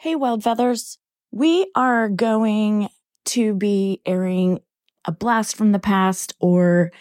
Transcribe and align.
Hey, 0.00 0.14
Wild 0.14 0.44
Feathers. 0.44 0.96
We 1.32 1.72
are 1.74 2.08
going 2.08 2.88
to 3.24 3.52
be 3.52 4.00
airing 4.06 4.60
a 5.04 5.10
blast 5.10 5.56
from 5.56 5.72
the 5.72 5.80
past 5.80 6.36
or 6.38 6.92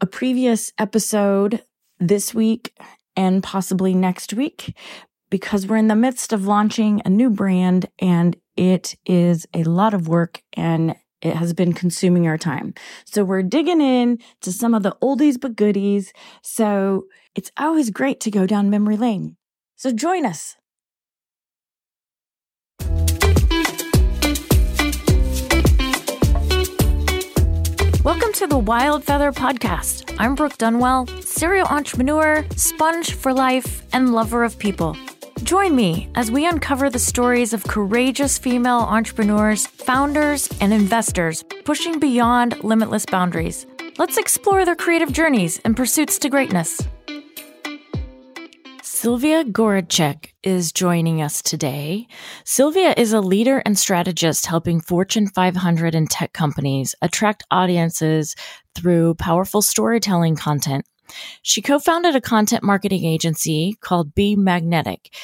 a 0.00 0.06
previous 0.06 0.72
episode 0.78 1.64
this 1.98 2.32
week 2.32 2.78
and 3.16 3.42
possibly 3.42 3.92
next 3.92 4.34
week 4.34 4.76
because 5.30 5.66
we're 5.66 5.78
in 5.78 5.88
the 5.88 5.96
midst 5.96 6.32
of 6.32 6.46
launching 6.46 7.02
a 7.04 7.10
new 7.10 7.28
brand 7.28 7.86
and 7.98 8.36
it 8.56 8.94
is 9.04 9.48
a 9.52 9.64
lot 9.64 9.92
of 9.92 10.06
work 10.06 10.40
and 10.52 10.94
it 11.22 11.34
has 11.34 11.54
been 11.54 11.72
consuming 11.72 12.28
our 12.28 12.38
time. 12.38 12.72
So 13.04 13.24
we're 13.24 13.42
digging 13.42 13.80
in 13.80 14.20
to 14.42 14.52
some 14.52 14.74
of 14.74 14.84
the 14.84 14.96
oldies 15.02 15.40
but 15.40 15.56
goodies. 15.56 16.12
So 16.42 17.06
it's 17.34 17.50
always 17.58 17.90
great 17.90 18.20
to 18.20 18.30
go 18.30 18.46
down 18.46 18.70
memory 18.70 18.96
lane. 18.96 19.38
So 19.74 19.90
join 19.90 20.24
us. 20.24 20.54
Welcome 28.04 28.34
to 28.34 28.46
the 28.46 28.58
Wild 28.58 29.02
Feather 29.02 29.32
Podcast. 29.32 30.14
I'm 30.18 30.34
Brooke 30.34 30.58
Dunwell, 30.58 31.08
serial 31.24 31.66
entrepreneur, 31.68 32.44
sponge 32.54 33.14
for 33.14 33.32
life, 33.32 33.82
and 33.94 34.12
lover 34.12 34.44
of 34.44 34.58
people. 34.58 34.94
Join 35.42 35.74
me 35.74 36.10
as 36.14 36.30
we 36.30 36.46
uncover 36.46 36.90
the 36.90 36.98
stories 36.98 37.54
of 37.54 37.64
courageous 37.64 38.36
female 38.36 38.80
entrepreneurs, 38.80 39.66
founders, 39.66 40.50
and 40.60 40.74
investors 40.74 41.42
pushing 41.64 41.98
beyond 41.98 42.62
limitless 42.62 43.06
boundaries. 43.06 43.64
Let's 43.96 44.18
explore 44.18 44.66
their 44.66 44.76
creative 44.76 45.10
journeys 45.10 45.58
and 45.64 45.74
pursuits 45.74 46.18
to 46.18 46.28
greatness. 46.28 46.82
Sylvia 49.04 49.44
Gorajek 49.44 50.30
is 50.42 50.72
joining 50.72 51.20
us 51.20 51.42
today. 51.42 52.08
Sylvia 52.46 52.94
is 52.96 53.12
a 53.12 53.20
leader 53.20 53.58
and 53.66 53.78
strategist 53.78 54.46
helping 54.46 54.80
Fortune 54.80 55.26
500 55.26 55.94
and 55.94 56.08
tech 56.08 56.32
companies 56.32 56.94
attract 57.02 57.44
audiences 57.50 58.34
through 58.74 59.16
powerful 59.16 59.60
storytelling 59.60 60.36
content. 60.36 60.86
She 61.42 61.60
co-founded 61.60 62.16
a 62.16 62.20
content 62.22 62.62
marketing 62.62 63.04
agency 63.04 63.76
called 63.82 64.14
Be 64.14 64.36
Magnetic 64.36 65.14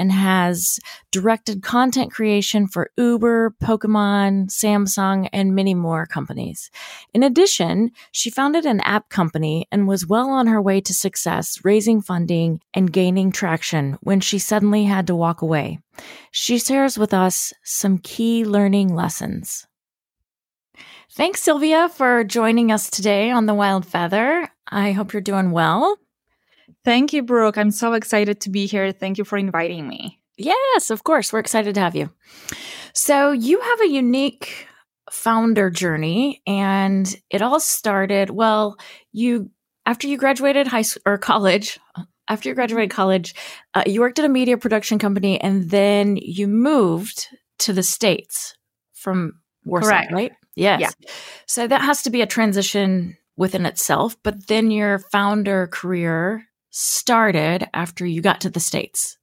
and 0.00 0.10
has 0.10 0.80
directed 1.10 1.62
content 1.62 2.10
creation 2.10 2.66
for 2.66 2.90
Uber, 2.96 3.54
Pokemon, 3.62 4.46
Samsung, 4.48 5.28
and 5.30 5.54
many 5.54 5.74
more 5.74 6.06
companies. 6.06 6.70
In 7.12 7.22
addition, 7.22 7.90
she 8.10 8.30
founded 8.30 8.64
an 8.64 8.80
app 8.80 9.10
company 9.10 9.68
and 9.70 9.86
was 9.86 10.06
well 10.06 10.30
on 10.30 10.46
her 10.46 10.62
way 10.62 10.80
to 10.80 10.94
success, 10.94 11.60
raising 11.64 12.00
funding 12.00 12.60
and 12.72 12.90
gaining 12.90 13.30
traction 13.30 13.98
when 14.00 14.20
she 14.20 14.38
suddenly 14.38 14.84
had 14.84 15.06
to 15.06 15.14
walk 15.14 15.42
away. 15.42 15.80
She 16.30 16.58
shares 16.58 16.96
with 16.96 17.12
us 17.12 17.52
some 17.62 17.98
key 17.98 18.46
learning 18.46 18.94
lessons. 18.94 19.66
Thanks, 21.10 21.42
Sylvia, 21.42 21.90
for 21.90 22.24
joining 22.24 22.72
us 22.72 22.88
today 22.88 23.30
on 23.30 23.44
The 23.44 23.52
Wild 23.52 23.84
Feather. 23.84 24.48
I 24.66 24.92
hope 24.92 25.12
you're 25.12 25.20
doing 25.20 25.50
well. 25.50 25.98
Thank 26.84 27.12
you, 27.12 27.22
Brooke. 27.22 27.58
I'm 27.58 27.70
so 27.70 27.92
excited 27.92 28.40
to 28.42 28.50
be 28.50 28.66
here. 28.66 28.92
Thank 28.92 29.18
you 29.18 29.24
for 29.24 29.36
inviting 29.36 29.86
me. 29.86 30.20
Yes, 30.36 30.90
of 30.90 31.04
course. 31.04 31.32
We're 31.32 31.40
excited 31.40 31.74
to 31.74 31.80
have 31.80 31.94
you. 31.94 32.10
So, 32.94 33.32
you 33.32 33.60
have 33.60 33.80
a 33.82 33.88
unique 33.88 34.66
founder 35.10 35.70
journey, 35.70 36.42
and 36.46 37.14
it 37.28 37.42
all 37.42 37.60
started, 37.60 38.30
well, 38.30 38.76
you, 39.12 39.50
after 39.84 40.06
you 40.06 40.16
graduated 40.16 40.66
high 40.66 40.82
school 40.82 41.02
or 41.04 41.18
college, 41.18 41.78
after 42.28 42.48
you 42.48 42.54
graduated 42.54 42.90
college, 42.90 43.34
uh, 43.74 43.82
you 43.86 44.00
worked 44.00 44.18
at 44.18 44.24
a 44.24 44.28
media 44.28 44.56
production 44.56 44.98
company 44.98 45.40
and 45.40 45.68
then 45.68 46.16
you 46.16 46.46
moved 46.46 47.26
to 47.58 47.72
the 47.72 47.82
States 47.82 48.54
from 48.94 49.40
Warsaw, 49.64 49.88
Correct. 49.88 50.12
right? 50.12 50.32
Yes. 50.54 50.80
Yeah. 50.80 50.90
So 51.46 51.66
that 51.66 51.82
has 51.82 52.04
to 52.04 52.10
be 52.10 52.22
a 52.22 52.26
transition 52.26 53.16
within 53.36 53.66
itself. 53.66 54.16
But 54.22 54.46
then 54.46 54.70
your 54.70 55.00
founder 55.00 55.66
career 55.66 56.46
started 56.70 57.68
after 57.74 58.06
you 58.06 58.22
got 58.22 58.40
to 58.42 58.50
the 58.50 58.60
States. 58.60 59.16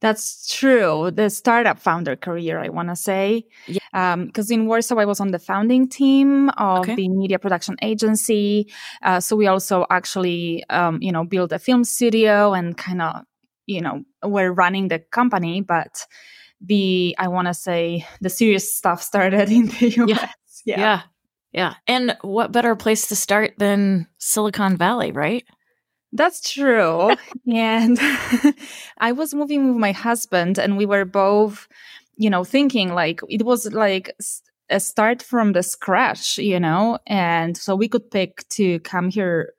That's 0.00 0.48
true. 0.54 1.10
The 1.10 1.30
startup 1.30 1.78
founder 1.78 2.16
career, 2.16 2.58
I 2.58 2.68
want 2.68 2.88
to 2.88 2.96
say. 2.96 3.46
Yeah. 3.66 4.16
Because 4.16 4.50
in 4.50 4.66
Warsaw, 4.66 4.96
I 4.98 5.04
was 5.04 5.20
on 5.20 5.30
the 5.30 5.38
founding 5.38 5.88
team 5.88 6.50
of 6.50 6.80
Okay. 6.80 6.94
the 6.94 7.08
media 7.08 7.38
production 7.38 7.76
agency. 7.82 8.70
Uh, 9.02 9.20
so 9.20 9.36
we 9.36 9.46
also 9.46 9.86
actually, 9.90 10.64
um, 10.70 10.98
you 11.00 11.12
know, 11.12 11.24
built 11.24 11.52
a 11.52 11.58
film 11.58 11.84
studio 11.84 12.52
and 12.52 12.76
kind 12.76 13.00
of, 13.00 13.22
you 13.66 13.80
know, 13.80 14.02
we're 14.22 14.52
running 14.52 14.88
the 14.88 14.98
company. 14.98 15.60
But 15.62 16.06
the, 16.60 17.14
I 17.18 17.28
want 17.28 17.48
to 17.48 17.54
say, 17.54 18.06
the 18.20 18.28
serious 18.30 18.74
stuff 18.76 19.02
started 19.02 19.50
in 19.52 19.68
the 19.68 19.88
US. 20.04 20.62
Yeah. 20.66 20.80
yeah. 20.80 21.00
Yeah. 21.52 21.74
And 21.86 22.16
what 22.22 22.52
better 22.52 22.76
place 22.76 23.08
to 23.08 23.16
start 23.16 23.54
than 23.58 24.06
Silicon 24.18 24.76
Valley, 24.76 25.10
right? 25.10 25.44
That's 26.12 26.52
true. 26.52 27.14
and 27.52 27.98
I 28.98 29.12
was 29.12 29.34
moving 29.34 29.68
with 29.68 29.76
my 29.76 29.92
husband, 29.92 30.58
and 30.58 30.76
we 30.76 30.86
were 30.86 31.04
both, 31.04 31.68
you 32.16 32.30
know, 32.30 32.44
thinking 32.44 32.94
like 32.94 33.20
it 33.28 33.44
was 33.44 33.72
like 33.72 34.12
a 34.68 34.80
start 34.80 35.22
from 35.22 35.52
the 35.52 35.62
scratch, 35.62 36.38
you 36.38 36.60
know, 36.60 36.98
and 37.06 37.56
so 37.56 37.74
we 37.74 37.88
could 37.88 38.10
pick 38.10 38.48
to 38.50 38.78
come 38.80 39.10
here 39.10 39.52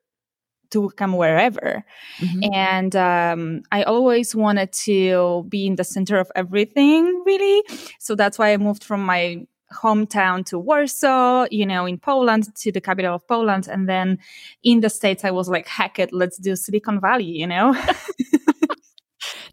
to 0.72 0.90
come 0.91 1.13
wherever. 1.13 1.84
Mhm. 2.19 2.50
And 2.56 2.95
um, 2.95 3.61
I 3.72 3.84
always 3.84 4.34
wanted 4.35 4.72
to 4.85 5.45
be 5.50 5.67
in 5.67 5.75
the 5.75 5.84
center 5.84 6.17
of 6.17 6.31
everything, 6.35 7.23
really. 7.25 7.63
So 8.00 8.16
that's 8.16 8.40
why 8.40 8.53
I 8.53 8.57
moved 8.57 8.84
from 8.84 9.03
my 9.06 9.45
hometown 9.73 10.45
to 10.45 10.59
Warsaw, 10.59 11.45
you 11.51 11.65
know, 11.65 11.85
in 11.85 11.97
Poland 11.97 12.53
to 12.55 12.71
the 12.71 12.81
capital 12.81 13.15
of 13.15 13.27
Poland. 13.27 13.67
And 13.67 13.87
then 13.89 14.19
in 14.63 14.81
the 14.81 14.89
States, 14.89 15.23
I 15.25 15.31
was 15.31 15.49
like, 15.49 15.67
heck 15.67 15.99
it, 15.99 16.11
let's 16.13 16.37
do 16.37 16.55
Silicon 16.55 16.99
Valley, 16.99 17.25
you 17.25 17.47
know? 17.47 17.75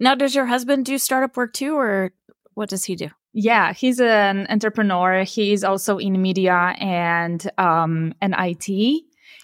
Now, 0.00 0.14
does 0.14 0.34
your 0.34 0.46
husband 0.46 0.86
do 0.86 0.96
startup 0.96 1.36
work 1.36 1.52
too, 1.52 1.76
or 1.76 2.12
what 2.54 2.68
does 2.68 2.84
he 2.84 2.94
do? 2.96 3.08
yeah, 3.34 3.72
he's 3.72 4.00
an 4.00 4.46
entrepreneur. 4.48 5.22
He's 5.22 5.62
also 5.62 5.98
in 5.98 6.20
media 6.22 6.74
and 6.80 7.48
um, 7.58 8.14
and 8.20 8.34
IT. 8.38 8.68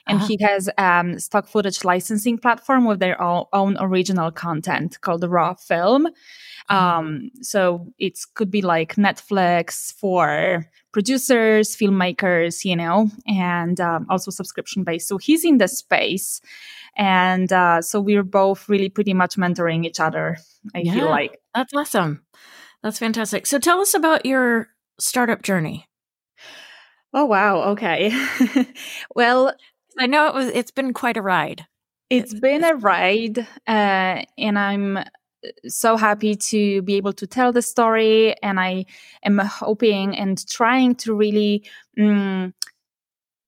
And 0.07 0.19
Uh-huh. 0.19 0.27
he 0.27 0.39
has 0.43 0.69
um, 0.79 1.19
stock 1.19 1.47
footage 1.49 1.85
licensing 1.85 2.39
platform 2.39 2.85
with 2.87 2.99
their 3.01 3.21
o- 3.23 3.49
own 3.53 3.77
original 3.81 4.31
content 4.31 5.01
called 5.01 5.25
Raw 5.25 5.55
Film. 5.55 6.09
Um, 6.71 7.31
so 7.43 7.93
it 7.99 8.19
could 8.35 8.51
be 8.51 8.63
like 8.63 8.95
Netflix 8.97 9.93
for 9.93 10.65
producers, 10.93 11.77
filmmakers, 11.77 12.65
you 12.65 12.77
know, 12.77 13.11
and 13.27 13.81
um, 13.81 14.07
also 14.09 14.31
subscription 14.31 14.85
based. 14.85 15.09
So 15.09 15.19
he's 15.19 15.45
in 15.45 15.59
the 15.59 15.69
space. 15.69 16.41
And 16.97 17.53
uh, 17.53 17.83
so 17.83 18.01
we're 18.01 18.23
both 18.23 18.69
really 18.69 18.89
pretty 18.89 19.15
much 19.15 19.37
mentoring 19.37 19.85
each 19.85 20.01
other, 20.01 20.39
I 20.75 20.83
Yeah. 20.83 20.95
feel 20.95 21.11
like. 21.11 21.39
That's 21.55 21.75
awesome. 21.75 22.25
That's 22.83 22.99
fantastic. 22.99 23.47
So 23.47 23.59
tell 23.59 23.81
us 23.81 23.95
about 23.95 24.25
your 24.27 24.69
startup 24.99 25.43
journey. 25.43 25.87
Oh, 27.13 27.25
wow. 27.27 27.71
Okay. 27.73 28.13
well, 29.15 29.55
I 29.99 30.07
know 30.07 30.27
it 30.29 30.35
was 30.35 30.49
it's 30.49 30.71
been 30.71 30.93
quite 30.93 31.17
a 31.17 31.23
ride. 31.23 31.67
it's 32.11 32.35
been 32.35 32.65
a 32.65 32.75
ride, 32.75 33.39
uh, 33.67 34.23
and 34.39 34.59
I'm 34.59 34.99
so 35.67 35.97
happy 35.97 36.35
to 36.35 36.83
be 36.83 36.95
able 36.95 37.13
to 37.15 37.27
tell 37.27 37.53
the 37.53 37.63
story. 37.63 38.35
And 38.43 38.59
I 38.61 38.87
am 39.25 39.39
hoping 39.39 40.17
and 40.17 40.47
trying 40.49 40.95
to 40.97 41.15
really 41.15 41.69
mm, 41.99 42.53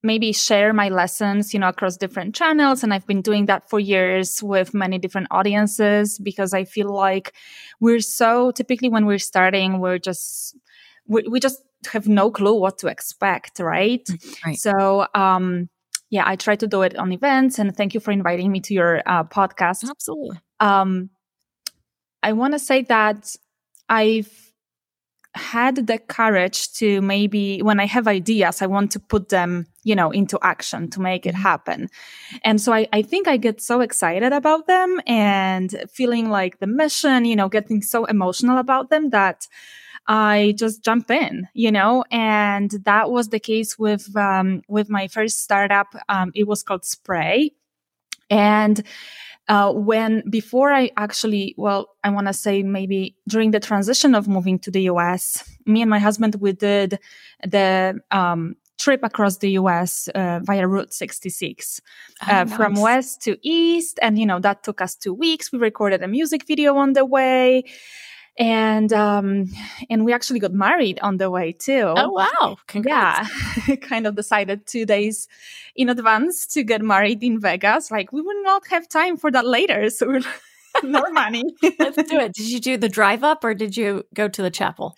maybe 0.03 0.33
share 0.33 0.73
my 0.73 0.89
lessons, 0.89 1.53
you 1.53 1.61
know, 1.61 1.69
across 1.69 1.97
different 1.97 2.34
channels. 2.34 2.83
And 2.83 2.95
I've 2.95 3.07
been 3.07 3.23
doing 3.23 3.47
that 3.47 3.69
for 3.69 3.81
years 3.81 4.43
with 4.43 4.73
many 4.73 4.99
different 4.99 5.29
audiences 5.31 6.19
because 6.19 6.55
I 6.55 6.65
feel 6.65 6.93
like 6.95 7.34
we're 7.81 8.01
so 8.01 8.53
typically 8.53 8.89
when 8.89 9.07
we're 9.07 9.19
starting, 9.19 9.81
we're 9.81 9.99
just 9.99 10.57
we, 11.09 11.22
we 11.28 11.41
just 11.41 11.63
have 11.92 12.09
no 12.09 12.31
clue 12.31 12.54
what 12.54 12.78
to 12.78 12.89
expect, 12.89 13.60
right? 13.60 14.09
Right. 14.45 14.57
So, 14.57 15.07
um, 15.15 15.69
yeah, 16.10 16.25
I 16.27 16.37
try 16.37 16.57
to 16.57 16.66
do 16.66 16.83
it 16.83 16.97
on 16.97 17.13
events, 17.13 17.59
and 17.59 17.77
thank 17.77 17.92
you 17.95 18.01
for 18.01 18.13
inviting 18.13 18.53
me 18.53 18.60
to 18.60 18.75
your 18.75 19.03
uh, 19.07 19.25
podcast. 19.25 19.89
Absolutely. 19.89 20.39
Um, 20.60 21.10
I 22.22 22.33
want 22.33 22.54
to 22.54 22.59
say 22.59 22.83
that 22.83 23.36
I've 23.89 24.47
had 25.34 25.86
the 25.86 25.98
courage 25.98 26.72
to 26.72 27.03
maybe 27.03 27.60
when 27.60 27.78
I 27.78 27.84
have 27.86 28.09
ideas, 28.09 28.63
I 28.63 28.66
want 28.66 28.91
to 28.92 29.01
put 29.01 29.28
them, 29.28 29.66
you 29.84 29.95
know, 29.95 30.10
into 30.10 30.39
action 30.42 30.89
to 30.91 31.01
make 31.01 31.27
it 31.27 31.34
happen. 31.34 31.89
And 32.42 32.60
so 32.60 32.72
I, 32.72 32.89
I 32.92 33.03
think 33.03 33.28
I 33.28 33.36
get 33.36 33.60
so 33.60 33.80
excited 33.83 34.33
about 34.33 34.66
them 34.66 35.01
and 35.07 35.84
feeling 35.92 36.30
like 36.30 36.59
the 36.59 36.66
mission, 36.66 37.27
you 37.27 37.36
know, 37.36 37.51
getting 37.51 37.83
so 37.83 38.07
emotional 38.07 38.57
about 38.59 38.89
them 38.89 39.10
that 39.10 39.47
I 40.09 40.54
just 40.57 40.83
jump 40.83 41.10
in, 41.10 41.48
you 41.53 41.71
know, 41.71 42.04
and 42.10 42.71
that 42.84 43.10
was 43.10 43.28
the 43.28 43.41
case 43.41 43.78
with, 43.78 44.16
um, 44.16 44.63
with 44.68 44.89
my 44.89 45.07
first 45.09 45.42
startup. 45.42 45.95
Um, 46.09 46.33
it 46.34 46.47
was 46.47 46.63
called 46.63 46.84
Spray 46.84 47.53
And 48.30 48.83
uh, 49.48 49.72
when 49.72 50.22
before 50.28 50.72
I 50.72 50.91
actually, 50.97 51.54
well, 51.57 51.89
I 52.03 52.10
want 52.10 52.27
to 52.27 52.33
say 52.33 52.63
maybe 52.63 53.16
during 53.28 53.53
the 53.53 53.60
transition 53.60 54.15
of 54.15 54.27
moving 54.27 54.59
to 54.60 54.71
the 54.71 54.83
US, 54.83 55.48
me 55.66 55.83
and 55.83 55.91
my 55.91 55.98
husband, 55.98 56.37
we 56.37 56.53
did 56.53 56.98
the 57.47 58.01
um, 58.10 58.57
trip 58.78 59.01
across 59.03 59.39
the 59.39 59.51
US 59.53 60.09
uh, 60.09 60.41
via 60.43 60.66
Route 60.66 60.93
66 60.93 61.81
oh, 62.22 62.31
uh, 62.31 62.45
nice. 62.45 62.57
from 62.57 62.75
west 62.75 63.22
to 63.22 63.39
east. 63.43 63.98
And, 64.03 64.19
you 64.19 64.27
know, 64.27 64.41
that 64.41 64.63
took 64.63 64.81
us 64.81 64.95
two 64.95 65.15
weeks. 65.15 65.53
We 65.53 65.59
recorded 65.59 66.03
a 66.03 66.09
music 66.09 66.47
video 66.47 66.77
on 66.77 66.92
the 66.95 67.04
way 67.04 67.65
and 68.38 68.92
um 68.92 69.47
and 69.88 70.04
we 70.04 70.12
actually 70.12 70.38
got 70.41 70.53
married 70.53 70.98
on 71.00 71.16
the 71.16 71.30
way 71.30 71.53
too. 71.53 71.94
Oh 71.97 72.10
wow. 72.10 72.56
Congrats. 72.66 73.30
yeah. 73.66 73.77
Kind 73.80 74.06
of 74.06 74.15
decided 74.15 74.66
two 74.66 74.84
days 74.84 75.28
in 75.74 75.88
advance 75.88 76.47
to 76.48 76.62
get 76.62 76.83
married 76.83 77.22
in 77.22 77.41
vegas. 77.41 77.91
Like 77.91 78.12
we 78.12 78.21
would 78.21 78.42
not 78.42 78.66
have 78.68 78.88
time 78.88 79.16
for 79.16 79.30
that 79.30 79.47
later 79.47 79.88
so 79.91 80.06
we're 80.06 80.21
no 80.83 81.03
money. 81.12 81.42
Let's 81.78 81.97
do 82.10 82.18
it. 82.18 82.34
Did 82.34 82.50
you 82.50 82.60
do 82.60 82.77
the 82.77 82.91
drive 82.91 83.24
up 83.24 83.42
or 83.42 83.54
did 83.54 83.77
you 83.77 84.04
go 84.12 84.28
to 84.28 84.42
the 84.42 84.50
chapel? 84.50 84.94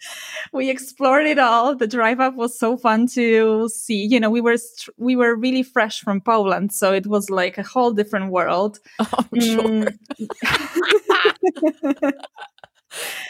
We 0.53 0.71
explored 0.71 1.27
it 1.27 1.39
all. 1.39 1.77
The 1.77 1.87
drive 1.87 2.19
up 2.19 2.35
was 2.35 2.59
so 2.59 2.77
fun 2.77 3.07
to 3.09 3.69
see. 3.69 4.05
You 4.05 4.19
know 4.19 4.31
we 4.31 4.41
were 4.41 4.57
we 4.97 5.15
were 5.15 5.37
really 5.37 5.63
fresh 5.63 6.01
from 6.01 6.21
poland 6.21 6.73
so 6.73 6.93
it 6.93 7.07
was 7.07 7.31
like 7.31 7.59
a 7.59 7.63
whole 7.63 7.93
different 7.93 8.33
world. 8.33 8.81
Oh 8.99 9.07
sure. 9.41 9.87
Mm. 9.87 9.99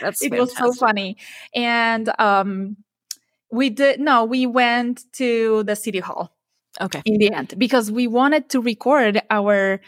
That's 0.01 0.23
it 0.23 0.31
fantastic. 0.31 0.61
was 0.61 0.77
so 0.77 0.87
funny. 0.87 1.17
And 1.55 2.11
um 2.19 2.77
we 3.51 3.71
did 3.71 4.01
no, 4.01 4.25
we 4.25 4.47
went 4.47 5.05
to 5.15 5.63
the 5.65 5.77
city 5.77 6.01
hall. 6.01 6.35
Okay. 6.81 7.03
In 7.05 7.19
the 7.19 7.33
end, 7.33 7.55
because 7.59 7.91
we 7.91 8.07
wanted 8.07 8.51
to 8.51 8.61
record 8.61 9.23
our 9.31 9.81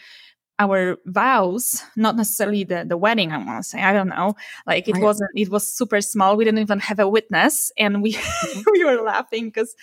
our 0.61 0.97
vows, 1.07 1.83
not 1.95 2.15
necessarily 2.15 2.63
the, 2.63 2.85
the 2.87 2.95
wedding, 2.95 3.31
I 3.31 3.37
want 3.37 3.63
to 3.63 3.67
say. 3.67 3.81
I 3.81 3.93
don't 3.93 4.09
know. 4.09 4.35
Like 4.67 4.87
it 4.87 4.93
right. 4.93 5.03
wasn't, 5.03 5.31
it 5.35 5.49
was 5.49 5.67
super 5.67 6.01
small. 6.01 6.37
We 6.37 6.45
didn't 6.45 6.59
even 6.59 6.79
have 6.79 6.99
a 6.99 7.09
witness. 7.09 7.71
And 7.79 8.03
we, 8.03 8.13
mm-hmm. 8.13 8.61
we 8.71 8.85
were 8.85 9.01
laughing 9.01 9.45
because, 9.45 9.75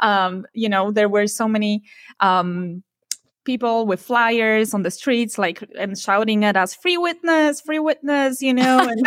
um, 0.00 0.44
you 0.52 0.68
know, 0.68 0.90
there 0.90 1.08
were 1.08 1.26
so 1.28 1.48
many, 1.48 1.84
um, 2.20 2.82
people 3.48 3.86
with 3.86 4.02
flyers 4.02 4.74
on 4.74 4.82
the 4.82 4.90
streets, 4.90 5.38
like 5.38 5.64
and 5.78 5.98
shouting 5.98 6.44
at 6.44 6.54
us, 6.54 6.74
"Free 6.74 6.98
witness, 6.98 7.62
free 7.62 7.78
witness," 7.78 8.42
you 8.42 8.52
know. 8.52 8.86
And 8.92 9.00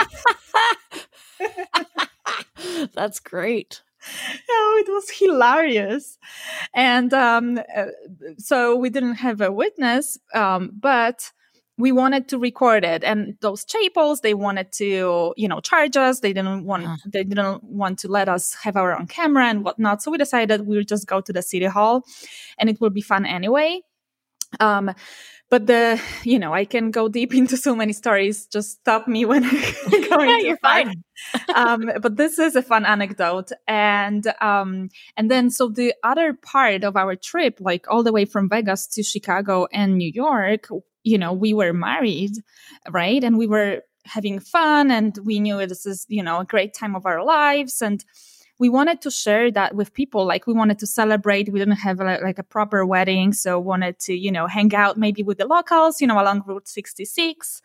That's 2.94 3.20
great. 3.20 3.84
Oh, 4.50 4.84
it 4.84 4.90
was 4.92 5.08
hilarious, 5.12 6.18
and 6.74 7.14
um, 7.14 7.60
uh, 7.78 7.94
so 8.38 8.76
we 8.76 8.90
didn't 8.90 9.20
have 9.26 9.42
a 9.42 9.52
witness, 9.52 10.18
um, 10.34 10.72
but 10.74 11.32
we 11.78 11.92
wanted 11.92 12.28
to 12.28 12.38
record 12.38 12.84
it 12.84 13.04
and 13.04 13.36
those 13.42 13.66
chapels 13.66 14.22
they 14.22 14.36
wanted 14.36 14.72
to 14.72 15.34
you 15.36 15.48
know 15.48 15.60
charge 15.62 15.98
us 15.98 16.20
they 16.20 16.34
didn't 16.34 16.64
want 16.64 16.86
uh-huh. 16.86 17.10
they 17.12 17.24
didn't 17.24 17.64
want 17.64 17.98
to 17.98 18.08
let 18.08 18.30
us 18.30 18.54
have 18.62 18.76
our 18.76 18.92
own 18.98 19.08
camera 19.08 19.46
and 19.48 19.64
whatnot 19.66 20.02
so 20.02 20.12
we 20.12 20.18
decided 20.18 20.68
we'll 20.68 20.84
just 20.84 21.08
go 21.08 21.22
to 21.22 21.34
the 21.34 21.42
city 21.42 21.66
hall 21.66 22.04
and 22.60 22.70
it 22.70 22.80
will 22.80 22.92
be 22.92 23.02
fun 23.02 23.26
anyway 23.26 23.82
um, 24.60 24.94
but 25.52 25.68
the 25.68 26.02
you 26.24 26.40
know 26.40 26.54
I 26.54 26.66
can 26.66 26.90
go 26.90 27.08
deep 27.08 27.36
into 27.42 27.58
so 27.58 27.76
many 27.76 27.94
stories. 27.94 28.48
Just 28.48 28.80
stop 28.80 29.08
me 29.08 29.26
when 29.26 29.44
I'm 29.46 30.10
going. 30.10 30.30
yeah, 30.30 30.38
you're 30.40 30.58
fine. 30.58 31.04
um, 31.54 31.92
but 32.02 32.18
this 32.18 32.40
is 32.40 32.56
a 32.56 32.64
fun 32.64 32.86
anecdote, 32.86 33.52
and 33.68 34.26
um, 34.42 34.90
and 35.18 35.30
then 35.30 35.52
so 35.52 35.70
the 35.70 35.94
other 36.04 36.34
part 36.34 36.84
of 36.84 36.96
our 36.96 37.16
trip, 37.16 37.60
like 37.60 37.86
all 37.90 38.02
the 38.02 38.14
way 38.14 38.26
from 38.26 38.50
Vegas 38.50 38.88
to 38.88 39.04
Chicago 39.04 39.68
and 39.72 39.98
New 39.98 40.12
York, 40.12 40.70
you 41.04 41.18
know, 41.18 41.34
we 41.34 41.54
were 41.54 41.74
married, 41.74 42.32
right, 42.90 43.24
and 43.24 43.38
we 43.38 43.46
were 43.46 43.82
having 44.06 44.40
fun, 44.40 44.90
and 44.90 45.18
we 45.24 45.40
knew 45.40 45.66
this 45.68 45.86
is 45.86 46.06
you 46.08 46.24
know 46.24 46.40
a 46.40 46.46
great 46.46 46.74
time 46.74 46.96
of 46.96 47.06
our 47.06 47.24
lives, 47.24 47.82
and 47.82 48.04
we 48.62 48.70
wanted 48.70 49.02
to 49.02 49.10
share 49.10 49.50
that 49.50 49.74
with 49.74 49.92
people. 49.92 50.24
Like 50.24 50.46
we 50.46 50.54
wanted 50.54 50.78
to 50.80 50.86
celebrate. 50.86 51.52
We 51.52 51.58
didn't 51.58 51.78
have 51.78 52.00
a, 52.00 52.20
like 52.22 52.38
a 52.38 52.44
proper 52.44 52.86
wedding. 52.86 53.34
So 53.34 53.60
wanted 53.60 53.98
to, 54.02 54.14
you 54.14 54.32
know, 54.32 54.46
hang 54.46 54.76
out 54.76 54.98
maybe 54.98 55.24
with 55.24 55.40
the 55.40 55.48
locals, 55.48 56.00
you 56.00 56.06
know, 56.06 56.22
along 56.22 56.44
Route 56.46 56.68
66. 56.68 57.64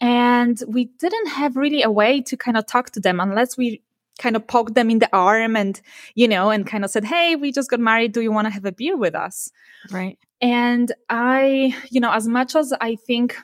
And 0.00 0.62
we 0.66 0.86
didn't 0.86 1.26
have 1.26 1.54
really 1.54 1.82
a 1.82 1.90
way 1.90 2.22
to 2.22 2.34
kind 2.38 2.56
of 2.56 2.64
talk 2.64 2.92
to 2.92 3.00
them 3.00 3.20
unless 3.20 3.58
we 3.58 3.82
kind 4.18 4.34
of 4.34 4.46
poked 4.46 4.72
them 4.72 4.88
in 4.88 5.00
the 5.00 5.14
arm 5.14 5.54
and, 5.54 5.78
you 6.14 6.26
know, 6.26 6.48
and 6.48 6.66
kind 6.66 6.82
of 6.82 6.90
said, 6.90 7.04
Hey, 7.04 7.36
we 7.36 7.52
just 7.52 7.68
got 7.68 7.80
married. 7.80 8.12
Do 8.12 8.22
you 8.22 8.32
want 8.32 8.46
to 8.46 8.54
have 8.54 8.64
a 8.64 8.72
beer 8.72 8.96
with 8.96 9.14
us? 9.14 9.50
Right. 9.90 10.18
And 10.40 10.90
I, 11.10 11.76
you 11.90 12.00
know, 12.00 12.10
as 12.10 12.26
much 12.26 12.56
as 12.56 12.72
I 12.80 12.96
think 12.96 13.36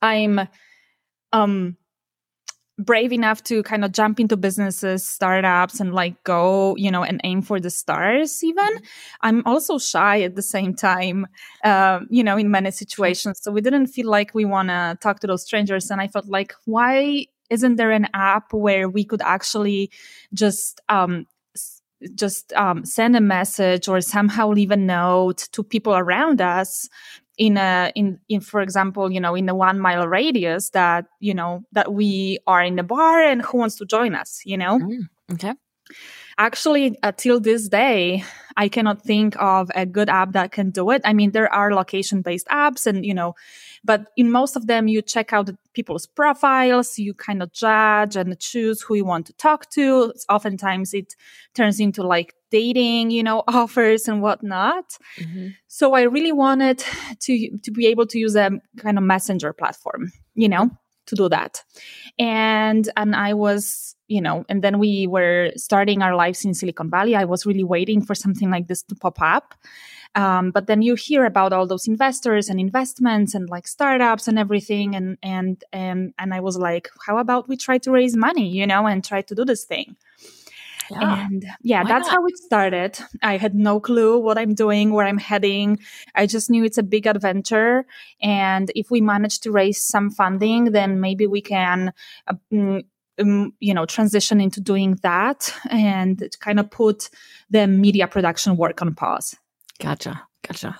I'm, 0.00 0.46
um, 1.32 1.76
brave 2.78 3.12
enough 3.12 3.42
to 3.42 3.62
kind 3.64 3.84
of 3.84 3.92
jump 3.92 4.20
into 4.20 4.36
businesses, 4.36 5.04
startups, 5.04 5.80
and 5.80 5.92
like 5.92 6.22
go, 6.22 6.76
you 6.76 6.90
know, 6.90 7.02
and 7.02 7.20
aim 7.24 7.42
for 7.42 7.58
the 7.58 7.70
stars, 7.70 8.42
even. 8.44 8.64
Mm-hmm. 8.64 8.84
I'm 9.22 9.42
also 9.46 9.78
shy 9.78 10.22
at 10.22 10.36
the 10.36 10.42
same 10.42 10.74
time, 10.74 11.26
uh, 11.64 12.00
you 12.08 12.22
know, 12.22 12.36
in 12.36 12.50
many 12.50 12.70
situations. 12.70 13.40
So 13.42 13.50
we 13.50 13.60
didn't 13.60 13.88
feel 13.88 14.08
like 14.08 14.32
we 14.32 14.44
want 14.44 14.68
to 14.68 14.96
talk 15.00 15.20
to 15.20 15.26
those 15.26 15.44
strangers. 15.44 15.90
And 15.90 16.00
I 16.00 16.06
felt 16.06 16.26
like, 16.26 16.54
why 16.66 17.26
isn't 17.50 17.76
there 17.76 17.90
an 17.90 18.06
app 18.14 18.52
where 18.52 18.88
we 18.88 19.04
could 19.04 19.22
actually 19.22 19.90
just, 20.32 20.80
um, 20.88 21.26
just 22.14 22.52
um, 22.52 22.84
send 22.84 23.16
a 23.16 23.20
message 23.20 23.88
or 23.88 24.00
somehow 24.00 24.48
leave 24.50 24.70
a 24.70 24.76
note 24.76 25.48
to 25.50 25.64
people 25.64 25.96
around 25.96 26.40
us 26.40 26.88
in 27.38 27.56
a 27.56 27.92
in 27.94 28.18
in 28.28 28.40
for 28.40 28.60
example 28.60 29.10
you 29.10 29.20
know 29.20 29.34
in 29.34 29.48
a 29.48 29.54
one 29.54 29.78
mile 29.78 30.06
radius 30.06 30.70
that 30.70 31.06
you 31.20 31.32
know 31.32 31.62
that 31.72 31.92
we 31.92 32.38
are 32.46 32.62
in 32.62 32.76
the 32.76 32.82
bar 32.82 33.22
and 33.22 33.42
who 33.42 33.58
wants 33.58 33.76
to 33.76 33.86
join 33.86 34.14
us 34.14 34.42
you 34.44 34.56
know? 34.56 34.78
Mm, 34.78 35.08
okay 35.32 35.54
actually 36.38 36.96
until 37.02 37.40
this 37.40 37.68
day 37.68 38.24
i 38.56 38.68
cannot 38.68 39.02
think 39.02 39.34
of 39.40 39.70
a 39.74 39.84
good 39.84 40.08
app 40.08 40.32
that 40.32 40.52
can 40.52 40.70
do 40.70 40.90
it 40.90 41.02
i 41.04 41.12
mean 41.12 41.32
there 41.32 41.52
are 41.52 41.74
location 41.74 42.22
based 42.22 42.46
apps 42.48 42.86
and 42.86 43.04
you 43.04 43.14
know 43.14 43.34
but 43.84 44.06
in 44.16 44.30
most 44.30 44.56
of 44.56 44.66
them 44.66 44.88
you 44.88 45.02
check 45.02 45.32
out 45.32 45.50
people's 45.74 46.06
profiles 46.06 46.98
you 46.98 47.12
kind 47.12 47.42
of 47.42 47.52
judge 47.52 48.16
and 48.16 48.38
choose 48.38 48.80
who 48.82 48.94
you 48.94 49.04
want 49.04 49.26
to 49.26 49.32
talk 49.34 49.68
to 49.70 50.12
oftentimes 50.28 50.94
it 50.94 51.14
turns 51.54 51.80
into 51.80 52.02
like 52.02 52.34
dating, 52.50 53.10
you 53.10 53.22
know, 53.22 53.42
offers 53.48 54.08
and 54.08 54.22
whatnot. 54.22 54.96
Mm-hmm. 55.18 55.48
So 55.66 55.94
I 55.94 56.02
really 56.02 56.32
wanted 56.32 56.84
to 57.20 57.58
to 57.58 57.70
be 57.70 57.86
able 57.86 58.06
to 58.06 58.18
use 58.18 58.36
a 58.36 58.50
kind 58.78 58.98
of 58.98 59.04
messenger 59.04 59.52
platform, 59.52 60.12
you 60.34 60.48
know, 60.48 60.70
to 61.08 61.14
do 61.14 61.28
that. 61.28 61.62
And 62.18 62.88
and 62.96 63.14
I 63.14 63.34
was, 63.34 63.96
you 64.06 64.20
know, 64.20 64.44
and 64.48 64.62
then 64.62 64.78
we 64.78 65.06
were 65.06 65.50
starting 65.56 66.02
our 66.02 66.14
lives 66.14 66.44
in 66.44 66.54
Silicon 66.54 66.90
Valley. 66.90 67.16
I 67.16 67.24
was 67.24 67.46
really 67.46 67.64
waiting 67.64 68.02
for 68.02 68.14
something 68.14 68.50
like 68.50 68.68
this 68.68 68.82
to 68.84 68.94
pop 68.94 69.20
up. 69.20 69.54
Um, 70.14 70.50
but 70.50 70.66
then 70.66 70.80
you 70.82 70.94
hear 70.94 71.24
about 71.24 71.52
all 71.52 71.66
those 71.66 71.86
investors 71.86 72.48
and 72.48 72.58
investments 72.58 73.34
and 73.34 73.48
like 73.48 73.68
startups 73.68 74.26
and 74.26 74.38
everything 74.38 74.96
and 74.96 75.18
and 75.22 75.62
and 75.72 76.14
and 76.18 76.32
I 76.32 76.40
was 76.40 76.56
like, 76.56 76.88
how 77.06 77.18
about 77.18 77.48
we 77.48 77.56
try 77.56 77.78
to 77.78 77.90
raise 77.90 78.16
money, 78.16 78.48
you 78.48 78.66
know, 78.66 78.86
and 78.86 79.04
try 79.04 79.22
to 79.22 79.34
do 79.34 79.44
this 79.44 79.64
thing. 79.64 79.96
Yeah. 80.90 81.26
And 81.26 81.46
yeah, 81.62 81.82
Why 81.82 81.88
that's 81.88 82.06
not? 82.06 82.14
how 82.14 82.26
it 82.26 82.38
started. 82.38 82.98
I 83.22 83.36
had 83.36 83.54
no 83.54 83.80
clue 83.80 84.18
what 84.18 84.38
I'm 84.38 84.54
doing, 84.54 84.92
where 84.92 85.06
I'm 85.06 85.18
heading. 85.18 85.78
I 86.14 86.26
just 86.26 86.50
knew 86.50 86.64
it's 86.64 86.78
a 86.78 86.82
big 86.82 87.06
adventure. 87.06 87.86
And 88.22 88.70
if 88.74 88.90
we 88.90 89.00
manage 89.00 89.40
to 89.40 89.52
raise 89.52 89.80
some 89.82 90.10
funding, 90.10 90.72
then 90.72 91.00
maybe 91.00 91.26
we 91.26 91.40
can, 91.40 91.92
uh, 92.26 92.34
mm, 92.52 92.84
um, 93.20 93.52
you 93.60 93.74
know, 93.74 93.84
transition 93.84 94.40
into 94.40 94.60
doing 94.60 94.98
that 95.02 95.52
and 95.70 96.22
kind 96.40 96.60
of 96.60 96.70
put 96.70 97.10
the 97.50 97.66
media 97.66 98.06
production 98.06 98.56
work 98.56 98.80
on 98.80 98.94
pause. 98.94 99.36
Gotcha. 99.80 100.22
Gotcha. 100.46 100.78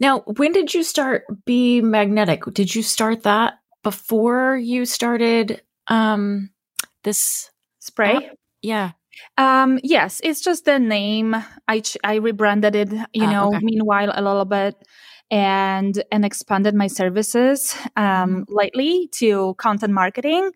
Now, 0.00 0.20
when 0.20 0.52
did 0.52 0.74
you 0.74 0.82
start 0.82 1.24
Be 1.44 1.80
Magnetic? 1.80 2.44
Did 2.52 2.74
you 2.74 2.82
start 2.82 3.22
that 3.22 3.58
before 3.82 4.56
you 4.56 4.84
started 4.84 5.62
um, 5.86 6.50
this 7.04 7.50
spray? 7.78 8.14
Uh, 8.16 8.20
yeah. 8.62 8.92
Um, 9.36 9.78
yes, 9.82 10.20
it's 10.24 10.40
just 10.40 10.64
the 10.64 10.78
name. 10.78 11.36
I 11.66 11.80
ch- 11.80 11.96
I 12.04 12.16
rebranded 12.16 12.74
it, 12.74 12.92
you 13.12 13.24
uh, 13.24 13.30
know, 13.30 13.48
okay. 13.48 13.60
meanwhile 13.62 14.10
a 14.14 14.22
little 14.22 14.44
bit 14.44 14.74
and 15.30 16.02
and 16.10 16.24
expanded 16.24 16.74
my 16.74 16.86
services 16.86 17.76
um, 17.96 18.04
mm-hmm. 18.04 18.42
lately 18.48 19.08
to 19.12 19.54
content 19.54 19.92
marketing. 19.92 20.50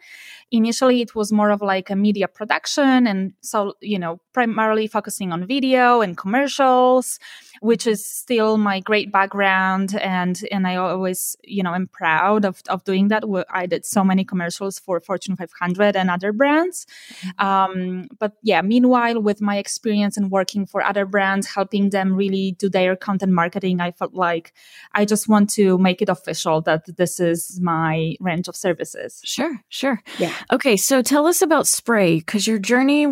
Initially, 0.50 1.00
it 1.00 1.14
was 1.14 1.32
more 1.32 1.50
of 1.50 1.62
like 1.62 1.90
a 1.90 1.96
media 1.96 2.28
production, 2.28 3.06
and 3.06 3.32
so 3.40 3.74
you 3.80 3.98
know, 3.98 4.20
primarily 4.32 4.86
focusing 4.86 5.32
on 5.32 5.46
video 5.46 6.00
and 6.00 6.16
commercials 6.16 7.18
which 7.60 7.86
is 7.86 8.04
still 8.04 8.56
my 8.56 8.80
great 8.80 9.12
background 9.12 9.94
and 9.96 10.40
and 10.50 10.66
I 10.66 10.76
always 10.76 11.36
you 11.44 11.62
know 11.62 11.74
am 11.74 11.88
proud 11.88 12.44
of 12.44 12.62
of 12.68 12.84
doing 12.84 13.08
that. 13.08 13.24
I 13.50 13.66
did 13.66 13.84
so 13.84 14.04
many 14.04 14.24
commercials 14.24 14.78
for 14.78 15.00
Fortune 15.00 15.36
500 15.36 15.96
and 15.96 16.10
other 16.10 16.32
brands. 16.32 16.86
Mm-hmm. 17.20 17.46
Um, 17.46 18.08
but 18.18 18.32
yeah, 18.42 18.62
meanwhile, 18.62 19.20
with 19.20 19.40
my 19.40 19.56
experience 19.56 20.16
and 20.16 20.30
working 20.30 20.66
for 20.66 20.82
other 20.82 21.06
brands, 21.06 21.46
helping 21.46 21.90
them 21.90 22.14
really 22.14 22.52
do 22.58 22.68
their 22.68 22.96
content 22.96 23.32
marketing, 23.32 23.80
I 23.80 23.92
felt 23.92 24.14
like 24.14 24.52
I 24.92 25.04
just 25.04 25.28
want 25.28 25.50
to 25.50 25.78
make 25.78 26.02
it 26.02 26.08
official 26.08 26.60
that 26.62 26.96
this 26.96 27.20
is 27.20 27.60
my 27.60 28.16
range 28.20 28.48
of 28.48 28.56
services. 28.56 29.20
Sure, 29.24 29.60
sure. 29.68 30.00
Yeah. 30.18 30.32
Okay, 30.52 30.76
so 30.76 31.02
tell 31.02 31.26
us 31.26 31.42
about 31.42 31.66
Spray 31.66 32.16
because 32.18 32.46
your 32.46 32.58
journey, 32.58 33.06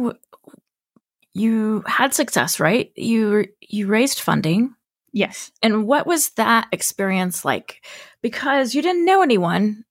you 1.32 1.82
had 1.87 2.14
success, 2.14 2.59
right? 2.61 2.92
You 2.97 3.47
you 3.73 3.87
raised 3.87 4.21
funding. 4.21 4.75
Yes. 5.12 5.50
And 5.62 5.87
what 5.87 6.07
was 6.07 6.31
that 6.31 6.69
experience 6.73 7.45
like? 7.45 7.85
Because 8.23 8.75
you 8.75 8.83
didn't 8.83 9.05
know 9.05 9.23
anyone 9.23 9.85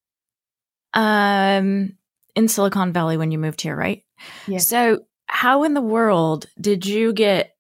um, 0.94 1.98
in 2.36 2.48
Silicon 2.48 2.94
Valley 2.94 3.18
when 3.18 3.32
you 3.32 3.38
moved 3.38 3.62
here, 3.62 3.76
right? 3.76 4.04
Yes. 4.48 4.68
So, 4.68 5.06
how 5.28 5.64
in 5.64 5.74
the 5.74 5.82
world 5.82 6.48
did 6.60 6.86
you 6.86 7.14
get 7.14 7.56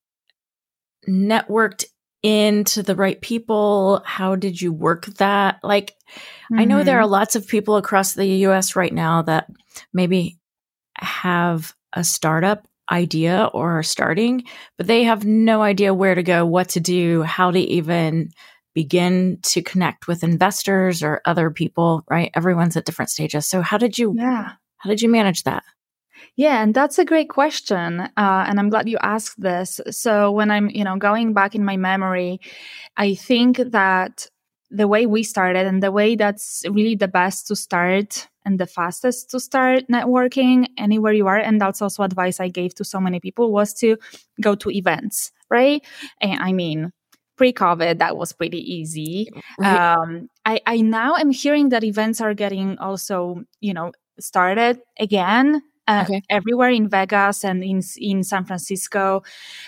networked 1.07 1.85
into 2.23 2.81
the 2.81 2.95
right 2.95 3.19
people? 3.21 4.01
How 4.05 4.35
did 4.35 4.59
you 4.59 4.73
work 4.73 5.05
that? 5.17 5.59
Like, 5.63 5.91
mm-hmm. 5.91 6.59
I 6.59 6.65
know 6.65 6.83
there 6.83 6.99
are 6.99 7.03
mm-hmm. 7.03 7.11
lots 7.11 7.35
of 7.35 7.47
people 7.47 7.77
across 7.77 8.13
the 8.13 8.25
US 8.25 8.75
right 8.75 8.93
now 8.93 9.21
that 9.23 9.47
maybe 9.93 10.39
have 10.95 11.73
a 11.93 12.03
startup 12.03 12.67
idea 12.91 13.49
or 13.53 13.79
are 13.79 13.83
starting, 13.83 14.43
but 14.77 14.87
they 14.87 15.03
have 15.03 15.25
no 15.25 15.61
idea 15.61 15.93
where 15.93 16.15
to 16.15 16.23
go, 16.23 16.45
what 16.45 16.69
to 16.69 16.79
do, 16.79 17.23
how 17.23 17.51
to 17.51 17.59
even 17.59 18.29
begin 18.73 19.39
to 19.43 19.61
connect 19.61 20.07
with 20.07 20.23
investors 20.23 21.03
or 21.03 21.21
other 21.25 21.49
people, 21.51 22.03
right? 22.09 22.31
Everyone's 22.33 22.77
at 22.77 22.85
different 22.85 23.11
stages. 23.11 23.47
So 23.47 23.61
how 23.61 23.77
did 23.77 23.97
you 23.97 24.13
yeah. 24.15 24.53
how 24.77 24.89
did 24.89 25.01
you 25.01 25.09
manage 25.09 25.43
that? 25.43 25.63
Yeah, 26.35 26.61
and 26.61 26.73
that's 26.73 26.99
a 26.99 27.05
great 27.05 27.29
question, 27.29 27.99
uh, 27.99 28.09
and 28.47 28.59
I'm 28.59 28.69
glad 28.69 28.87
you 28.87 28.97
asked 29.01 29.41
this. 29.41 29.81
So 29.89 30.31
when 30.31 30.51
I'm, 30.51 30.69
you 30.69 30.83
know, 30.83 30.97
going 30.97 31.33
back 31.33 31.55
in 31.55 31.65
my 31.65 31.75
memory, 31.75 32.39
I 32.95 33.15
think 33.15 33.57
that 33.57 34.27
the 34.71 34.87
way 34.87 35.05
we 35.05 35.23
started 35.23 35.65
and 35.65 35.81
the 35.81 35.91
way 35.91 36.15
that's 36.15 36.63
really 36.69 36.95
the 36.95 37.07
best 37.07 37.47
to 37.47 37.55
start 37.55 38.27
and 38.45 38.59
the 38.59 38.67
fastest 38.67 39.29
to 39.31 39.39
start 39.39 39.83
networking 39.91 40.67
anywhere 40.77 41.13
you 41.13 41.27
are, 41.27 41.37
and 41.37 41.59
that's 41.59 41.81
also 41.81 42.03
advice 42.03 42.39
I 42.39 42.49
gave 42.49 42.75
to 42.75 42.83
so 42.83 42.99
many 42.99 43.19
people 43.19 43.51
was 43.51 43.73
to 43.75 43.97
go 44.41 44.55
to 44.55 44.69
events, 44.69 45.31
right? 45.49 45.83
And 46.21 46.39
I 46.41 46.53
mean, 46.53 46.91
pre-COVID, 47.37 47.99
that 47.99 48.17
was 48.17 48.33
pretty 48.33 48.59
easy. 48.59 49.29
Right. 49.59 49.95
Um, 49.95 50.29
I, 50.45 50.59
I 50.65 50.81
now 50.81 51.15
am 51.15 51.31
hearing 51.31 51.69
that 51.69 51.83
events 51.83 52.21
are 52.21 52.33
getting 52.33 52.77
also, 52.79 53.43
you 53.61 53.73
know, 53.73 53.91
started 54.19 54.81
again 54.99 55.61
uh, 55.89 56.03
okay. 56.03 56.21
everywhere 56.29 56.69
in 56.69 56.87
Vegas 56.87 57.43
and 57.43 57.63
in 57.63 57.81
in 57.97 58.23
San 58.23 58.45
Francisco. 58.45 59.23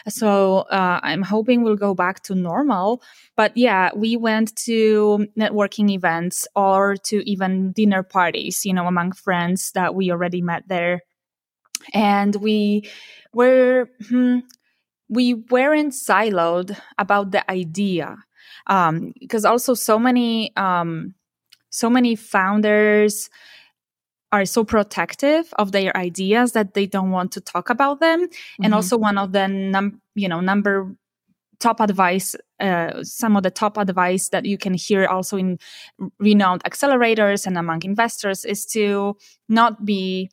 So 0.07 0.59
uh, 0.71 0.99
I'm 1.01 1.23
hoping 1.23 1.63
we'll 1.63 1.75
go 1.75 1.93
back 1.95 2.21
to 2.23 2.35
normal. 2.35 3.01
But 3.35 3.57
yeah, 3.57 3.89
we 3.95 4.17
went 4.17 4.55
to 4.67 5.27
networking 5.37 5.89
events 5.89 6.47
or 6.55 6.95
to 7.05 7.27
even 7.29 7.71
dinner 7.71 8.03
parties, 8.03 8.65
you 8.65 8.73
know, 8.73 8.87
among 8.87 9.13
friends 9.13 9.71
that 9.71 9.95
we 9.95 10.11
already 10.11 10.41
met 10.41 10.63
there, 10.67 11.01
and 11.93 12.35
we 12.35 12.89
were. 13.33 13.89
Hmm, 14.07 14.39
we 15.13 15.33
weren't 15.33 15.91
siloed 15.91 16.79
about 16.97 17.31
the 17.31 17.43
idea 17.51 18.15
because 18.65 19.45
um, 19.45 19.51
also 19.51 19.73
so 19.73 19.99
many 19.99 20.55
um, 20.55 21.13
so 21.69 21.89
many 21.89 22.15
founders 22.15 23.29
are 24.31 24.45
so 24.45 24.63
protective 24.63 25.53
of 25.59 25.71
their 25.71 25.95
ideas 25.97 26.53
that 26.53 26.73
they 26.73 26.85
don't 26.85 27.11
want 27.11 27.31
to 27.33 27.41
talk 27.41 27.69
about 27.69 27.99
them 27.99 28.27
mm-hmm. 28.27 28.63
and 28.63 28.73
also 28.73 28.97
one 28.97 29.17
of 29.17 29.31
the 29.31 29.47
num- 29.47 30.01
you 30.15 30.27
know 30.27 30.39
number 30.39 30.95
top 31.59 31.79
advice 31.79 32.35
uh, 32.59 33.03
some 33.03 33.37
of 33.37 33.43
the 33.43 33.51
top 33.51 33.77
advice 33.77 34.29
that 34.29 34.45
you 34.45 34.57
can 34.57 34.73
hear 34.73 35.05
also 35.05 35.37
in 35.37 35.57
renowned 36.19 36.63
accelerators 36.63 37.45
and 37.45 37.57
among 37.57 37.83
investors 37.83 38.45
is 38.45 38.65
to 38.65 39.15
not 39.47 39.85
be 39.85 40.29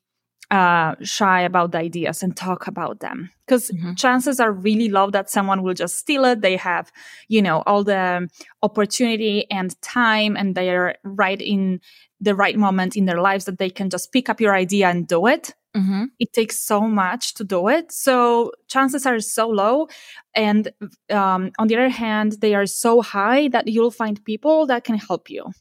uh, 0.51 0.95
shy 1.03 1.43
about 1.43 1.73
the 1.73 1.79
ideas 1.79 2.23
and 2.23 2.37
talk 2.37 2.67
about 2.67 3.01
them 3.01 3.31
because 3.47 3.71
mm-hmm. 3.71 3.95
chances 3.95 4.41
are 4.41 4.51
really 4.53 4.89
low 4.89 5.11
that 5.11 5.29
someone 5.29 5.63
will 5.63 5.75
just 5.75 5.99
steal 5.99 6.25
it 6.25 6.41
they 6.41 6.57
have 6.57 6.91
you 7.29 7.43
know 7.43 7.63
all 7.67 7.85
the 7.85 8.27
opportunity 8.63 9.45
and 9.51 9.81
time 9.83 10.37
and 10.37 10.55
they 10.55 10.71
are 10.71 10.95
right 11.05 11.43
in 11.43 11.81
the 12.21 12.35
right 12.35 12.57
moment 12.57 12.97
in 12.97 13.05
their 13.05 13.21
lives 13.21 13.45
that 13.45 13.59
they 13.59 13.71
can 13.71 13.91
just 13.91 14.13
pick 14.13 14.29
up 14.29 14.41
your 14.41 14.55
idea 14.55 14.89
and 14.89 15.07
do 15.07 15.27
it. 15.27 15.55
Mm-hmm. 15.77 16.05
It 16.19 16.33
takes 16.33 16.59
so 16.59 16.81
much 16.81 17.35
to 17.35 17.45
do 17.45 17.69
it. 17.69 17.93
So 17.93 18.53
chances 18.69 19.07
are 19.07 19.21
so 19.21 19.49
low. 19.49 19.89
And 20.35 20.73
um, 21.11 21.53
on 21.59 21.69
the 21.69 21.77
other 21.77 21.89
hand, 21.89 22.37
they 22.41 22.55
are 22.55 22.67
so 22.67 23.03
high 23.03 23.49
that 23.49 23.69
you'll 23.69 23.91
find 23.91 24.25
people 24.25 24.67
that 24.67 24.85
can 24.85 24.97
help 24.97 25.31
you. 25.31 25.53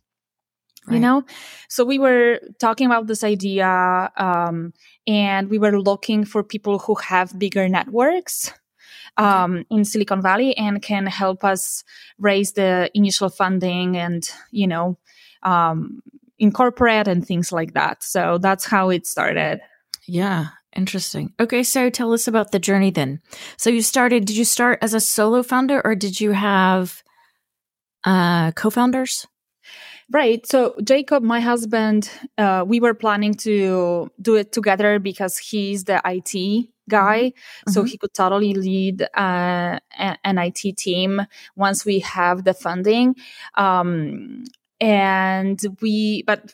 Right. 0.88 0.96
You 0.96 1.00
know? 1.02 1.24
So 1.70 1.84
we 1.86 2.00
were 2.00 2.40
talking 2.60 2.86
about 2.86 3.08
this 3.08 3.24
idea 3.24 4.12
um, 4.18 4.74
and 5.06 5.50
we 5.50 5.60
were 5.60 5.80
looking 5.80 6.26
for 6.26 6.44
people 6.44 6.80
who 6.80 6.96
have 6.96 7.38
bigger 7.38 7.68
networks. 7.70 8.54
Um, 9.20 9.66
in 9.72 9.84
Silicon 9.84 10.22
Valley 10.22 10.56
and 10.58 10.80
can 10.80 11.08
help 11.08 11.44
us 11.44 11.84
raise 12.20 12.52
the 12.52 12.92
initial 12.94 13.30
funding 13.30 13.98
and, 13.98 14.30
you 14.52 14.68
know, 14.68 15.00
um, 15.42 16.04
incorporate 16.38 17.08
and 17.08 17.26
things 17.26 17.52
like 17.52 17.74
that. 17.74 18.04
So 18.04 18.38
that's 18.38 18.66
how 18.66 18.92
it 18.92 19.08
started. 19.08 19.60
Yeah. 20.06 20.50
Interesting. 20.76 21.34
Okay, 21.40 21.64
so 21.64 21.90
tell 21.90 22.14
us 22.14 22.28
about 22.28 22.52
the 22.52 22.60
journey 22.60 22.92
then. 22.92 23.20
So 23.58 23.72
you 23.72 23.82
started, 23.82 24.26
did 24.26 24.38
you 24.38 24.46
start 24.46 24.78
as 24.84 24.94
a 24.94 25.00
solo 25.00 25.42
founder 25.42 25.82
or 25.84 25.96
did 25.96 26.22
you 26.22 26.34
have 26.34 27.02
uh, 28.04 28.52
co 28.52 28.70
founders? 28.70 29.26
Right. 30.10 30.46
So 30.48 30.76
Jacob, 30.84 31.22
my 31.22 31.42
husband, 31.42 32.10
uh, 32.38 32.64
we 32.66 32.80
were 32.80 32.94
planning 32.94 33.34
to 33.36 34.10
do 34.22 34.36
it 34.36 34.54
together 34.54 35.00
because 35.00 35.38
he's 35.38 35.84
the 35.84 36.02
IT 36.06 36.70
guy, 36.88 37.34
mm-hmm. 37.34 37.72
so 37.72 37.84
he 37.84 37.98
could 37.98 38.14
totally 38.14 38.54
lead 38.54 39.02
uh, 39.02 39.80
an 39.98 40.38
IT 40.38 40.78
team 40.78 41.22
once 41.58 41.84
we 41.84 42.00
have 42.00 42.46
the 42.46 42.54
funding. 42.54 43.16
Um, 43.56 44.46
and 44.80 45.60
we 45.82 46.24
but 46.24 46.54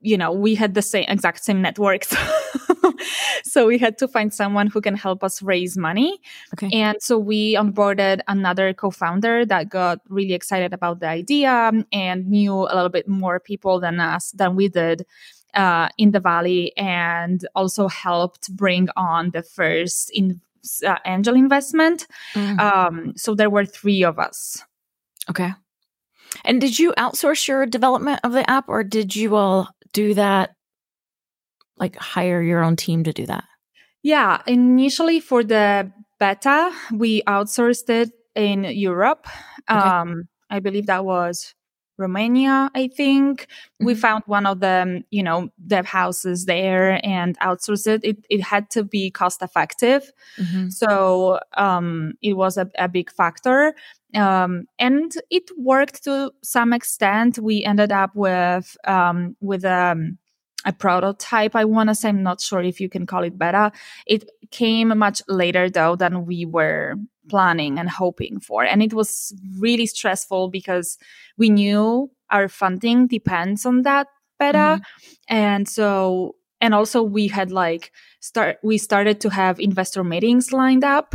you 0.00 0.16
know 0.16 0.32
we 0.32 0.54
had 0.54 0.74
the 0.74 0.82
same 0.82 1.04
exact 1.08 1.44
same 1.44 1.60
networks 1.60 2.14
so 3.42 3.66
we 3.66 3.78
had 3.78 3.98
to 3.98 4.08
find 4.08 4.32
someone 4.32 4.66
who 4.66 4.80
can 4.80 4.96
help 4.96 5.22
us 5.24 5.42
raise 5.42 5.76
money. 5.76 6.20
Okay. 6.54 6.70
and 6.72 7.00
so 7.00 7.18
we 7.18 7.54
onboarded 7.54 8.20
another 8.28 8.72
co-founder 8.72 9.44
that 9.46 9.68
got 9.68 10.00
really 10.08 10.34
excited 10.34 10.72
about 10.72 11.00
the 11.00 11.08
idea 11.08 11.72
and 11.92 12.26
knew 12.28 12.54
a 12.54 12.74
little 12.74 12.88
bit 12.88 13.08
more 13.08 13.40
people 13.40 13.80
than 13.80 14.00
us 14.00 14.32
than 14.32 14.56
we 14.56 14.68
did 14.68 15.06
uh, 15.54 15.88
in 15.98 16.12
the 16.12 16.20
valley 16.20 16.76
and 16.76 17.46
also 17.54 17.88
helped 17.88 18.54
bring 18.54 18.88
on 18.96 19.30
the 19.30 19.42
first 19.42 20.10
in, 20.10 20.40
uh, 20.86 20.96
angel 21.06 21.34
investment. 21.34 22.06
Mm-hmm. 22.34 22.60
um, 22.60 23.12
so 23.16 23.34
there 23.34 23.50
were 23.50 23.64
three 23.64 24.04
of 24.04 24.18
us. 24.18 24.62
Okay. 25.28 25.52
And 26.44 26.60
did 26.60 26.78
you 26.78 26.92
outsource 26.96 27.48
your 27.48 27.66
development 27.66 28.20
of 28.22 28.32
the 28.32 28.48
app 28.48 28.68
or 28.68 28.84
did 28.84 29.16
you 29.16 29.34
all 29.34 29.68
do 29.92 30.14
that, 30.14 30.50
like 31.76 31.96
hire 31.96 32.42
your 32.42 32.62
own 32.62 32.76
team 32.76 33.04
to 33.04 33.12
do 33.12 33.26
that? 33.26 33.44
Yeah, 34.02 34.42
initially 34.46 35.20
for 35.20 35.44
the 35.44 35.92
beta, 36.18 36.72
we 36.92 37.22
outsourced 37.22 37.88
it 37.90 38.10
in 38.34 38.64
Europe. 38.64 39.26
Okay. 39.70 39.78
Um, 39.78 40.28
I 40.48 40.60
believe 40.60 40.86
that 40.86 41.04
was 41.04 41.54
Romania, 41.98 42.70
I 42.74 42.88
think. 42.88 43.42
Mm-hmm. 43.42 43.86
We 43.86 43.94
found 43.94 44.24
one 44.26 44.46
of 44.46 44.60
the, 44.60 45.02
you 45.10 45.22
know, 45.22 45.50
dev 45.66 45.86
houses 45.86 46.46
there 46.46 46.98
and 47.04 47.38
outsourced 47.40 47.86
it. 47.86 48.00
It, 48.02 48.26
it 48.30 48.40
had 48.40 48.70
to 48.70 48.82
be 48.82 49.10
cost 49.10 49.42
effective. 49.42 50.10
Mm-hmm. 50.38 50.70
So 50.70 51.40
um, 51.56 52.14
it 52.22 52.32
was 52.32 52.56
a, 52.56 52.70
a 52.78 52.88
big 52.88 53.12
factor. 53.12 53.74
Um, 54.14 54.64
and 54.78 55.12
it 55.30 55.50
worked 55.56 56.04
to 56.04 56.32
some 56.42 56.72
extent. 56.72 57.38
We 57.38 57.64
ended 57.64 57.92
up 57.92 58.10
with, 58.14 58.76
um, 58.86 59.36
with, 59.40 59.64
um, 59.64 60.18
a 60.66 60.72
prototype. 60.72 61.56
I 61.56 61.64
want 61.64 61.88
to 61.88 61.94
say, 61.94 62.10
I'm 62.10 62.22
not 62.22 62.40
sure 62.40 62.60
if 62.60 62.80
you 62.80 62.88
can 62.88 63.06
call 63.06 63.22
it 63.24 63.38
beta. 63.38 63.72
It 64.06 64.28
came 64.50 64.96
much 64.98 65.22
later 65.26 65.70
though 65.70 65.96
than 65.96 66.26
we 66.26 66.44
were 66.44 66.96
planning 67.28 67.78
and 67.78 67.88
hoping 67.88 68.40
for. 68.40 68.64
And 68.64 68.82
it 68.82 68.92
was 68.92 69.32
really 69.58 69.86
stressful 69.86 70.50
because 70.50 70.98
we 71.38 71.48
knew 71.48 72.10
our 72.28 72.48
funding 72.48 73.06
depends 73.06 73.64
on 73.64 73.82
that 73.82 74.08
beta. 74.38 74.58
Mm-hmm. 74.58 75.34
And 75.34 75.68
so, 75.68 76.36
and 76.60 76.74
also 76.74 77.02
we 77.02 77.28
had 77.28 77.50
like 77.50 77.92
start, 78.20 78.58
we 78.62 78.76
started 78.76 79.20
to 79.22 79.30
have 79.30 79.58
investor 79.60 80.04
meetings 80.04 80.52
lined 80.52 80.84
up. 80.84 81.14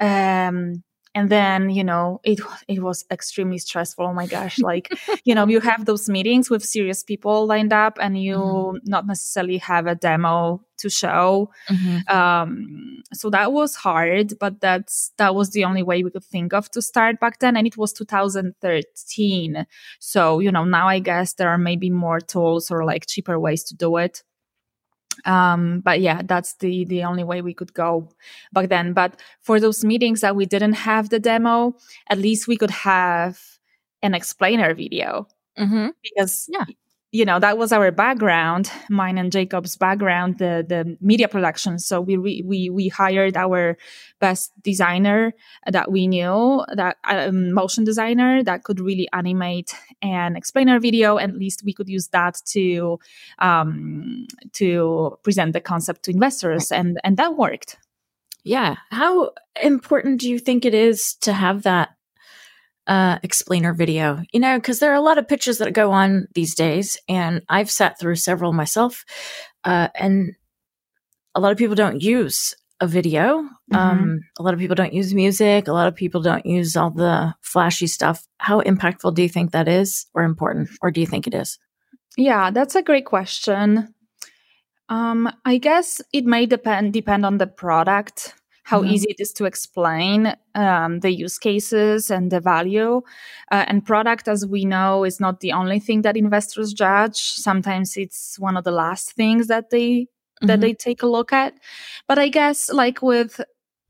Um, 0.00 0.82
and 1.16 1.30
then 1.30 1.70
you 1.70 1.82
know 1.82 2.20
it 2.22 2.38
it 2.68 2.82
was 2.82 3.04
extremely 3.10 3.58
stressful. 3.58 4.06
Oh 4.06 4.12
my 4.12 4.26
gosh 4.26 4.58
like 4.58 4.88
you 5.24 5.34
know 5.34 5.46
you 5.48 5.60
have 5.60 5.86
those 5.86 6.08
meetings 6.08 6.50
with 6.50 6.62
serious 6.62 7.02
people 7.02 7.46
lined 7.46 7.72
up 7.72 7.98
and 8.00 8.22
you 8.22 8.36
mm-hmm. 8.36 8.76
not 8.84 9.06
necessarily 9.06 9.56
have 9.58 9.86
a 9.86 9.94
demo 9.94 10.62
to 10.78 10.90
show. 10.90 11.50
Mm-hmm. 11.70 12.14
um, 12.14 13.02
so 13.14 13.30
that 13.30 13.52
was 13.52 13.76
hard 13.76 14.38
but 14.38 14.60
that's 14.60 15.12
that 15.16 15.34
was 15.34 15.50
the 15.50 15.64
only 15.64 15.82
way 15.82 16.04
we 16.04 16.10
could 16.10 16.24
think 16.24 16.52
of 16.52 16.70
to 16.72 16.82
start 16.82 17.18
back 17.18 17.38
then. 17.38 17.56
And 17.56 17.66
it 17.66 17.78
was 17.78 17.92
2013 17.94 19.66
so 19.98 20.40
you 20.40 20.52
know 20.52 20.64
now 20.64 20.86
i 20.88 20.98
guess 20.98 21.34
there 21.34 21.48
are 21.48 21.58
maybe 21.58 21.88
more 21.88 22.20
tools 22.20 22.70
or 22.70 22.84
like 22.84 23.06
cheaper 23.06 23.38
ways 23.40 23.64
to 23.64 23.74
do 23.74 23.96
it 23.96 24.22
um 25.24 25.80
but 25.80 26.00
yeah 26.00 26.20
that's 26.24 26.54
the 26.56 26.84
the 26.86 27.02
only 27.04 27.24
way 27.24 27.40
we 27.42 27.54
could 27.54 27.72
go 27.74 28.08
back 28.52 28.68
then 28.68 28.92
but 28.92 29.18
for 29.40 29.58
those 29.60 29.84
meetings 29.84 30.20
that 30.20 30.36
we 30.36 30.46
didn't 30.46 30.74
have 30.74 31.08
the 31.08 31.18
demo 31.18 31.74
at 32.08 32.18
least 32.18 32.46
we 32.46 32.56
could 32.56 32.70
have 32.70 33.40
an 34.02 34.14
explainer 34.14 34.74
video 34.74 35.26
Mm-hmm. 35.58 35.88
because 36.02 36.48
Yeah. 36.52 36.64
You 37.16 37.24
know 37.24 37.38
that 37.40 37.56
was 37.56 37.72
our 37.72 37.90
background 37.90 38.70
mine 38.90 39.16
and 39.16 39.32
jacob's 39.32 39.76
background 39.76 40.38
the 40.38 40.64
the 40.68 40.96
media 41.00 41.28
production. 41.28 41.78
So 41.78 42.00
we 42.00 42.16
we 42.18 42.70
we 42.70 42.88
hired 42.88 43.36
our 43.36 43.76
best 44.20 44.52
designer 44.62 45.32
that 45.70 45.90
we 45.90 46.06
knew 46.06 46.64
that 46.74 46.96
um, 47.04 47.52
motion 47.52 47.84
designer 47.84 48.42
that 48.42 48.64
could 48.64 48.80
really 48.80 49.08
animate 49.12 49.74
and 50.02 50.36
explain 50.36 50.68
our 50.68 50.80
video. 50.80 51.18
At 51.18 51.34
least 51.34 51.62
we 51.64 51.72
could 51.72 51.88
use 51.88 52.08
that 52.08 52.40
to 52.52 52.98
um 53.38 54.26
to 54.54 55.18
present 55.22 55.52
the 55.52 55.60
concept 55.60 56.04
to 56.04 56.10
investors 56.10 56.70
and 56.70 56.98
and 57.04 57.16
that 57.16 57.36
worked. 57.36 57.76
Yeah. 58.44 58.76
How 58.90 59.32
important 59.60 60.20
do 60.20 60.30
you 60.30 60.38
think 60.38 60.64
it 60.64 60.74
is 60.74 61.16
to 61.22 61.32
have 61.32 61.64
that 61.64 61.95
uh, 62.86 63.18
explainer 63.22 63.72
video? 63.72 64.22
You 64.32 64.40
know, 64.40 64.58
because 64.58 64.78
there 64.78 64.92
are 64.92 64.96
a 64.96 65.00
lot 65.00 65.18
of 65.18 65.28
pitches 65.28 65.58
that 65.58 65.72
go 65.72 65.92
on 65.92 66.28
these 66.34 66.54
days, 66.54 66.96
and 67.08 67.42
I've 67.48 67.70
sat 67.70 67.98
through 67.98 68.16
several 68.16 68.52
myself, 68.52 69.04
uh, 69.64 69.88
and 69.94 70.34
a 71.34 71.40
lot 71.40 71.52
of 71.52 71.58
people 71.58 71.76
don't 71.76 72.02
use 72.02 72.54
a 72.80 72.86
video. 72.86 73.48
Um, 73.72 74.20
a 74.38 74.42
lot 74.42 74.54
of 74.54 74.60
people 74.60 74.74
don't 74.74 74.92
use 74.92 75.14
music. 75.14 75.66
A 75.66 75.72
lot 75.72 75.88
of 75.88 75.94
people 75.94 76.20
don't 76.20 76.44
use 76.44 76.76
all 76.76 76.90
the 76.90 77.34
flashy 77.40 77.86
stuff. 77.86 78.26
How 78.38 78.60
impactful 78.60 79.14
do 79.14 79.22
you 79.22 79.28
think 79.28 79.52
that 79.52 79.68
is, 79.68 80.06
or 80.14 80.22
important, 80.24 80.68
or 80.82 80.90
do 80.90 81.00
you 81.00 81.06
think 81.06 81.26
it 81.26 81.34
is? 81.34 81.58
Yeah, 82.16 82.50
that's 82.50 82.74
a 82.74 82.82
great 82.82 83.06
question. 83.06 83.94
Um, 84.88 85.30
I 85.44 85.58
guess 85.58 86.00
it 86.12 86.24
may 86.24 86.46
depend 86.46 86.92
depend 86.92 87.26
on 87.26 87.38
the 87.38 87.46
product, 87.46 88.34
how 88.70 88.82
Mhm. 88.82 88.88
easy 88.92 89.06
it 89.14 89.20
is 89.20 89.32
to 89.38 89.44
explain 89.46 90.20
um, 90.54 91.00
the 91.00 91.10
use 91.24 91.38
cases 91.38 92.10
and 92.10 92.30
the 92.32 92.40
value. 92.40 93.02
Uh, 93.52 93.64
and 93.68 93.84
product, 93.84 94.26
as 94.28 94.44
we 94.54 94.64
know, 94.64 95.04
is 95.04 95.20
not 95.20 95.40
the 95.40 95.52
only 95.52 95.78
thing 95.86 96.02
that 96.02 96.16
investors 96.16 96.72
judge. 96.72 97.20
Sometimes 97.48 97.96
it's 97.96 98.38
one 98.38 98.56
of 98.58 98.64
the 98.64 98.72
last 98.84 99.12
things 99.20 99.46
that 99.48 99.70
they 99.70 100.08
that 100.42 100.58
Mhm. 100.58 100.62
they 100.62 100.74
take 100.74 101.02
a 101.02 101.06
look 101.16 101.32
at. 101.32 101.52
But 102.08 102.18
I 102.18 102.28
guess 102.28 102.70
like 102.82 102.98
with 103.02 103.40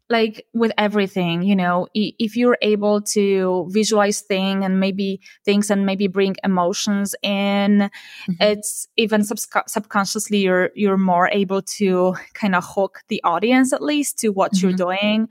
like 0.08 0.46
with 0.54 0.70
everything, 0.78 1.42
you 1.42 1.56
know, 1.56 1.88
if 1.94 2.36
you're 2.36 2.56
able 2.62 3.00
to 3.02 3.66
visualize 3.70 4.20
thing 4.20 4.64
and 4.64 4.78
maybe 4.78 5.20
things 5.44 5.68
and 5.70 5.84
maybe 5.84 6.06
bring 6.06 6.36
emotions 6.44 7.14
in, 7.24 7.90
Mhm. 8.28 8.36
it's 8.40 8.86
even 8.96 9.22
subsc- 9.22 9.68
subconsciously 9.68 10.38
you're 10.38 10.70
you're 10.76 10.96
more 10.96 11.28
able 11.32 11.60
to 11.78 12.14
kind 12.34 12.54
of 12.54 12.64
hook 12.64 13.00
the 13.08 13.20
audience 13.24 13.72
at 13.72 13.82
least 13.82 14.18
to 14.20 14.28
what 14.28 14.62
you're 14.62 14.72
doing. 14.72 15.28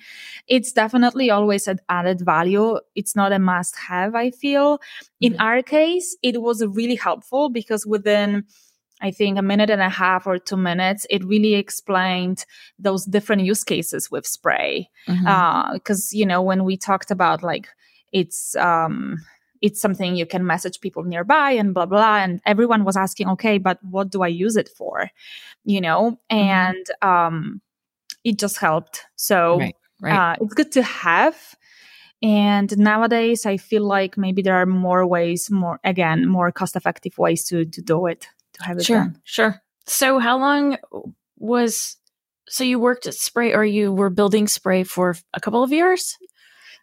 It's 0.47 0.73
definitely 0.73 1.29
always 1.31 1.67
an 1.67 1.79
added 1.87 2.19
value. 2.21 2.79
It's 2.95 3.15
not 3.15 3.31
a 3.31 3.39
must 3.39 3.75
have. 3.77 4.13
I 4.15 4.31
feel 4.31 4.79
in 5.21 5.33
Mhm. 5.33 5.39
our 5.47 5.61
case, 5.61 6.17
it 6.21 6.41
was 6.41 6.65
really 6.65 6.95
helpful 6.95 7.49
because 7.49 7.85
within 7.85 8.43
I 9.01 9.11
think 9.11 9.37
a 9.37 9.41
minute 9.41 9.69
and 9.69 9.81
a 9.81 9.89
half 9.89 10.25
or 10.25 10.39
two 10.39 10.57
minutes, 10.57 11.05
it 11.09 11.23
really 11.25 11.55
explained 11.55 12.45
those 12.79 13.05
different 13.05 13.43
use 13.43 13.63
cases 13.63 14.09
with 14.09 14.25
spray. 14.25 14.89
Because, 15.73 16.13
you 16.13 16.25
know, 16.25 16.41
when 16.41 16.63
we 16.63 16.77
talked 16.77 17.11
about 17.11 17.43
like 17.43 17.67
it's, 18.11 18.55
um, 18.55 19.17
it's 19.61 19.81
something 19.81 20.15
you 20.15 20.25
can 20.25 20.45
message 20.45 20.79
people 20.79 21.03
nearby 21.03 21.51
and 21.51 21.73
blah, 21.73 21.85
blah. 21.85 22.17
And 22.17 22.39
everyone 22.45 22.85
was 22.85 22.95
asking, 22.95 23.29
okay, 23.29 23.57
but 23.57 23.79
what 23.83 24.09
do 24.11 24.21
I 24.21 24.27
use 24.27 24.55
it 24.55 24.69
for? 24.69 25.09
You 25.65 25.81
know, 25.81 26.17
and, 26.29 26.85
um, 27.01 27.61
it 28.23 28.39
just 28.39 28.57
helped. 28.57 29.03
So, 29.15 29.59
Right. 29.59 29.75
Right. 30.01 30.33
uh, 30.33 30.35
it's 30.41 30.53
good 30.53 30.71
to 30.73 30.83
have. 30.83 31.55
And 32.21 32.77
nowadays, 32.77 33.45
I 33.45 33.57
feel 33.57 33.85
like 33.85 34.17
maybe 34.17 34.41
there 34.41 34.55
are 34.55 34.65
more 34.65 35.05
ways, 35.05 35.51
more 35.51 35.79
again, 35.83 36.27
more 36.27 36.51
cost-effective 36.51 37.17
ways 37.17 37.43
to 37.45 37.65
to 37.65 37.81
do 37.81 38.07
it, 38.07 38.27
to 38.55 38.63
have 38.63 38.77
it 38.77 38.85
Sure, 38.85 38.97
done. 38.99 39.21
sure. 39.23 39.61
So, 39.87 40.19
how 40.19 40.37
long 40.39 40.77
was 41.37 41.97
so 42.47 42.63
you 42.63 42.79
worked 42.79 43.07
at 43.07 43.13
Spray, 43.15 43.53
or 43.53 43.63
you 43.65 43.91
were 43.91 44.09
building 44.09 44.47
Spray 44.47 44.83
for 44.83 45.15
a 45.33 45.39
couple 45.39 45.63
of 45.63 45.71
years? 45.71 46.15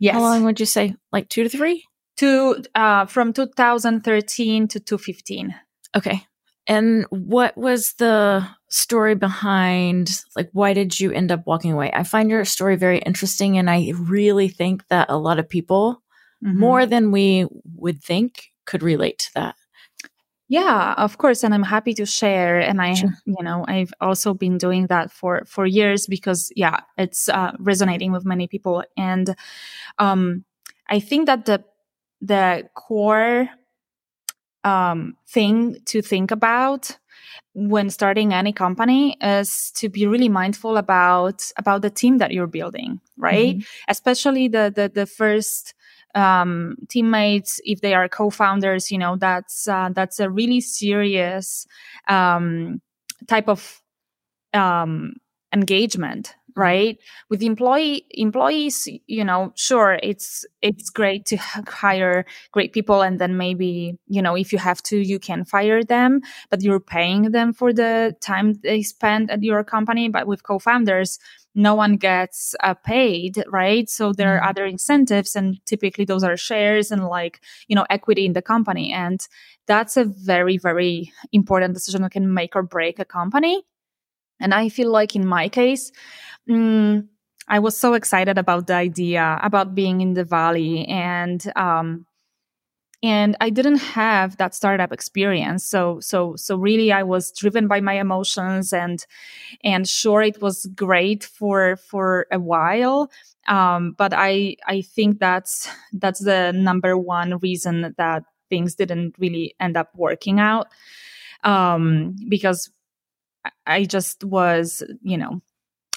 Yes, 0.01 0.15
How 0.15 0.21
long 0.21 0.45
would 0.45 0.59
you 0.59 0.67
say? 0.67 0.95
Like 1.13 1.29
two 1.29 1.43
to 1.45 1.49
three? 1.49 1.85
Two 2.17 2.63
uh, 2.75 3.07
from 3.07 3.33
2013 3.33 4.69
to 4.69 4.81
2015. 4.81 5.55
Okay. 5.97 6.25
And 6.67 7.07
what 7.11 7.57
was 7.57 7.95
the 7.99 8.47
story 8.69 9.15
behind? 9.15 10.11
Like, 10.37 10.49
why 10.53 10.75
did 10.75 10.99
you 10.99 11.11
end 11.13 11.33
up 11.33 11.43
walking 11.47 11.73
away? 11.73 11.91
I 11.93 12.03
find 12.05 12.31
your 12.31 12.45
story 12.45 12.77
very 12.77 12.99
interesting, 12.99 13.59
and 13.59 13.69
I 13.71 13.93
really 13.99 14.49
think 14.49 14.87
that 14.89 15.09
a 15.11 15.17
lot 15.19 15.39
of 15.39 15.49
people, 15.49 16.03
Mhm. 16.45 16.55
more 16.57 16.87
than 16.87 17.11
we 17.13 17.47
would 17.77 18.03
think, 18.03 18.47
could 18.67 18.83
relate 18.83 19.19
to 19.21 19.31
that. 19.35 19.55
Yeah, 20.53 20.95
of 20.99 21.17
course, 21.17 21.45
and 21.45 21.55
I'm 21.55 21.63
happy 21.63 21.95
to 21.95 22.05
share. 22.05 22.61
And 22.61 22.81
I, 22.83 22.95
Sure. 22.95 23.11
you 23.25 23.43
know, 23.43 23.65
I've 23.69 23.93
also 24.01 24.35
been 24.35 24.59
doing 24.59 24.87
that 24.89 25.11
for 25.11 25.45
for 25.47 25.65
years 25.67 26.07
because, 26.07 26.53
yeah, 26.57 26.81
it's 26.99 27.29
uh, 27.31 27.53
resonating 27.59 28.13
with 28.13 28.27
many 28.27 28.47
people. 28.49 28.85
And 28.97 29.35
um, 29.99 30.45
I 30.91 31.01
think 31.01 31.27
that 31.27 31.47
the 31.47 31.65
the 32.21 32.69
core 32.75 33.49
um, 34.65 35.17
thing 35.29 35.77
to 35.87 36.03
think 36.03 36.31
about 36.31 36.97
when 37.55 37.91
starting 37.91 38.33
any 38.35 38.53
company 38.53 39.17
is 39.23 39.73
to 39.77 39.89
be 39.89 40.07
really 40.07 40.29
mindful 40.29 40.77
about 40.77 41.51
about 41.59 41.83
the 41.83 41.91
team 41.91 42.19
that 42.19 42.33
you're 42.33 42.47
building, 42.49 43.01
right? 43.17 43.59
Mhm. 43.59 43.67
Especially 43.89 44.49
the 44.49 44.73
the 44.75 44.91
the 44.95 45.07
first 45.07 45.75
um, 46.15 46.77
teammates, 46.89 47.61
if 47.65 47.81
they 47.81 47.95
are 47.95 48.09
co-founders, 48.09 48.91
you 48.91 48.99
know, 48.99 49.17
that's 49.17 49.67
uh, 49.69 49.91
that's 49.95 50.21
a 50.21 50.31
really 50.31 50.61
serious 50.61 51.67
um, 52.09 52.81
type 53.27 53.49
of 53.49 53.83
um, 54.55 55.15
engagement, 55.53 56.35
right? 56.57 56.99
With 57.31 57.43
employee 57.43 58.07
employees, 58.11 58.89
you 59.07 59.25
know, 59.25 59.53
sure, 59.57 59.99
it's 60.03 60.45
it's 60.61 60.91
great 60.91 61.25
to 61.27 61.37
hire 61.69 62.25
great 62.53 62.73
people, 62.73 63.03
and 63.03 63.19
then 63.21 63.37
maybe 63.37 63.99
you 64.09 64.23
know, 64.23 64.35
if 64.37 64.53
you 64.53 64.59
have 64.59 64.83
to, 64.85 64.99
you 64.99 65.19
can 65.19 65.45
fire 65.45 65.83
them, 65.83 66.21
but 66.51 66.63
you're 66.63 66.81
paying 66.81 67.33
them 67.33 67.53
for 67.53 67.73
the 67.73 68.15
time 68.21 68.55
they 68.63 68.83
spend 68.83 69.31
at 69.31 69.43
your 69.43 69.65
company. 69.65 70.09
But 70.09 70.27
with 70.27 70.43
co-founders, 70.43 71.19
no 71.55 71.75
one 71.75 71.97
gets 71.97 72.55
uh, 72.63 72.75
paid, 72.75 73.45
right? 73.49 73.89
So 73.89 74.13
there 74.13 74.37
are 74.37 74.45
other 74.45 74.65
incentives, 74.65 75.37
and 75.37 75.65
typically 75.67 76.05
those 76.05 76.25
are 76.25 76.37
shares 76.37 76.91
and 76.91 77.07
like 77.07 77.41
you 77.69 77.77
know 77.77 77.87
equity 77.91 78.27
in 78.27 78.33
the 78.33 78.43
company, 78.43 78.93
and 78.93 79.27
that's 79.67 79.97
a 79.97 80.05
very 80.05 80.59
very 80.59 81.13
important 81.33 81.75
decision 81.75 82.03
that 82.03 82.13
can 82.13 82.33
make 82.33 82.57
or 82.57 82.63
break 82.63 82.99
a 82.99 83.05
company. 83.05 83.65
And 84.41 84.55
I 84.55 84.69
feel 84.69 84.91
like 84.91 85.15
in 85.15 85.27
my 85.27 85.49
case, 85.49 85.93
mm, 86.49 87.07
I 87.49 87.59
was 87.59 87.77
so 87.77 87.95
excited 87.95 88.39
about 88.39 88.67
the 88.67 88.75
idea 88.75 89.39
about 89.43 89.75
being 89.75 90.01
in 90.01 90.15
the 90.15 90.25
valley 90.25 90.87
and 90.87 91.41
um 91.57 92.07
and 93.03 93.37
I 93.41 93.51
didn't 93.51 93.79
have 93.79 94.37
that 94.37 94.55
startup 94.55 94.93
experience. 94.93 95.65
So 95.67 95.99
so 96.01 96.37
so 96.37 96.57
really 96.57 96.93
I 96.93 97.03
was 97.03 97.33
driven 97.33 97.67
by 97.69 97.81
my 97.81 97.95
emotions 97.95 98.73
and 98.73 99.05
and 99.65 99.89
sure 99.89 100.23
it 100.23 100.43
was 100.43 100.67
great 100.77 101.25
for 101.25 101.77
for 101.77 102.27
a 102.33 102.41
while. 102.41 103.11
Um 103.49 103.95
but 103.99 104.13
I 104.15 104.57
I 104.67 104.83
think 104.83 105.21
that's 105.21 105.69
that's 105.93 106.21
the 106.21 106.53
number 106.53 106.97
one 106.99 107.39
reason 107.39 107.95
that 107.99 108.25
things 108.51 108.75
didn't 108.77 109.17
really 109.19 109.55
end 109.61 109.77
up 109.77 109.91
working 109.97 110.41
out. 110.41 110.69
Um 111.45 112.17
because 112.29 112.71
I- 113.67 113.85
just 113.85 114.25
was, 114.25 114.83
you 115.03 115.19
know, 115.19 115.43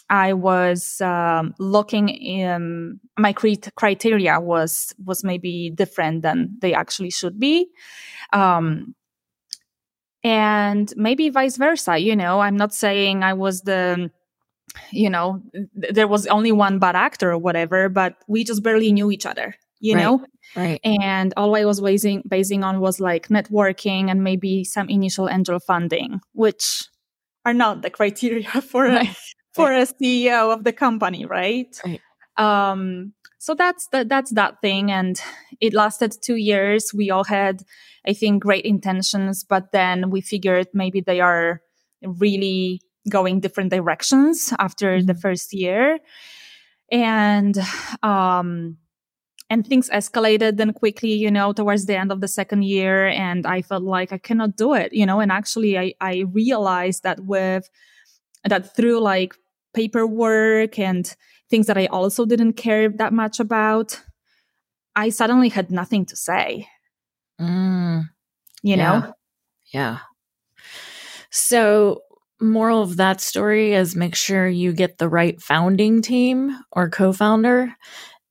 I 0.09 0.33
was 0.33 1.01
um, 1.01 1.55
looking 1.57 2.09
in 2.09 2.99
my 3.17 3.33
crit- 3.33 3.73
criteria 3.75 4.39
was 4.39 4.93
was 5.03 5.23
maybe 5.23 5.71
different 5.73 6.21
than 6.21 6.57
they 6.61 6.73
actually 6.73 7.09
should 7.09 7.39
be, 7.39 7.69
um, 8.33 8.93
and 10.23 10.93
maybe 10.95 11.29
vice 11.29 11.57
versa. 11.57 11.97
You 11.97 12.15
know, 12.15 12.39
I'm 12.39 12.57
not 12.57 12.73
saying 12.73 13.23
I 13.23 13.33
was 13.33 13.61
the, 13.61 14.11
you 14.91 15.09
know, 15.09 15.41
th- 15.53 15.93
there 15.93 16.07
was 16.07 16.27
only 16.27 16.51
one 16.51 16.79
bad 16.79 16.95
actor 16.95 17.31
or 17.31 17.37
whatever, 17.37 17.89
but 17.89 18.15
we 18.27 18.43
just 18.43 18.63
barely 18.63 18.91
knew 18.91 19.11
each 19.11 19.25
other. 19.25 19.55
You 19.79 19.95
Right. 19.95 20.01
know, 20.03 20.25
Right. 20.55 20.79
and 20.83 21.33
all 21.35 21.55
I 21.55 21.65
was 21.65 21.81
basing 21.81 22.23
basing 22.27 22.63
on 22.63 22.79
was 22.79 22.99
like 22.99 23.27
networking 23.27 24.09
and 24.09 24.23
maybe 24.23 24.63
some 24.63 24.89
initial 24.89 25.29
angel 25.29 25.59
funding, 25.59 26.21
which 26.33 26.87
are 27.43 27.53
not 27.53 27.81
the 27.81 27.89
criteria 27.89 28.49
for 28.61 28.85
a. 28.85 29.03
for 29.55 29.71
a 29.73 29.85
CEO 29.85 30.53
of 30.53 30.63
the 30.63 30.73
company, 30.73 31.25
right? 31.25 31.79
Right. 31.85 32.01
Um, 32.37 33.13
so 33.37 33.53
that's 33.53 33.87
that 33.89 34.09
that's 34.09 34.31
that 34.31 34.59
thing 34.61 34.91
and 34.91 35.21
it 35.61 35.73
lasted 35.73 36.15
two 36.21 36.35
years 36.35 36.91
we 36.95 37.11
all 37.11 37.23
had 37.23 37.61
i 38.07 38.11
think 38.13 38.41
great 38.41 38.65
intentions 38.65 39.43
but 39.43 39.71
then 39.71 40.09
we 40.09 40.19
figured 40.19 40.67
maybe 40.73 40.99
they 40.99 41.19
are 41.21 41.61
really 42.01 42.81
going 43.07 43.39
different 43.39 43.69
directions 43.71 44.51
after 44.57 45.03
the 45.03 45.13
Mhm. 45.13 45.21
first 45.21 45.53
year 45.53 45.99
and 46.91 47.57
um 48.03 48.77
and 49.49 49.65
things 49.67 49.89
escalated 49.89 50.57
then 50.57 50.73
quickly 50.73 51.13
you 51.13 51.29
know 51.29 51.53
towards 51.53 51.85
the 51.85 51.95
end 51.95 52.11
of 52.11 52.21
the 52.21 52.27
second 52.27 52.63
year 52.63 53.07
and 53.07 53.45
i 53.45 53.61
felt 53.61 53.83
like 53.83 54.11
i 54.11 54.17
cannot 54.17 54.55
do 54.57 54.73
it 54.73 54.91
you 54.93 55.05
know 55.05 55.19
and 55.19 55.31
actually 55.31 55.77
i 55.77 55.93
i 56.01 56.23
realized 56.33 57.03
that 57.03 57.19
with 57.25 57.69
that 58.43 58.75
through 58.75 58.99
like 58.99 59.35
paperwork 59.75 60.79
and 60.79 61.15
things 61.49 61.67
that 61.67 61.77
i 61.77 61.85
also 61.87 62.25
didn't 62.25 62.53
care 62.53 62.89
that 62.89 63.13
much 63.13 63.39
about 63.39 64.01
i 64.95 65.09
suddenly 65.09 65.49
had 65.49 65.69
nothing 65.71 66.05
to 66.05 66.15
say 66.15 66.67
Mm, 67.39 68.03
you 68.63 68.77
Yeah. 68.77 69.01
know 69.01 69.13
yeah. 69.73 69.99
So, 71.31 72.01
moral 72.41 72.81
of 72.81 72.97
that 72.97 73.21
story 73.21 73.73
is 73.73 73.95
make 73.95 74.15
sure 74.15 74.47
you 74.47 74.73
get 74.73 74.97
the 74.97 75.09
right 75.09 75.41
founding 75.41 76.01
team 76.01 76.57
or 76.71 76.89
co-founder 76.89 77.73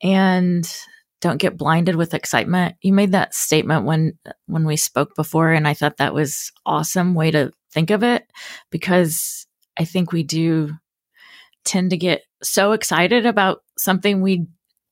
and 0.02 0.76
don't 1.20 1.38
get 1.38 1.57
blinded 1.57 1.96
with 1.96 2.14
excitement. 2.14 2.76
You 2.83 2.92
made 2.92 3.12
that 3.12 3.35
statement 3.35 3.85
when 3.85 4.18
when 4.46 4.64
we 4.64 4.76
spoke 4.76 5.14
before 5.16 5.52
and 5.52 5.66
I 5.66 5.74
thought 5.74 5.96
that 5.98 6.14
was 6.14 6.52
awesome 6.66 7.14
way 7.14 7.30
to 7.30 7.50
think 7.72 7.90
of 7.90 8.02
it 8.02 8.24
because 8.70 9.46
I 9.78 9.85
think 9.85 10.12
we 10.12 10.22
do 10.22 10.70
tend 11.64 11.90
to 11.90 11.96
get 11.96 12.22
so 12.42 12.72
excited 12.72 13.27
about 13.27 13.62
something 13.79 14.20
we 14.20 14.46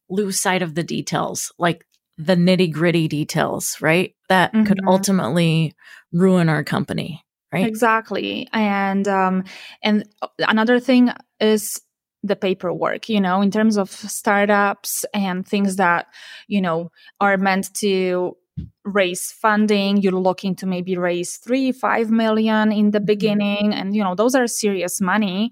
lose 0.08 0.40
sight 0.40 0.62
of 0.62 0.74
the 0.74 0.82
details, 0.82 1.52
like 1.58 1.84
the 2.18 2.34
nitty 2.36 2.72
gritty 2.72 3.08
details, 3.08 3.76
right? 3.80 4.14
That 4.28 4.52
could 4.52 4.78
Mhm. 4.80 4.86
ultimately 4.86 5.74
ruin 6.12 6.48
our 6.48 6.64
company, 6.64 7.24
right? 7.52 7.66
Exactly. 7.66 8.48
And 8.52 9.06
um 9.08 9.44
and 9.82 10.04
another 10.38 10.80
thing 10.80 11.10
is 11.40 11.80
the 12.22 12.36
paperwork, 12.36 13.08
you 13.08 13.20
know, 13.20 13.40
in 13.42 13.50
terms 13.50 13.76
of 13.76 13.90
startups 13.90 15.04
and 15.12 15.46
things 15.46 15.76
that, 15.76 16.06
you 16.46 16.60
know, 16.60 16.90
are 17.20 17.36
meant 17.36 17.74
to 17.74 18.36
raise 18.84 19.32
funding, 19.32 19.96
you're 19.96 20.12
looking 20.12 20.54
to 20.56 20.66
maybe 20.66 20.96
raise 20.96 21.36
three, 21.38 21.72
five 21.72 22.10
million 22.10 22.70
in 22.70 22.90
the 22.92 23.00
Mhm. 23.00 23.06
beginning. 23.06 23.72
And, 23.74 23.96
you 23.96 24.04
know, 24.04 24.14
those 24.14 24.34
are 24.34 24.46
serious 24.46 25.00
money. 25.00 25.50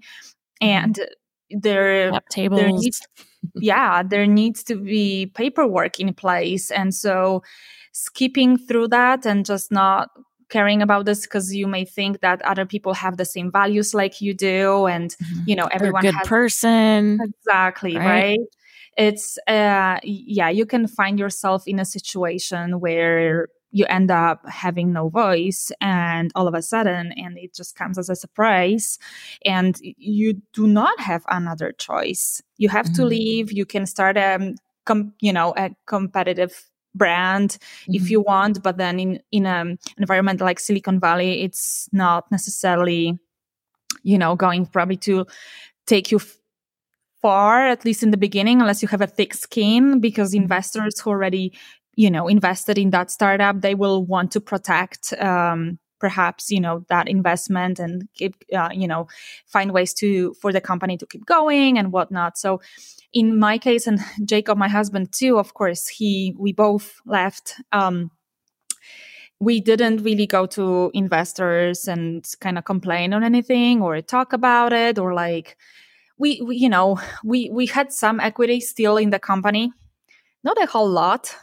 And 0.61 0.99
there 1.49 2.11
Cap 2.11 2.25
there 2.35 2.71
needs 2.71 3.01
yeah, 3.55 4.03
there 4.03 4.27
needs 4.27 4.63
to 4.65 4.75
be 4.75 5.25
paperwork 5.35 5.99
in 5.99 6.13
place. 6.13 6.71
And 6.71 6.93
so 6.93 7.43
skipping 7.91 8.57
through 8.57 8.87
that 8.89 9.25
and 9.25 9.45
just 9.45 9.71
not 9.71 10.09
caring 10.49 10.81
about 10.81 11.05
this 11.05 11.21
because 11.21 11.53
you 11.55 11.65
may 11.67 11.85
think 11.85 12.19
that 12.21 12.41
other 12.43 12.65
people 12.65 12.93
have 12.93 13.17
the 13.17 13.25
same 13.25 13.51
values 13.51 13.93
like 13.93 14.21
you 14.21 14.33
do 14.33 14.85
and 14.85 15.15
Mhm. 15.21 15.43
you 15.47 15.55
know 15.55 15.67
everyone 15.71 16.01
good 16.03 16.13
has 16.13 16.27
person. 16.27 17.19
exactly 17.21 17.95
right? 17.97 18.05
right, 18.05 18.39
it's 18.97 19.37
uh 19.47 19.97
yeah 20.03 20.49
you 20.49 20.65
can 20.65 20.87
find 20.87 21.17
yourself 21.19 21.67
in 21.67 21.79
a 21.79 21.85
situation 21.85 22.79
where 22.81 23.47
you 23.71 23.85
end 23.85 24.11
up 24.11 24.47
having 24.47 24.91
no 24.93 25.09
voice 25.09 25.71
and 25.81 26.31
all 26.35 26.47
of 26.47 26.53
a 26.53 26.61
sudden 26.61 27.11
and 27.13 27.37
it 27.37 27.53
just 27.55 27.75
comes 27.75 27.97
as 27.97 28.09
a 28.09 28.15
surprise 28.15 28.99
and 29.45 29.77
you 29.81 30.41
do 30.53 30.67
not 30.67 30.99
have 30.99 31.23
another 31.29 31.71
choice 31.71 32.41
you 32.57 32.69
have 32.69 32.91
to 32.93 33.01
Mhm. 33.03 33.09
leave 33.09 33.51
you 33.51 33.65
can 33.65 33.85
start 33.85 34.17
a 34.17 34.53
com- 34.85 35.13
you 35.21 35.31
know 35.33 35.53
a 35.57 35.69
competitive 35.85 36.69
brand 36.93 37.57
if 37.87 38.03
Mhm. 38.03 38.09
you 38.09 38.21
want 38.21 38.61
but 38.61 38.77
then 38.77 38.99
in 38.99 39.19
in 39.31 39.45
an 39.45 39.77
environment 39.97 40.41
like 40.41 40.59
silicon 40.59 40.99
valley 40.99 41.41
it's 41.43 41.87
not 41.93 42.29
necessarily 42.31 43.17
you 44.03 44.17
know 44.17 44.35
going 44.35 44.65
probably 44.65 44.97
to 44.97 45.25
take 45.87 46.11
you 46.11 46.17
f- 46.17 46.37
far 47.21 47.67
at 47.67 47.85
least 47.85 48.03
in 48.03 48.11
the 48.11 48.17
beginning 48.17 48.59
unless 48.61 48.81
you 48.81 48.87
have 48.87 49.01
a 49.01 49.07
thick 49.07 49.33
skin 49.33 49.99
because 49.99 50.33
investors 50.33 50.99
who 50.99 51.09
already 51.11 51.53
you 51.95 52.09
know 52.09 52.27
invested 52.27 52.77
in 52.77 52.91
that 52.91 53.11
startup 53.11 53.61
they 53.61 53.75
will 53.75 54.05
want 54.05 54.31
to 54.31 54.39
protect 54.39 55.13
um 55.13 55.79
perhaps 56.01 56.49
you 56.49 56.59
know 56.59 56.83
that 56.89 57.07
investment 57.07 57.79
and 57.79 58.09
keep 58.15 58.35
uh, 58.53 58.69
you 58.73 58.87
know 58.87 59.07
find 59.45 59.71
ways 59.71 59.93
to 59.93 60.33
for 60.41 60.51
the 60.51 60.59
company 60.59 60.97
to 60.97 61.05
keep 61.05 61.25
going 61.25 61.77
and 61.77 61.93
whatnot. 61.93 62.37
So 62.37 62.59
in 63.13 63.39
my 63.39 63.57
case 63.57 63.87
and 63.87 63.99
jacob 64.25 64.57
my 64.57 64.67
husband 64.67 65.13
too 65.13 65.37
of 65.37 65.53
course 65.53 65.87
he 65.87 66.35
we 66.37 66.51
both 66.51 66.99
left. 67.05 67.61
Um 67.71 68.11
we 69.39 69.59
didn't 69.59 70.03
really 70.03 70.27
go 70.27 70.45
to 70.45 70.91
investors 70.93 71.87
and 71.87 72.27
kind 72.41 72.57
of 72.59 72.65
complain 72.65 73.11
on 73.13 73.23
anything 73.23 73.81
or 73.81 73.99
talk 74.01 74.33
about 74.33 74.71
it 74.71 74.99
or 74.99 75.13
like 75.13 75.57
we, 76.19 76.41
we 76.45 76.55
you 76.57 76.69
know 76.69 76.99
we 77.23 77.49
we 77.51 77.65
had 77.67 77.91
some 77.91 78.19
equity 78.19 78.59
still 78.59 78.97
in 78.97 79.11
the 79.11 79.19
company 79.19 79.71
not 80.43 80.61
a 80.61 80.65
whole 80.65 80.89
lot 80.89 81.35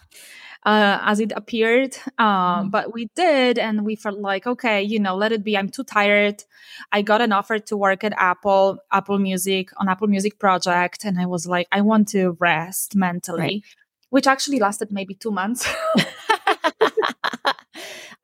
uh, 0.66 0.98
as 1.02 1.20
it 1.20 1.32
appeared 1.36 1.96
uh, 2.18 2.62
Mhm. 2.62 2.70
but 2.70 2.92
we 2.94 3.08
did 3.14 3.58
and 3.58 3.84
we 3.84 3.94
felt 3.96 4.18
like 4.18 4.46
okay 4.46 4.82
you 4.82 4.98
know 4.98 5.14
let 5.16 5.32
it 5.32 5.42
be 5.44 5.56
i'm 5.56 5.68
too 5.68 5.84
tired 5.84 6.44
i 6.92 7.00
got 7.02 7.20
an 7.20 7.32
offer 7.32 7.58
to 7.58 7.76
work 7.76 8.02
at 8.04 8.12
apple 8.16 8.78
apple 8.92 9.18
music 9.18 9.70
on 9.78 9.88
apple 9.88 10.08
music 10.08 10.38
project 10.38 11.04
and 11.04 11.18
i 11.20 11.26
was 11.26 11.46
like 11.46 11.66
i 11.72 11.80
want 11.80 12.08
to 12.08 12.36
rest 12.40 12.96
mentally 12.96 13.40
Right. 13.40 13.62
which 14.10 14.26
actually 14.26 14.58
lasted 14.58 14.90
maybe 14.92 15.14
two 15.14 15.30
months 15.30 15.66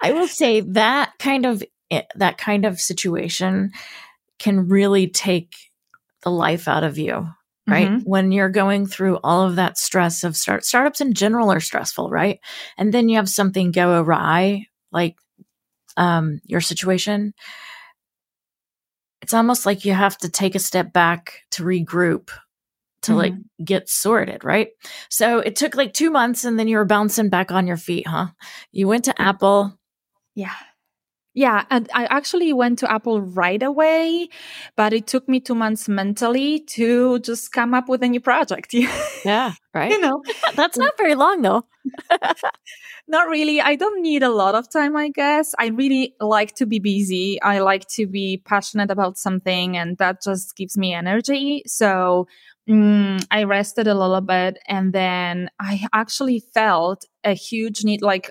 I 0.00 0.12
will 0.12 0.28
say 0.28 0.60
that 0.60 1.12
kind 1.18 1.46
of 1.46 1.62
eh, 1.90 2.02
that 2.16 2.36
kind 2.36 2.64
of 2.66 2.80
situation 2.80 3.72
can 4.38 4.68
really 4.68 5.06
take 5.08 5.54
the 6.22 6.30
life 6.30 6.68
out 6.68 6.84
of 6.84 6.98
you, 6.98 7.28
right? 7.66 7.88
Mhm. 7.88 8.02
When 8.04 8.32
you're 8.32 8.48
going 8.50 8.86
through 8.86 9.18
all 9.24 9.42
of 9.42 9.56
that 9.56 9.78
stress 9.78 10.24
of 10.24 10.36
start 10.36 10.64
startups 10.64 11.00
in 11.00 11.14
general 11.14 11.50
are 11.52 11.60
stressful, 11.60 12.10
right? 12.10 12.40
And 12.76 12.92
then 12.92 13.08
you 13.08 13.16
have 13.16 13.28
something 13.28 13.72
go 13.72 14.00
awry, 14.00 14.66
like 14.92 15.16
um, 15.96 16.40
your 16.44 16.60
situation. 16.60 17.34
It's 19.22 19.34
almost 19.34 19.64
like 19.66 19.84
you 19.84 19.94
have 19.94 20.18
to 20.18 20.28
take 20.28 20.54
a 20.54 20.58
step 20.58 20.92
back 20.92 21.42
to 21.52 21.64
regroup 21.64 22.30
to 23.02 23.14
like 23.14 23.34
get 23.64 23.88
sorted, 23.88 24.44
right? 24.44 24.68
So 25.10 25.38
it 25.38 25.56
took 25.56 25.74
like 25.74 25.92
two 25.92 26.10
months 26.10 26.44
and 26.44 26.58
then 26.58 26.68
you 26.68 26.76
were 26.76 26.84
bouncing 26.84 27.28
back 27.30 27.52
on 27.52 27.66
your 27.66 27.76
feet, 27.76 28.06
huh? 28.06 28.28
You 28.72 28.88
went 28.88 29.04
to 29.06 29.20
Apple. 29.20 29.78
Yeah. 30.34 30.54
Yeah. 31.34 31.64
And 31.70 31.90
I 31.92 32.04
actually 32.06 32.52
went 32.52 32.78
to 32.80 32.90
Apple 32.90 33.20
right 33.20 33.62
away, 33.62 34.28
but 34.76 34.92
it 34.92 35.06
took 35.08 35.28
me 35.28 35.40
two 35.40 35.54
months 35.56 35.88
mentally 35.88 36.60
to 36.70 37.18
just 37.20 37.50
come 37.52 37.74
up 37.74 37.88
with 37.88 38.02
a 38.02 38.08
new 38.08 38.20
project. 38.20 38.74
Yeah, 39.24 39.54
right. 39.72 39.90
You 39.90 40.00
know, 40.00 40.22
That's 40.54 40.76
not 40.76 40.98
very 40.98 41.14
long 41.14 41.40
though. 41.42 41.64
not 43.08 43.28
really. 43.28 43.60
I 43.60 43.74
don't 43.76 44.02
need 44.02 44.22
a 44.22 44.28
lot 44.30 44.54
of 44.54 44.70
time, 44.70 44.96
I 44.96 45.08
guess. 45.08 45.54
I 45.58 45.68
really 45.68 46.14
like 46.20 46.54
to 46.56 46.66
be 46.66 46.78
busy. 46.78 47.40
I 47.42 47.60
like 47.60 47.86
to 47.96 48.06
be 48.06 48.42
passionate 48.44 48.90
about 48.90 49.18
something, 49.18 49.76
and 49.76 49.96
that 49.98 50.22
just 50.22 50.56
gives 50.56 50.76
me 50.76 50.94
energy. 50.94 51.62
So 51.66 52.26
mm, 52.68 53.24
I 53.30 53.44
rested 53.44 53.86
a 53.86 53.94
little 53.94 54.20
bit, 54.20 54.58
and 54.68 54.92
then 54.92 55.50
I 55.60 55.86
actually 55.92 56.40
felt 56.52 57.04
a 57.24 57.32
huge 57.34 57.84
need, 57.84 58.02
like 58.02 58.30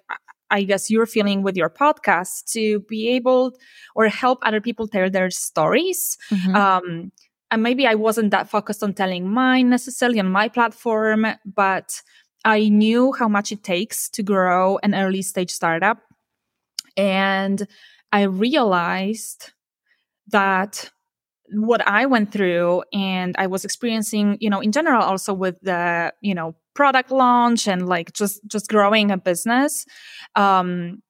I 0.53 0.63
guess 0.63 0.89
you're 0.91 1.07
feeling 1.07 1.41
with 1.43 1.57
your 1.57 1.69
podcast, 1.69 2.45
to 2.53 2.79
be 2.87 3.09
able 3.17 3.51
or 3.95 4.07
help 4.07 4.39
other 4.43 4.61
people 4.61 4.87
tell 4.87 5.09
their 5.09 5.31
stories. 5.31 6.17
Mhm. 6.29 6.55
Um, 6.55 7.11
and 7.51 7.63
maybe 7.63 7.87
I 7.87 7.95
wasn't 7.95 8.31
that 8.31 8.49
focused 8.49 8.83
on 8.83 8.93
telling 8.93 9.27
mine 9.29 9.69
necessarily 9.69 10.19
on 10.19 10.29
my 10.31 10.47
platform, 10.49 11.25
but 11.45 12.01
I 12.45 12.69
knew 12.69 13.13
how 13.13 13.27
much 13.27 13.51
it 13.51 13.63
takes 13.63 14.09
to 14.15 14.23
grow 14.23 14.77
an 14.83 14.93
early 14.93 15.21
stage 15.21 15.51
startup. 15.51 15.97
And 16.97 17.67
I 18.11 18.23
realized 18.23 19.51
that 20.27 20.91
what 21.53 21.85
I 21.87 22.05
went 22.05 22.31
through 22.31 22.83
and 22.93 23.35
I 23.37 23.47
was 23.47 23.63
experiencing, 23.65 24.37
you 24.39 24.49
know, 24.49 24.59
in 24.61 24.71
general 24.71 25.01
also 25.03 25.33
with 25.33 25.59
the, 25.61 26.13
you 26.21 26.33
know, 26.35 26.55
product 26.75 27.11
launch 27.11 27.67
and 27.67 27.87
like 27.87 28.13
just 28.13 28.41
just 28.47 28.67
growing 28.69 29.11
a 29.11 29.17
business 29.17 29.85
um 30.35 31.01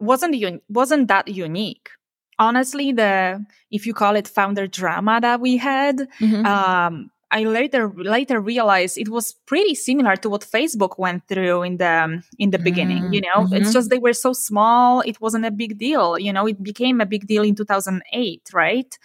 wasn't 0.00 0.34
un- 0.34 0.60
wasn't 0.68 1.08
that 1.08 1.28
unique. 1.28 1.90
Honestly, 2.38 2.92
the 2.92 3.44
if 3.70 3.86
you 3.86 3.94
call 3.94 4.16
it 4.16 4.28
founder 4.28 4.66
drama 4.66 5.20
that 5.22 5.40
we 5.40 5.56
had, 5.56 6.08
Mhm. 6.20 6.44
um 6.46 7.10
I 7.30 7.42
later 7.44 7.92
later 7.96 8.40
realized 8.40 8.98
it 8.98 9.08
was 9.08 9.34
pretty 9.46 9.74
similar 9.74 10.16
to 10.16 10.28
what 10.30 10.42
Facebook 10.42 10.98
went 10.98 11.26
through 11.28 11.62
in 11.62 11.76
the 11.78 12.22
in 12.38 12.50
the 12.50 12.58
beginning. 12.58 13.12
You 13.12 13.20
know, 13.22 13.48
it's 13.52 13.70
Mhm. 13.70 13.72
just 13.72 13.90
they 13.90 13.98
were 13.98 14.12
so 14.14 14.32
small; 14.32 15.00
it 15.00 15.20
wasn't 15.20 15.44
a 15.46 15.50
big 15.50 15.76
deal. 15.78 16.18
You 16.18 16.32
know, 16.32 16.46
it 16.46 16.62
became 16.62 17.00
a 17.00 17.06
big 17.06 17.26
deal 17.26 17.42
in 17.42 17.54
2008, 17.56 18.50
right? 18.54 18.98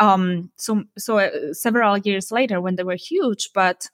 Um, 0.00 0.50
so 0.56 0.82
so 0.98 1.18
uh, 1.18 1.52
several 1.52 1.98
years 1.98 2.32
later, 2.32 2.60
when 2.60 2.76
they 2.76 2.82
were 2.82 2.96
huge, 2.96 3.50
but 3.54 3.88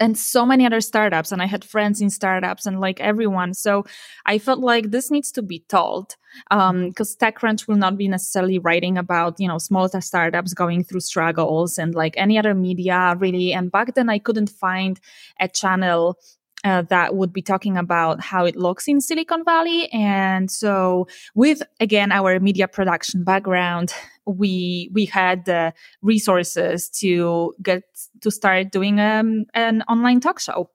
and 0.00 0.18
so 0.18 0.44
many 0.44 0.66
other 0.66 0.80
startups 0.80 1.30
and 1.30 1.40
i 1.40 1.46
had 1.46 1.64
friends 1.64 2.00
in 2.00 2.10
startups 2.10 2.66
and 2.66 2.80
like 2.80 3.00
everyone. 3.00 3.54
So 3.54 3.84
i 4.26 4.38
felt 4.38 4.60
like 4.60 4.90
this 4.90 5.10
needs 5.10 5.32
to 5.32 5.42
be 5.42 5.64
told 5.68 6.16
because 6.50 7.16
um, 7.16 7.18
techcrunch 7.20 7.68
will 7.68 7.76
not 7.76 7.96
be 7.96 8.08
necessarily 8.08 8.58
writing 8.58 8.98
about 8.98 9.38
you 9.38 9.48
know 9.48 9.58
smaller 9.58 10.00
startups 10.00 10.54
going 10.54 10.84
through 10.84 11.00
struggles 11.00 11.78
and 11.78 11.94
like 11.94 12.14
any 12.16 12.38
other 12.38 12.54
media 12.54 13.16
really. 13.18 13.52
And 13.52 13.70
back 13.70 13.94
then 13.94 14.10
i 14.10 14.18
couldn't 14.18 14.50
find 14.50 15.00
a 15.40 15.48
channel 15.48 16.18
uh, 16.64 16.82
that 16.82 17.14
would 17.14 17.32
be 17.32 17.42
talking 17.42 17.76
about 17.76 18.20
how 18.20 18.44
it 18.46 18.56
looks 18.56 18.88
in 18.88 19.00
Silicon 19.00 19.44
Valley. 19.44 19.88
And 19.92 20.50
so, 20.50 21.06
with 21.34 21.62
again 21.78 22.10
our 22.10 22.40
media 22.40 22.66
production 22.66 23.22
background, 23.22 23.92
we 24.26 24.90
we 24.92 25.04
had 25.04 25.44
the 25.44 25.74
resources 26.02 26.88
to 27.00 27.54
get 27.62 27.84
to 28.22 28.30
start 28.30 28.72
doing 28.72 28.98
um, 28.98 29.44
an 29.54 29.82
online 29.88 30.20
talk 30.20 30.40
show. 30.40 30.70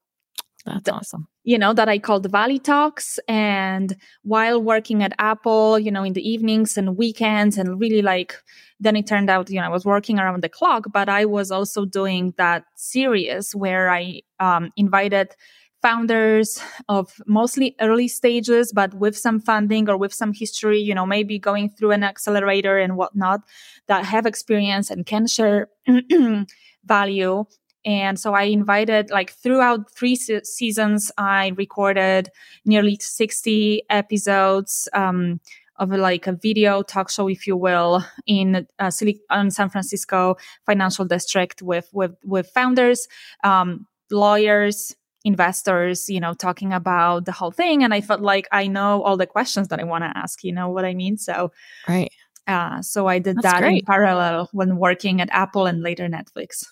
That's 0.65 0.89
awesome. 0.89 1.27
You 1.43 1.57
know, 1.57 1.73
that 1.73 1.89
I 1.89 1.97
called 1.97 2.23
the 2.23 2.29
Valley 2.29 2.59
Talks. 2.59 3.17
And 3.27 3.95
while 4.23 4.61
working 4.61 5.01
at 5.01 5.13
Apple, 5.17 5.79
you 5.79 5.89
know, 5.89 6.03
in 6.03 6.13
the 6.13 6.27
evenings 6.27 6.77
and 6.77 6.97
weekends, 6.97 7.57
and 7.57 7.79
really 7.79 8.01
like, 8.01 8.35
then 8.79 8.95
it 8.95 9.07
turned 9.07 9.29
out, 9.29 9.49
you 9.49 9.59
know, 9.59 9.65
I 9.65 9.69
was 9.69 9.85
working 9.85 10.19
around 10.19 10.43
the 10.43 10.49
clock, 10.49 10.85
but 10.91 11.09
I 11.09 11.25
was 11.25 11.49
also 11.49 11.85
doing 11.85 12.33
that 12.37 12.65
series 12.75 13.55
where 13.55 13.89
I 13.89 14.21
um, 14.39 14.71
invited 14.75 15.35
founders 15.81 16.61
of 16.87 17.13
mostly 17.25 17.75
early 17.79 18.07
stages, 18.07 18.71
but 18.73 18.93
with 18.93 19.17
some 19.17 19.39
funding 19.39 19.89
or 19.89 19.97
with 19.97 20.13
some 20.13 20.33
history, 20.33 20.79
you 20.79 20.93
know, 20.93 21.05
maybe 21.05 21.39
going 21.39 21.69
through 21.69 21.91
an 21.91 22.03
accelerator 22.03 22.77
and 22.77 22.97
whatnot 22.97 23.41
that 23.87 24.05
have 24.05 24.25
experience 24.25 24.89
and 24.89 25.05
can 25.05 25.27
share 25.27 25.69
value. 26.85 27.45
And 27.85 28.19
so 28.19 28.33
I 28.33 28.43
invited, 28.43 29.09
like, 29.09 29.31
throughout 29.31 29.89
three 29.91 30.15
se- 30.15 30.43
seasons, 30.43 31.11
I 31.17 31.53
recorded 31.55 32.29
nearly 32.65 32.97
60 32.99 33.83
episodes. 33.89 34.89
Um, 34.93 35.39
of 35.79 35.91
like 35.91 36.27
a 36.27 36.33
video 36.33 36.81
talk 36.81 37.09
show, 37.09 37.29
if 37.29 37.47
you 37.47 37.55
will, 37.55 38.03
in 38.27 38.67
uh, 38.79 38.89
San 38.89 39.69
Francisco 39.69 40.35
financial 40.65 41.05
district 41.05 41.61
with 41.61 41.89
with 41.93 42.11
with 42.25 42.49
founders, 42.49 43.07
um, 43.45 43.87
lawyers, 44.11 44.93
investors, 45.25 46.09
you 46.09 46.19
know, 46.19 46.33
talking 46.33 46.73
about 46.73 47.25
the 47.25 47.31
whole 47.31 47.51
thing. 47.51 47.83
And 47.83 47.93
I 47.93 48.01
felt 48.01 48.21
like 48.21 48.47
I 48.51 48.67
know 48.67 49.03
all 49.03 49.17
the 49.17 49.27
questions 49.27 49.67
that 49.69 49.79
I 49.79 49.83
want 49.83 50.03
to 50.03 50.11
ask, 50.15 50.43
you 50.43 50.53
know 50.53 50.69
what 50.69 50.85
I 50.85 50.93
mean? 50.93 51.17
So, 51.17 51.51
right. 51.87 52.11
Uh, 52.47 52.81
so 52.81 53.05
I 53.05 53.19
did 53.19 53.35
That's 53.37 53.43
that 53.43 53.61
great. 53.61 53.79
in 53.79 53.85
parallel 53.85 54.49
when 54.53 54.77
working 54.77 55.21
at 55.21 55.29
Apple 55.31 55.67
and 55.67 55.83
later 55.83 56.07
Netflix. 56.07 56.65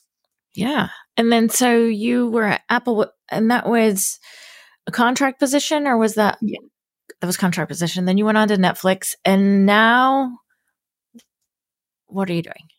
Yeah. 0.55 0.89
And 1.17 1.31
then 1.31 1.49
so 1.49 1.85
you 1.85 2.27
were 2.31 2.45
at 2.45 2.61
Apple 2.67 3.05
and 3.29 3.51
that 3.51 3.67
was 3.67 4.19
a 4.87 4.91
contract 4.91 5.39
position 5.39 5.85
or 5.85 5.97
was 5.97 6.15
that 6.15 6.39
yeah. 6.41 6.57
that 7.21 7.27
was 7.27 7.37
contract 7.37 7.69
position. 7.69 8.05
Then 8.05 8.17
you 8.17 8.25
went 8.25 8.39
on 8.39 8.47
to 8.47 8.57
Netflix 8.57 9.13
and 9.23 9.67
now 9.67 10.39
what 12.07 12.27
are 12.29 12.33
you 12.33 12.41
doing? 12.41 12.69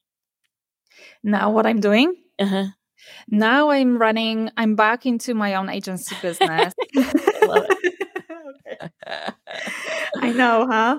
Now 1.22 1.50
what 1.52 1.66
I'm 1.66 1.78
doing? 1.80 2.16
Uh-huh. 2.38 2.66
Now 3.28 3.70
I'm 3.70 3.98
running, 3.98 4.50
I'm 4.56 4.74
back 4.74 5.06
into 5.06 5.34
my 5.34 5.54
own 5.54 5.68
agency 5.68 6.16
business. 6.20 6.74
I 10.20 10.32
know, 10.32 10.66
huh? 10.70 10.98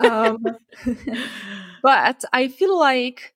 Um, 0.00 0.44
but 1.82 2.24
I 2.32 2.48
feel 2.48 2.78
like 2.78 3.31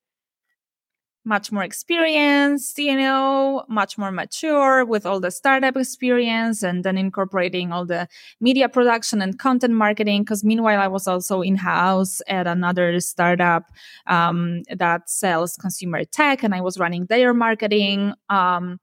much 1.26 1.50
more 1.50 1.64
experienced, 1.64 2.78
you 2.78 2.96
know, 2.96 3.64
much 3.68 3.98
more 3.98 4.12
mature 4.12 4.84
with 4.84 5.04
all 5.04 5.18
the 5.18 5.30
startup 5.32 5.76
experience 5.76 6.62
and 6.62 6.84
then 6.84 6.96
incorporating 6.96 7.72
all 7.72 7.84
the 7.84 8.06
media 8.40 8.68
production 8.68 9.20
and 9.20 9.38
content 9.38 9.74
marketing. 9.74 10.24
Cause 10.24 10.44
meanwhile, 10.44 10.80
I 10.80 10.86
was 10.86 11.08
also 11.08 11.42
in 11.42 11.56
house 11.56 12.22
at 12.28 12.46
another 12.46 13.00
startup, 13.00 13.64
um, 14.06 14.62
that 14.72 15.10
sells 15.10 15.56
consumer 15.56 16.04
tech 16.04 16.44
and 16.44 16.54
I 16.54 16.60
was 16.60 16.78
running 16.78 17.06
their 17.06 17.34
marketing. 17.34 18.14
Um, 18.30 18.78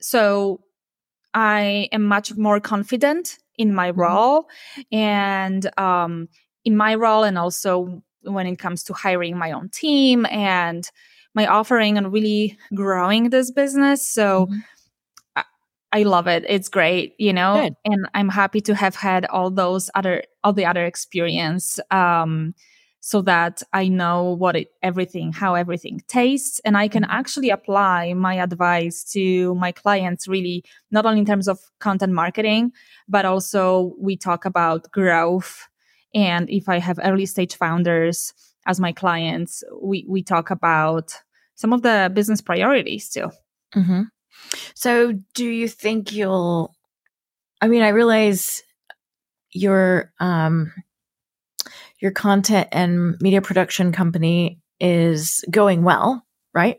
so 0.00 0.62
I 1.34 1.88
am 1.92 2.04
much 2.04 2.34
more 2.36 2.58
confident 2.58 3.38
in 3.58 3.74
my 3.74 3.90
mm-hmm. 3.90 4.00
role 4.00 4.48
and, 4.90 5.70
um, 5.78 6.28
in 6.64 6.74
my 6.76 6.94
role 6.94 7.22
and 7.22 7.36
also 7.36 8.02
when 8.22 8.46
it 8.46 8.58
comes 8.58 8.82
to 8.84 8.94
hiring 8.94 9.36
my 9.36 9.52
own 9.52 9.68
team 9.68 10.26
and 10.26 10.90
my 11.34 11.46
offering 11.46 11.96
and 11.96 12.12
really 12.12 12.58
growing 12.74 13.30
this 13.30 13.50
business. 13.50 14.06
So 14.06 14.46
mm-hmm. 14.46 14.58
I, 15.36 15.44
I, 15.92 16.02
love 16.02 16.26
it. 16.26 16.44
It's 16.48 16.68
great, 16.68 17.14
you 17.18 17.32
know, 17.32 17.62
Good. 17.62 17.76
and 17.84 18.08
I'm 18.14 18.28
happy 18.28 18.60
to 18.62 18.74
have 18.74 18.96
had 18.96 19.26
all 19.26 19.50
those 19.50 19.90
other, 19.94 20.24
all 20.42 20.52
the 20.52 20.66
other 20.66 20.84
experience. 20.84 21.78
Um, 21.90 22.54
so 23.00 23.22
that 23.22 23.62
I 23.72 23.88
know 23.88 24.34
what 24.34 24.56
it, 24.56 24.72
everything, 24.82 25.32
how 25.32 25.54
everything 25.54 26.02
tastes. 26.06 26.60
And 26.64 26.76
I 26.76 26.86
can 26.86 27.02
mm-hmm. 27.02 27.12
actually 27.12 27.50
apply 27.50 28.12
my 28.14 28.34
advice 28.34 29.04
to 29.12 29.54
my 29.54 29.72
clients 29.72 30.28
really, 30.28 30.64
not 30.90 31.06
only 31.06 31.20
in 31.20 31.26
terms 31.26 31.48
of 31.48 31.58
content 31.78 32.12
marketing, 32.12 32.72
but 33.08 33.24
also 33.24 33.94
we 33.98 34.16
talk 34.16 34.44
about 34.44 34.90
growth. 34.92 35.66
And 36.14 36.48
if 36.50 36.68
I 36.68 36.78
have 36.78 37.00
early 37.02 37.26
stage 37.26 37.56
founders, 37.56 38.34
as 38.70 38.80
my 38.80 38.92
clients, 38.92 39.64
we, 39.82 40.06
we 40.08 40.22
talk 40.22 40.50
about 40.50 41.12
some 41.56 41.72
of 41.72 41.82
the 41.82 42.10
business 42.14 42.40
priorities 42.40 43.10
too. 43.10 43.30
Mm-hmm. 43.74 44.02
So, 44.74 45.12
do 45.34 45.46
you 45.46 45.68
think 45.68 46.12
you'll? 46.12 46.74
I 47.60 47.68
mean, 47.68 47.82
I 47.82 47.88
realize 47.88 48.62
your 49.52 50.12
um, 50.20 50.72
your 52.00 52.12
content 52.12 52.68
and 52.72 53.16
media 53.20 53.42
production 53.42 53.92
company 53.92 54.60
is 54.78 55.44
going 55.50 55.82
well, 55.82 56.24
right? 56.54 56.78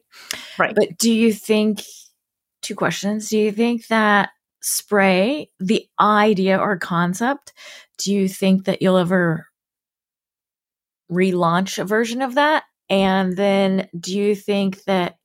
Right. 0.58 0.74
But 0.74 0.98
do 0.98 1.12
you 1.12 1.34
think? 1.34 1.84
Two 2.62 2.76
questions. 2.76 3.30
Do 3.30 3.40
you 3.40 3.52
think 3.52 3.88
that 3.88 4.30
spray, 4.62 5.50
the 5.60 5.88
idea 6.00 6.60
or 6.60 6.78
concept, 6.78 7.54
do 7.98 8.14
you 8.14 8.30
think 8.30 8.66
that 8.66 8.84
you'll 8.84 8.98
ever 8.98 9.48
relaunch 11.12 11.78
a 11.78 11.86
version 11.86 12.22
of 12.22 12.36
that? 12.36 12.64
And 12.90 13.38
then 13.38 13.90
do 14.00 14.18
you 14.18 14.36
think 14.36 14.84
that 14.84 15.18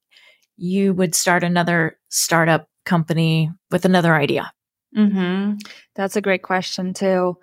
you 0.56 0.94
would 0.94 1.14
start 1.14 1.44
another 1.44 1.98
startup 2.08 2.68
company 2.84 3.50
with 3.70 3.84
another 3.84 4.14
idea? 4.14 4.52
Mm-hmm. 4.96 5.56
That's 5.94 6.16
a 6.16 6.22
great 6.22 6.42
question 6.42 6.94
too. 6.94 7.36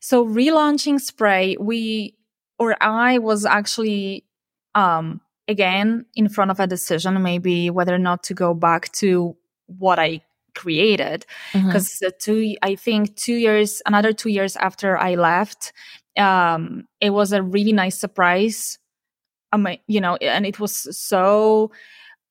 So 0.00 0.26
relaunching 0.26 1.00
Spray, 1.00 1.56
we 1.60 2.16
or 2.58 2.76
I 2.82 3.18
was 3.18 3.44
actually 3.44 4.24
um 4.74 5.20
again 5.48 6.06
in 6.14 6.28
front 6.28 6.50
of 6.50 6.58
a 6.58 6.66
decision 6.66 7.22
maybe 7.22 7.70
whether 7.70 7.94
or 7.94 7.98
not 7.98 8.22
to 8.24 8.34
go 8.34 8.54
back 8.54 8.90
to 8.92 9.36
what 9.66 9.98
I 9.98 10.22
created 10.54 11.26
because 11.52 12.00
mm-hmm. 12.02 12.08
two 12.18 12.56
I 12.62 12.74
think 12.74 13.14
2 13.16 13.34
years 13.34 13.82
another 13.86 14.12
2 14.12 14.30
years 14.30 14.56
after 14.56 14.98
I 14.98 15.14
left 15.14 15.72
um, 16.16 16.84
it 17.00 17.10
was 17.10 17.32
a 17.32 17.42
really 17.42 17.72
nice 17.72 17.98
surprise. 17.98 18.78
Um, 19.52 19.68
you 19.86 20.00
know, 20.00 20.16
and 20.16 20.44
it 20.44 20.58
was 20.58 20.96
so 20.98 21.70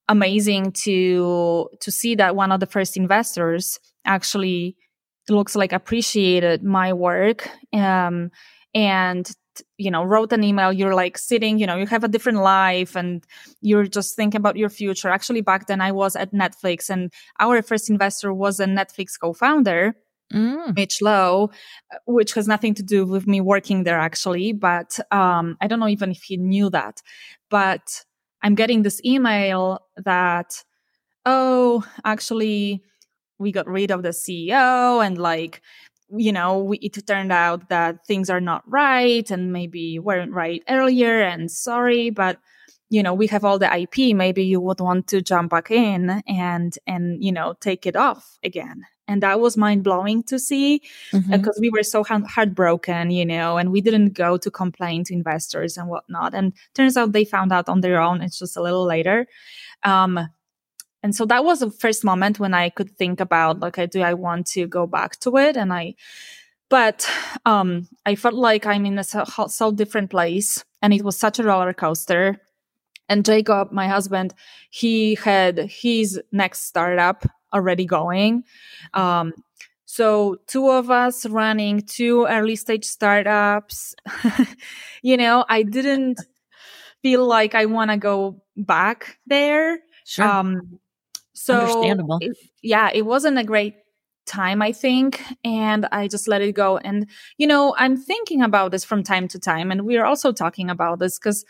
amazing 0.08 0.71
to 0.71 1.69
to 1.80 1.91
see 1.91 2.15
that 2.15 2.36
one 2.36 2.52
of 2.52 2.60
the 2.60 2.65
first 2.65 2.98
investors 2.98 3.80
actually 4.06 4.76
looks 5.30 5.56
like 5.56 5.74
appreciated 5.74 6.63
my 6.63 6.93
work 6.93 7.50
um, 7.74 8.30
and 8.76 9.32
you 9.78 9.89
know 9.89 10.04
wrote 10.04 10.34
an 10.34 10.43
email. 10.43 10.71
You're 10.74 10.93
like 10.93 11.17
sitting 11.17 11.58
you 11.58 11.65
know 11.65 11.78
you 11.78 11.88
have 11.88 12.04
a 12.04 12.10
different 12.10 12.39
life 12.39 12.95
and 12.95 13.24
you're 13.62 13.88
just 13.88 14.15
thinking 14.15 14.39
about 14.39 14.58
your 14.58 14.69
future. 14.69 15.10
Actually 15.10 15.41
back 15.41 15.67
then 15.67 15.82
i 15.82 15.91
was 15.91 16.15
at 16.15 16.34
netflix 16.34 16.89
and 16.89 17.12
our 17.39 17.62
first 17.62 17.89
investor 17.89 18.34
was 18.34 18.60
a 18.60 18.65
netflix 18.65 19.13
co-founder 19.19 19.95
mm. 20.34 20.76
Mitch 20.76 21.02
Lowe, 21.02 21.52
which 22.06 22.34
has 22.34 22.48
nothing 22.48 22.74
to 22.76 22.84
do 22.84 23.06
with 23.06 23.28
me 23.28 23.42
working 23.42 23.84
there 23.84 24.00
actually. 24.00 24.54
But 24.54 25.00
um, 25.12 25.58
I 25.62 25.68
don't 25.68 25.80
know 25.80 25.88
even 25.88 26.12
if 26.12 26.24
he 26.24 26.38
knew 26.38 26.70
that. 26.70 27.02
But 27.50 28.04
I'm 28.42 28.56
getting 28.56 28.84
this 28.84 29.02
email 29.04 29.80
that, 29.98 30.64
oh, 31.26 31.84
actually, 32.04 32.84
we 33.40 33.52
got 33.52 33.68
rid 33.68 33.92
of 33.92 34.04
the 34.04 34.10
CEO 34.10 35.06
and 35.06 35.18
like, 35.18 35.62
you 36.10 36.32
know, 36.32 36.60
we, 36.60 36.78
it 36.78 37.06
turned 37.08 37.32
out 37.32 37.70
that 37.70 38.06
things 38.06 38.30
are 38.30 38.40
not 38.40 38.64
right 38.68 39.30
and 39.32 39.52
maybe 39.52 40.00
weren't 40.00 40.32
right 40.32 40.64
earlier 40.70 41.22
and 41.22 41.50
sorry, 41.52 42.10
but 42.10 42.38
you 42.90 43.02
know, 43.02 43.14
we 43.14 43.28
have 43.28 43.44
all 43.44 43.58
the 43.58 43.74
IP. 43.76 44.16
Maybe 44.16 44.44
you 44.46 44.62
would 44.62 44.80
want 44.80 45.08
to 45.08 45.22
jump 45.22 45.50
back 45.50 45.72
in 45.72 46.22
and, 46.28 46.78
and, 46.86 47.24
you 47.24 47.32
know, 47.32 47.56
take 47.60 47.86
it 47.86 47.96
off 47.96 48.38
again. 48.44 48.84
And 49.08 49.22
that 49.22 49.39
was 49.39 49.56
mind 49.58 49.84
blowing 49.84 50.24
to 50.24 50.39
see 50.39 50.82
because 51.12 51.30
mm-hmm. 51.30 51.62
we 51.62 51.70
were 51.70 51.84
so 51.84 52.04
heartbroken, 52.04 53.12
you 53.12 53.26
know, 53.26 53.58
and 53.58 53.72
we 53.72 53.82
didn't 53.82 54.13
go 54.13 54.38
to 54.38 54.50
complain 54.50 55.04
to 55.06 55.13
investors 55.13 55.78
and 55.78 55.88
whatnot. 55.88 56.34
And 56.34 56.54
turns 56.74 56.98
out 56.98 57.12
they 57.12 57.26
found 57.26 57.52
out 57.52 57.70
on 57.70 57.82
their 57.82 58.02
own. 58.02 58.22
It's 58.22 58.39
just 58.39 58.58
a 58.58 58.62
little 58.62 58.86
later. 58.86 59.28
Um, 59.84 60.30
and 61.04 61.15
so 61.15 61.26
that 61.26 61.46
was 61.46 61.60
the 61.60 61.70
first 61.70 62.04
moment 62.04 62.39
when 62.39 62.56
I 62.56 62.70
could 62.70 62.98
think 62.98 63.20
about, 63.20 63.62
okay, 63.62 63.86
do 63.86 64.02
I 64.02 64.15
want 64.15 64.48
to 64.48 64.65
go 64.65 64.88
back 64.88 65.20
to 65.20 65.38
it? 65.38 65.56
And 65.56 65.72
I, 65.72 65.94
but 66.68 67.08
um, 67.46 67.88
I 68.08 68.15
felt 68.15 68.34
like 68.34 68.65
I'm 68.65 68.88
in 68.88 68.98
a 68.98 69.04
so, 69.04 69.24
so 69.48 69.72
different 69.72 70.10
place, 70.10 70.65
and 70.82 70.94
it 70.94 71.04
was 71.04 71.15
such 71.15 71.38
a 71.38 71.44
roller 71.44 71.74
coaster. 71.74 72.41
And 73.08 73.24
Jacob, 73.24 73.72
my 73.72 73.88
husband, 73.88 74.34
he 74.72 75.13
had 75.13 75.60
his 75.60 76.20
next 76.32 76.62
startup 76.63 77.28
already 77.56 77.86
going. 77.86 78.44
Um, 78.94 79.34
so 79.86 80.38
two 80.48 80.70
of 80.70 80.91
us 80.91 81.26
running 81.26 81.82
two 81.82 82.26
early 82.26 82.56
stage 82.58 82.86
startups. 82.86 83.96
you 85.02 85.15
know, 85.15 85.46
I 85.48 85.63
didn't 85.63 86.20
feel 87.02 87.26
like 87.26 87.56
I 87.56 87.65
want 87.65 87.91
to 87.91 87.98
go 87.98 88.44
back 88.58 89.20
there. 89.26 89.80
Sure. 90.04 90.26
Um, 90.26 90.80
so 91.34 91.60
understandable. 91.60 92.18
It, 92.22 92.38
yeah, 92.62 92.89
it 92.94 93.04
wasn't 93.04 93.38
a 93.38 93.44
great 93.44 93.76
time, 94.26 94.62
I 94.62 94.72
think, 94.72 95.22
and 95.44 95.86
I 95.91 96.08
just 96.08 96.28
let 96.28 96.41
it 96.41 96.54
go. 96.54 96.78
And 96.78 97.08
you 97.38 97.48
know, 97.48 97.76
I'm 97.78 97.96
thinking 97.96 98.41
about 98.41 98.72
this 98.72 98.84
from 98.84 99.04
time 99.04 99.28
to 99.30 99.39
time, 99.39 99.72
and 99.72 99.86
we 99.86 99.98
are 99.98 100.06
also 100.06 100.32
talking 100.32 100.70
about 100.70 101.00
this 101.00 101.20
because 101.20 101.46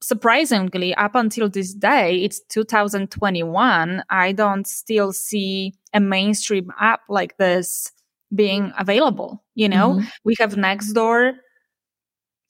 surprisingly, 0.00 0.94
up 0.94 1.14
until 1.14 1.48
this 1.48 1.74
day, 1.74 2.22
it's 2.22 2.40
2021. 2.48 4.02
I 4.10 4.32
don't 4.32 4.66
still 4.66 5.12
see 5.12 5.74
a 5.92 6.00
mainstream 6.00 6.72
app 6.78 7.00
like 7.08 7.36
this 7.36 7.92
being 8.34 8.72
available. 8.78 9.44
You 9.54 9.68
know, 9.68 9.94
mm-hmm. 9.94 10.08
we 10.24 10.36
have 10.38 10.54
Nextdoor, 10.54 11.34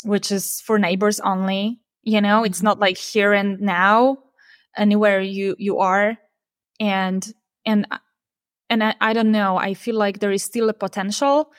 which 0.04 0.32
is 0.32 0.61
for 0.61 0.78
neighbors 0.78 1.20
only. 1.20 1.80
You 2.02 2.20
know, 2.20 2.44
it's 2.44 2.62
not 2.62 2.78
like 2.78 2.96
here 2.96 3.32
and 3.32 3.61
now, 3.61 4.18
anywhere 4.76 5.20
you 5.20 5.56
you 5.58 5.78
are, 5.78 6.16
and 6.80 7.26
and 7.66 7.87
and 8.70 8.84
I, 8.84 8.94
I 9.00 9.12
don't 9.12 9.32
know. 9.32 9.56
I 9.56 9.74
feel 9.74 9.96
like 9.96 10.20
there 10.20 10.32
is 10.32 10.42
still 10.42 10.68
a 10.68 10.74
potential 10.74 11.52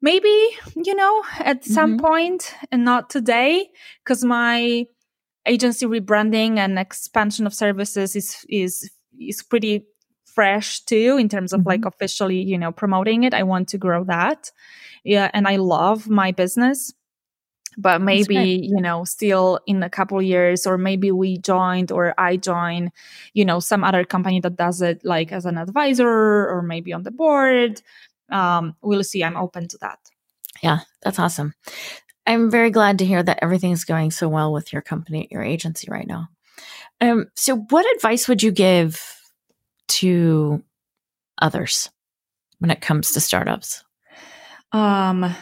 maybe 0.00 0.28
you 0.76 0.94
know 0.94 1.22
at 1.40 1.64
some 1.64 1.96
mm-hmm. 1.96 2.06
point 2.06 2.54
and 2.70 2.84
not 2.84 3.10
today 3.10 3.68
because 4.04 4.24
my 4.24 4.86
agency 5.48 5.86
rebranding 5.86 6.58
and 6.58 6.78
expansion 6.78 7.46
of 7.46 7.54
services 7.54 8.14
is 8.14 8.44
is 8.48 8.90
is 9.18 9.42
pretty 9.42 9.86
fresh 10.24 10.80
too 10.84 11.16
in 11.18 11.28
terms 11.28 11.52
of 11.52 11.60
mm-hmm. 11.60 11.70
like 11.70 11.84
officially 11.84 12.40
you 12.40 12.58
know 12.58 12.72
promoting 12.72 13.24
it. 13.24 13.34
I 13.34 13.42
want 13.42 13.68
to 13.68 13.78
grow 13.78 14.04
that. 14.04 14.52
Yeah 15.04 15.30
and 15.32 15.48
i 15.48 15.56
love 15.56 16.08
my 16.08 16.32
business 16.32 16.92
but 17.78 18.02
maybe 18.02 18.60
you 18.62 18.80
know 18.80 19.04
still 19.04 19.60
in 19.66 19.82
a 19.82 19.88
couple 19.88 20.20
years 20.20 20.66
or 20.66 20.76
maybe 20.76 21.12
we 21.12 21.38
joined 21.38 21.92
or 21.92 22.12
i 22.18 22.36
join 22.36 22.90
you 23.32 23.44
know 23.44 23.60
some 23.60 23.84
other 23.84 24.04
company 24.04 24.40
that 24.40 24.56
does 24.56 24.82
it 24.82 25.00
like 25.04 25.32
as 25.32 25.46
an 25.46 25.56
advisor 25.56 26.08
or 26.08 26.62
maybe 26.62 26.92
on 26.92 27.04
the 27.04 27.10
board. 27.10 27.80
Um, 28.30 28.76
we'll 28.82 29.04
see. 29.04 29.24
I'm 29.24 29.38
open 29.38 29.68
to 29.68 29.78
that. 29.80 29.98
Yeah 30.62 30.80
that's 31.02 31.18
awesome 31.18 31.54
I'm 32.28 32.50
very 32.50 32.70
glad 32.70 32.98
to 32.98 33.06
hear 33.06 33.22
that 33.22 33.38
everything's 33.40 33.84
going 33.84 34.10
so 34.10 34.28
well 34.28 34.52
with 34.52 34.70
your 34.70 34.82
company, 34.82 35.28
your 35.30 35.42
agency 35.42 35.88
right 35.90 36.06
now. 36.06 36.28
Um, 37.00 37.28
so, 37.34 37.56
what 37.70 37.86
advice 37.96 38.28
would 38.28 38.42
you 38.42 38.52
give 38.52 39.02
to 39.88 40.62
others 41.40 41.88
when 42.58 42.70
it 42.70 42.82
comes 42.82 43.12
to 43.12 43.20
startups? 43.20 43.82
Um, 44.72 45.34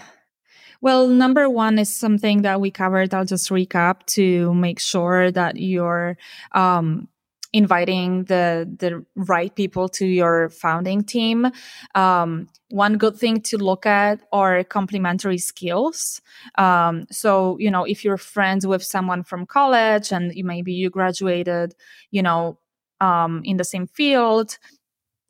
well, 0.81 1.09
number 1.09 1.51
one 1.51 1.81
is 1.81 1.93
something 1.93 2.43
that 2.43 2.61
we 2.61 2.71
covered. 2.71 3.13
I'll 3.13 3.25
just 3.25 3.51
recap 3.51 4.07
to 4.15 4.55
make 4.55 4.79
sure 4.79 5.33
that 5.33 5.57
you're 5.57 6.17
um, 6.53 7.09
inviting 7.57 8.25
the 8.25 8.69
the 8.79 9.05
right 9.15 9.55
people 9.55 9.89
to 9.89 10.07
your 10.07 10.51
founding 10.51 11.03
team. 11.03 11.51
Um, 11.95 12.49
one 12.69 12.99
good 12.99 13.17
thing 13.17 13.41
to 13.43 13.57
look 13.57 13.87
at 13.87 14.21
are 14.33 14.63
complementary 14.65 15.39
skills. 15.39 16.21
Um, 16.59 17.07
so 17.11 17.57
you 17.59 17.71
know, 17.71 17.85
if 17.85 18.05
you're 18.05 18.19
friends 18.19 18.67
with 18.67 18.83
someone 18.83 19.23
from 19.23 19.47
college 19.47 20.13
and 20.13 20.35
you, 20.35 20.45
maybe 20.45 20.73
you 20.73 20.91
graduated, 20.91 21.75
you 22.11 22.23
know, 22.23 22.59
um, 23.01 23.43
in 23.45 23.57
the 23.57 23.65
same 23.65 23.87
field. 23.87 24.59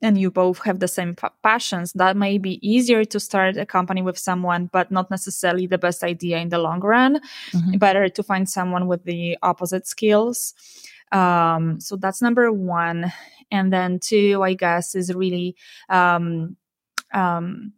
And 0.03 0.19
you 0.19 0.31
both 0.31 0.59
have 0.65 0.79
the 0.79 0.89
same 0.89 1.15
p- 1.15 1.27
passions. 1.43 1.93
That 1.95 2.19
may 2.19 2.37
be 2.37 2.61
easier 2.61 3.03
to 3.07 3.19
start 3.19 3.57
a 3.57 3.65
company 3.65 4.03
with 4.03 4.19
someone, 4.19 4.69
but 4.71 4.91
not 4.91 5.11
necessarily 5.11 5.67
the 5.67 5.79
best 5.79 6.05
idea 6.05 6.37
in 6.37 6.51
the 6.51 6.59
long 6.59 6.81
run. 6.81 7.19
Mm-hmm. 7.53 7.79
Better 7.79 8.07
to 8.11 8.23
find 8.23 8.47
someone 8.47 8.89
with 8.89 9.05
the 9.05 9.39
opposite 9.43 9.87
skills. 9.87 10.53
Um, 11.13 11.81
so 11.81 11.97
that's 11.97 12.23
number 12.23 12.53
one. 12.53 13.13
And 13.51 13.73
then 13.73 14.01
two, 14.01 14.43
I 14.43 14.55
guess, 14.55 14.95
is 14.95 15.15
really 15.15 15.57
um, 15.89 16.57
um, 17.15 17.73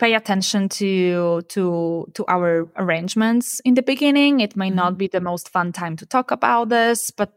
pay 0.00 0.14
attention 0.14 0.68
to 0.68 1.42
to 1.48 2.08
to 2.14 2.24
our 2.26 2.68
arrangements 2.76 3.60
in 3.64 3.74
the 3.74 3.82
beginning. 3.82 4.40
It 4.40 4.56
may 4.56 4.68
mm-hmm. 4.68 4.76
not 4.76 4.98
be 4.98 5.06
the 5.06 5.20
most 5.20 5.50
fun 5.50 5.72
time 5.72 5.96
to 5.96 6.06
talk 6.06 6.30
about 6.30 6.70
this, 6.70 7.10
but 7.10 7.32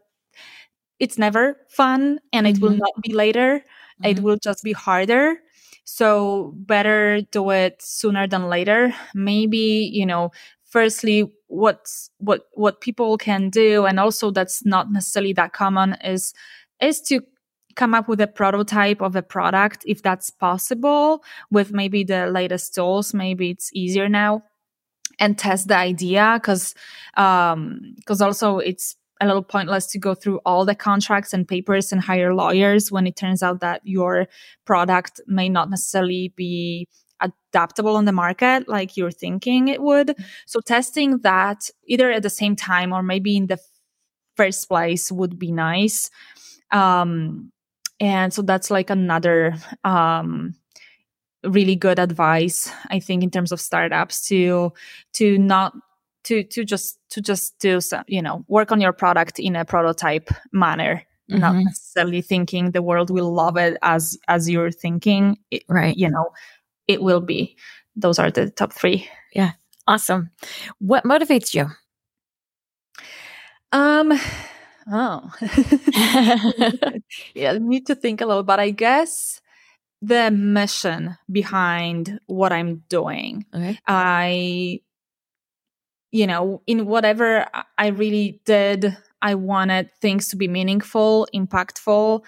it's 0.98 1.18
never 1.18 1.58
fun, 1.68 2.18
and 2.32 2.46
mm-hmm. 2.46 2.56
it 2.56 2.60
will 2.62 2.70
mm-hmm. 2.70 2.78
not 2.78 3.02
be 3.02 3.12
later. 3.12 3.60
Mm-hmm. 3.60 4.10
It 4.10 4.20
will 4.20 4.38
just 4.42 4.64
be 4.64 4.72
harder. 4.72 5.36
So 5.84 6.54
better 6.56 7.20
do 7.30 7.50
it 7.50 7.82
sooner 7.82 8.26
than 8.26 8.48
later. 8.48 8.94
Maybe 9.14 9.90
you 9.92 10.06
know 10.06 10.32
firstly 10.64 11.30
what's 11.54 12.10
what 12.18 12.42
what 12.52 12.80
people 12.80 13.16
can 13.16 13.48
do 13.48 13.86
and 13.86 14.00
also 14.00 14.30
that's 14.30 14.64
not 14.64 14.90
necessarily 14.90 15.32
that 15.32 15.52
common 15.52 15.96
is 16.02 16.34
is 16.80 17.00
to 17.00 17.20
come 17.76 17.94
up 17.94 18.08
with 18.08 18.20
a 18.20 18.26
prototype 18.26 19.00
of 19.00 19.16
a 19.16 19.22
product 19.22 19.84
if 19.86 20.02
that's 20.02 20.30
possible 20.30 21.22
with 21.50 21.72
maybe 21.72 22.04
the 22.04 22.26
latest 22.26 22.74
tools 22.74 23.14
maybe 23.14 23.50
it's 23.50 23.70
easier 23.72 24.08
now 24.08 24.42
and 25.20 25.38
test 25.38 25.68
the 25.68 25.76
idea 25.76 26.38
because 26.40 26.74
um 27.16 27.94
because 27.96 28.20
also 28.20 28.58
it's 28.58 28.96
a 29.20 29.26
little 29.26 29.42
pointless 29.42 29.86
to 29.86 29.98
go 29.98 30.14
through 30.14 30.40
all 30.44 30.64
the 30.64 30.74
contracts 30.74 31.32
and 31.32 31.46
papers 31.46 31.92
and 31.92 32.00
hire 32.00 32.34
lawyers 32.34 32.90
when 32.90 33.06
it 33.06 33.14
turns 33.14 33.42
out 33.44 33.60
that 33.60 33.80
your 33.84 34.26
product 34.64 35.20
may 35.26 35.48
not 35.48 35.70
necessarily 35.70 36.32
be 36.36 36.88
adaptable 37.24 37.96
on 37.96 38.04
the 38.04 38.12
market 38.12 38.68
like 38.68 38.96
you're 38.96 39.10
thinking 39.10 39.68
it 39.68 39.82
would. 39.82 40.16
So 40.46 40.60
testing 40.60 41.18
that 41.18 41.70
either 41.86 42.10
at 42.10 42.22
the 42.22 42.30
same 42.30 42.56
time 42.56 42.92
or 42.92 43.02
maybe 43.02 43.36
in 43.36 43.46
the 43.46 43.58
first 44.36 44.68
place 44.68 45.10
would 45.10 45.38
be 45.38 45.52
nice. 45.52 46.10
Um, 46.70 47.52
and 48.00 48.32
so 48.32 48.42
that's 48.42 48.70
like 48.70 48.90
another 48.90 49.54
um, 49.84 50.54
really 51.44 51.76
good 51.76 51.98
advice 51.98 52.70
i 52.90 52.98
think 52.98 53.22
in 53.22 53.30
terms 53.30 53.52
of 53.52 53.60
startups 53.60 54.26
to 54.26 54.72
to 55.12 55.38
not 55.38 55.74
to 56.24 56.42
to 56.44 56.64
just 56.64 56.98
to 57.10 57.20
just 57.20 57.58
do 57.58 57.80
some 57.80 58.04
you 58.06 58.22
know 58.22 58.44
work 58.48 58.72
on 58.72 58.80
your 58.80 58.92
product 58.92 59.38
in 59.38 59.56
a 59.56 59.64
prototype 59.64 60.30
manner 60.52 61.02
mm-hmm. 61.30 61.40
not 61.40 61.54
necessarily 61.54 62.22
thinking 62.22 62.70
the 62.70 62.82
world 62.82 63.10
will 63.10 63.32
love 63.32 63.56
it 63.56 63.76
as 63.82 64.18
as 64.28 64.48
you're 64.48 64.70
thinking 64.70 65.36
it, 65.50 65.62
right 65.68 65.96
you 65.96 66.08
know 66.08 66.30
it 66.88 67.02
will 67.02 67.20
be. 67.20 67.56
Those 67.96 68.18
are 68.18 68.30
the 68.30 68.50
top 68.50 68.72
three. 68.72 69.08
Yeah. 69.32 69.52
Awesome. 69.86 70.30
What 70.78 71.04
motivates 71.04 71.54
you? 71.54 71.68
Um, 73.72 74.12
oh, 74.90 75.30
yeah, 77.34 77.52
I 77.52 77.58
need 77.58 77.86
to 77.86 77.94
think 77.94 78.20
a 78.20 78.26
little, 78.26 78.44
but 78.44 78.60
I 78.60 78.70
guess 78.70 79.40
the 80.00 80.30
mission 80.30 81.16
behind 81.30 82.20
what 82.26 82.52
I'm 82.52 82.84
doing. 82.88 83.46
Okay. 83.52 83.78
I, 83.86 84.80
you 86.12 86.26
know, 86.26 86.62
in 86.66 86.86
whatever 86.86 87.46
I 87.76 87.88
really 87.88 88.40
did, 88.44 88.96
I 89.20 89.34
wanted 89.34 89.90
things 90.00 90.28
to 90.28 90.36
be 90.36 90.46
meaningful, 90.46 91.26
impactful. 91.34 92.22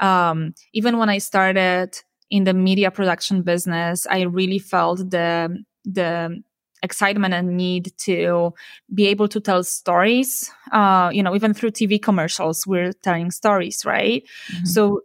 Um, 0.00 0.54
even 0.72 0.98
when 0.98 1.08
I 1.08 1.18
started 1.18 1.98
in 2.32 2.44
the 2.44 2.54
media 2.54 2.90
production 2.90 3.42
business, 3.42 4.06
I 4.06 4.22
really 4.22 4.58
felt 4.58 5.10
the 5.10 5.62
the 5.84 6.42
excitement 6.82 7.34
and 7.34 7.56
need 7.56 7.92
to 7.98 8.54
be 8.92 9.06
able 9.06 9.28
to 9.28 9.38
tell 9.38 9.62
stories. 9.62 10.50
Uh, 10.72 11.10
you 11.12 11.22
know, 11.22 11.34
even 11.36 11.52
through 11.52 11.72
TV 11.72 12.00
commercials, 12.02 12.66
we're 12.66 12.92
telling 13.04 13.30
stories, 13.30 13.84
right? 13.84 14.24
Mm-hmm. 14.50 14.64
So, 14.64 15.02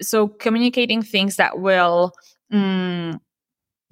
so 0.00 0.28
communicating 0.28 1.02
things 1.02 1.36
that 1.36 1.60
will. 1.60 2.12
Um, 2.50 3.20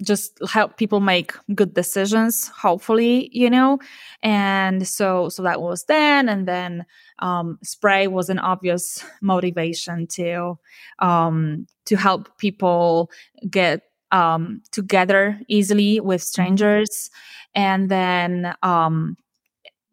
just 0.03 0.39
help 0.49 0.77
people 0.77 0.99
make 0.99 1.31
good 1.53 1.75
decisions 1.75 2.47
hopefully 2.47 3.29
you 3.31 3.47
know 3.47 3.77
and 4.23 4.87
so 4.87 5.29
so 5.29 5.43
that 5.43 5.61
was 5.61 5.83
then 5.83 6.27
and 6.27 6.47
then 6.47 6.83
um, 7.21 7.59
spray 7.63 8.07
was 8.07 8.29
an 8.29 8.39
obvious 8.39 9.03
motivation 9.21 10.07
to 10.07 10.57
um, 10.99 11.67
to 11.85 11.95
help 11.95 12.37
people 12.37 13.09
get 13.49 13.83
um, 14.11 14.61
together 14.71 15.39
easily 15.47 15.99
with 15.99 16.21
strangers 16.21 17.09
and 17.55 17.89
then 17.89 18.53
um, 18.61 19.17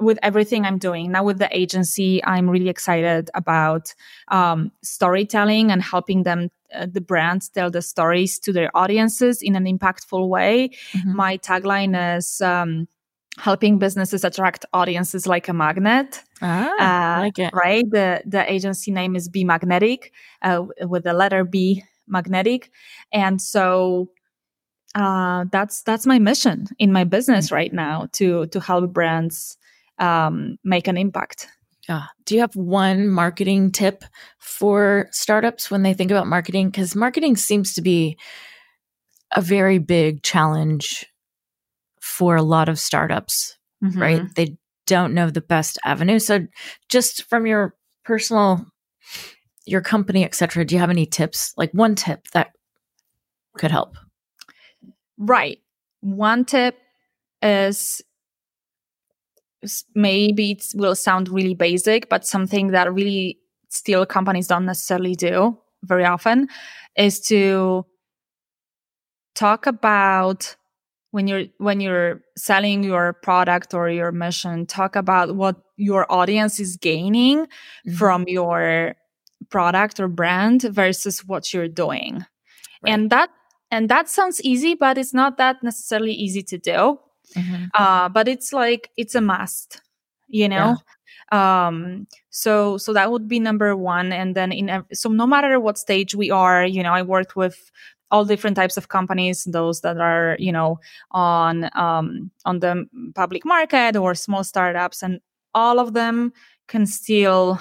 with 0.00 0.18
everything 0.22 0.64
I'm 0.64 0.78
doing 0.78 1.10
now 1.10 1.24
with 1.24 1.38
the 1.38 1.48
agency, 1.56 2.24
I'm 2.24 2.48
really 2.48 2.68
excited 2.68 3.30
about 3.34 3.94
um, 4.28 4.70
storytelling 4.82 5.72
and 5.72 5.82
helping 5.82 6.22
them, 6.22 6.50
uh, 6.72 6.86
the 6.90 7.00
brands, 7.00 7.48
tell 7.48 7.70
the 7.70 7.82
stories 7.82 8.38
to 8.40 8.52
their 8.52 8.70
audiences 8.76 9.42
in 9.42 9.56
an 9.56 9.64
impactful 9.64 10.28
way. 10.28 10.70
Mm-hmm. 10.92 11.16
My 11.16 11.38
tagline 11.38 12.16
is 12.16 12.40
um, 12.40 12.86
helping 13.36 13.78
businesses 13.78 14.24
attract 14.24 14.64
audiences 14.72 15.26
like 15.26 15.48
a 15.48 15.52
magnet. 15.52 16.22
Ah, 16.42 17.18
uh, 17.18 17.20
like 17.20 17.38
it. 17.38 17.52
Right. 17.52 17.84
The 17.88 18.22
the 18.26 18.50
agency 18.50 18.90
name 18.90 19.16
is 19.16 19.28
Be 19.28 19.44
Magnetic, 19.44 20.12
uh, 20.42 20.64
with 20.82 21.04
the 21.04 21.12
letter 21.12 21.44
B, 21.44 21.84
magnetic, 22.06 22.70
and 23.12 23.40
so 23.40 24.10
uh, 24.94 25.44
that's 25.52 25.82
that's 25.82 26.06
my 26.06 26.18
mission 26.18 26.66
in 26.78 26.92
my 26.92 27.04
business 27.04 27.46
mm-hmm. 27.46 27.54
right 27.54 27.72
now 27.72 28.08
to 28.12 28.46
to 28.46 28.60
help 28.60 28.92
brands 28.92 29.56
um, 29.98 30.58
make 30.64 30.88
an 30.88 30.96
impact. 30.96 31.48
Yeah. 31.88 32.04
Do 32.26 32.34
you 32.34 32.42
have 32.42 32.54
one 32.54 33.08
marketing 33.08 33.72
tip 33.72 34.04
for 34.38 35.08
startups 35.10 35.70
when 35.70 35.82
they 35.82 35.94
think 35.94 36.10
about 36.10 36.26
marketing? 36.26 36.68
Because 36.68 36.94
marketing 36.94 37.36
seems 37.36 37.72
to 37.74 37.82
be 37.82 38.18
a 39.34 39.40
very 39.40 39.78
big 39.78 40.22
challenge 40.22 41.06
for 42.08 42.36
a 42.36 42.42
lot 42.42 42.68
of 42.68 42.78
startups, 42.78 43.56
mm-hmm. 43.84 44.00
right? 44.00 44.34
They 44.34 44.56
don't 44.86 45.14
know 45.14 45.30
the 45.30 45.40
best 45.40 45.78
avenue. 45.84 46.18
So, 46.18 46.46
just 46.88 47.24
from 47.24 47.46
your 47.46 47.74
personal, 48.04 48.66
your 49.66 49.82
company, 49.82 50.24
etc., 50.24 50.64
do 50.64 50.74
you 50.74 50.80
have 50.80 50.90
any 50.90 51.06
tips? 51.06 51.52
Like 51.56 51.70
one 51.72 51.94
tip 51.94 52.26
that 52.32 52.52
could 53.56 53.70
help? 53.70 53.96
Right. 55.18 55.58
One 56.00 56.44
tip 56.44 56.78
is 57.42 58.00
maybe 59.94 60.52
it 60.52 60.64
will 60.74 60.94
sound 60.94 61.28
really 61.28 61.54
basic, 61.54 62.08
but 62.08 62.26
something 62.26 62.68
that 62.68 62.92
really 62.92 63.38
still 63.68 64.06
companies 64.06 64.46
don't 64.46 64.64
necessarily 64.64 65.14
do 65.14 65.58
very 65.82 66.04
often 66.04 66.48
is 66.96 67.20
to 67.20 67.84
talk 69.34 69.66
about 69.66 70.56
when 71.10 71.26
you're 71.26 71.44
when 71.58 71.80
you're 71.80 72.22
selling 72.36 72.82
your 72.82 73.12
product 73.12 73.74
or 73.74 73.88
your 73.88 74.12
mission 74.12 74.66
talk 74.66 74.96
about 74.96 75.34
what 75.34 75.56
your 75.76 76.10
audience 76.12 76.60
is 76.60 76.76
gaining 76.76 77.38
mm-hmm. 77.38 77.94
from 77.94 78.24
your 78.26 78.94
product 79.50 80.00
or 80.00 80.08
brand 80.08 80.62
versus 80.62 81.24
what 81.26 81.52
you're 81.54 81.68
doing 81.68 82.24
right. 82.82 82.92
and 82.92 83.10
that 83.10 83.30
and 83.70 83.88
that 83.88 84.08
sounds 84.08 84.40
easy 84.42 84.74
but 84.74 84.98
it's 84.98 85.14
not 85.14 85.38
that 85.38 85.62
necessarily 85.62 86.12
easy 86.12 86.42
to 86.42 86.58
do 86.58 86.98
mm-hmm. 87.36 87.64
uh, 87.74 88.08
but 88.08 88.28
it's 88.28 88.52
like 88.52 88.90
it's 88.96 89.14
a 89.14 89.20
must 89.20 89.80
you 90.28 90.48
know 90.48 90.76
yeah. 91.32 91.68
um 91.68 92.06
so 92.30 92.76
so 92.76 92.92
that 92.92 93.10
would 93.10 93.26
be 93.26 93.40
number 93.40 93.74
one 93.74 94.12
and 94.12 94.34
then 94.34 94.52
in 94.52 94.84
so 94.92 95.08
no 95.08 95.26
matter 95.26 95.58
what 95.58 95.78
stage 95.78 96.14
we 96.14 96.30
are 96.30 96.66
you 96.66 96.82
know 96.82 96.92
i 96.92 97.02
worked 97.02 97.34
with 97.34 97.70
all 98.10 98.24
different 98.24 98.56
types 98.56 98.76
of 98.76 98.88
companies 98.88 99.44
those 99.44 99.80
that 99.80 99.98
are 99.98 100.36
you 100.38 100.52
know 100.52 100.78
on 101.10 101.68
um 101.74 102.30
on 102.44 102.60
the 102.60 102.86
public 103.14 103.44
market 103.44 103.96
or 103.96 104.14
small 104.14 104.44
startups 104.44 105.02
and 105.02 105.20
all 105.54 105.78
of 105.78 105.92
them 105.92 106.32
can 106.68 106.86
still 106.86 107.60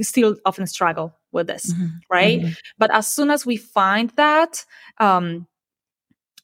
still 0.00 0.36
often 0.44 0.66
struggle 0.66 1.14
with 1.32 1.46
this 1.46 1.72
mm-hmm. 1.72 1.86
right 2.10 2.40
mm-hmm. 2.40 2.52
but 2.78 2.90
as 2.94 3.06
soon 3.06 3.30
as 3.30 3.44
we 3.44 3.56
find 3.56 4.10
that 4.16 4.64
um 4.98 5.46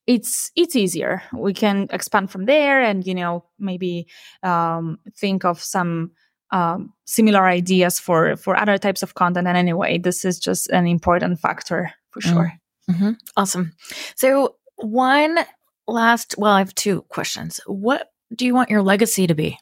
it's 0.07 0.51
it's 0.57 0.77
easier 0.77 1.23
we 1.33 1.55
can 1.55 1.87
expand 1.91 2.31
from 2.31 2.47
there 2.47 2.81
and 2.83 3.07
you 3.07 3.15
know 3.15 3.45
maybe 3.59 4.07
um, 4.43 4.99
think 5.17 5.45
of 5.45 5.61
some 5.63 6.11
um, 6.51 6.93
similar 7.07 7.47
ideas 7.47 7.99
for 7.99 8.37
for 8.37 8.57
other 8.57 8.79
types 8.79 9.03
of 9.03 9.15
content 9.15 9.47
and 9.47 9.57
anyway 9.57 9.99
this 9.99 10.25
is 10.25 10.39
just 10.39 10.69
an 10.71 10.87
important 10.87 11.39
factor 11.39 11.93
for 12.11 12.21
mm. 12.21 12.53
Mm-hmm. 12.91 13.13
awesome 13.37 13.73
so 14.15 14.57
one 14.77 15.39
last 15.87 16.35
well 16.39 16.53
i 16.53 16.59
have 16.59 16.75
two 16.75 17.03
questions 17.03 17.61
what 17.67 18.09
do 18.35 18.47
you 18.47 18.55
want 18.55 18.71
your 18.71 18.83
legacy 18.83 19.27
to 19.27 19.35
be 19.35 19.59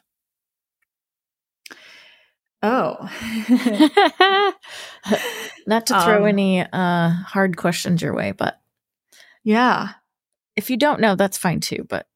oh 2.63 2.95
not 5.67 5.85
to 5.87 5.99
throw 6.01 6.23
um, 6.23 6.27
any 6.27 6.61
uh 6.61 7.09
hard 7.09 7.57
questions 7.57 8.01
your 8.01 8.13
way 8.13 8.31
but 8.31 8.59
yeah 9.43 9.93
if 10.55 10.69
you 10.69 10.77
don't 10.77 10.99
know, 10.99 11.15
that's 11.15 11.37
fine 11.37 11.59
too, 11.59 11.85
but. 11.87 12.07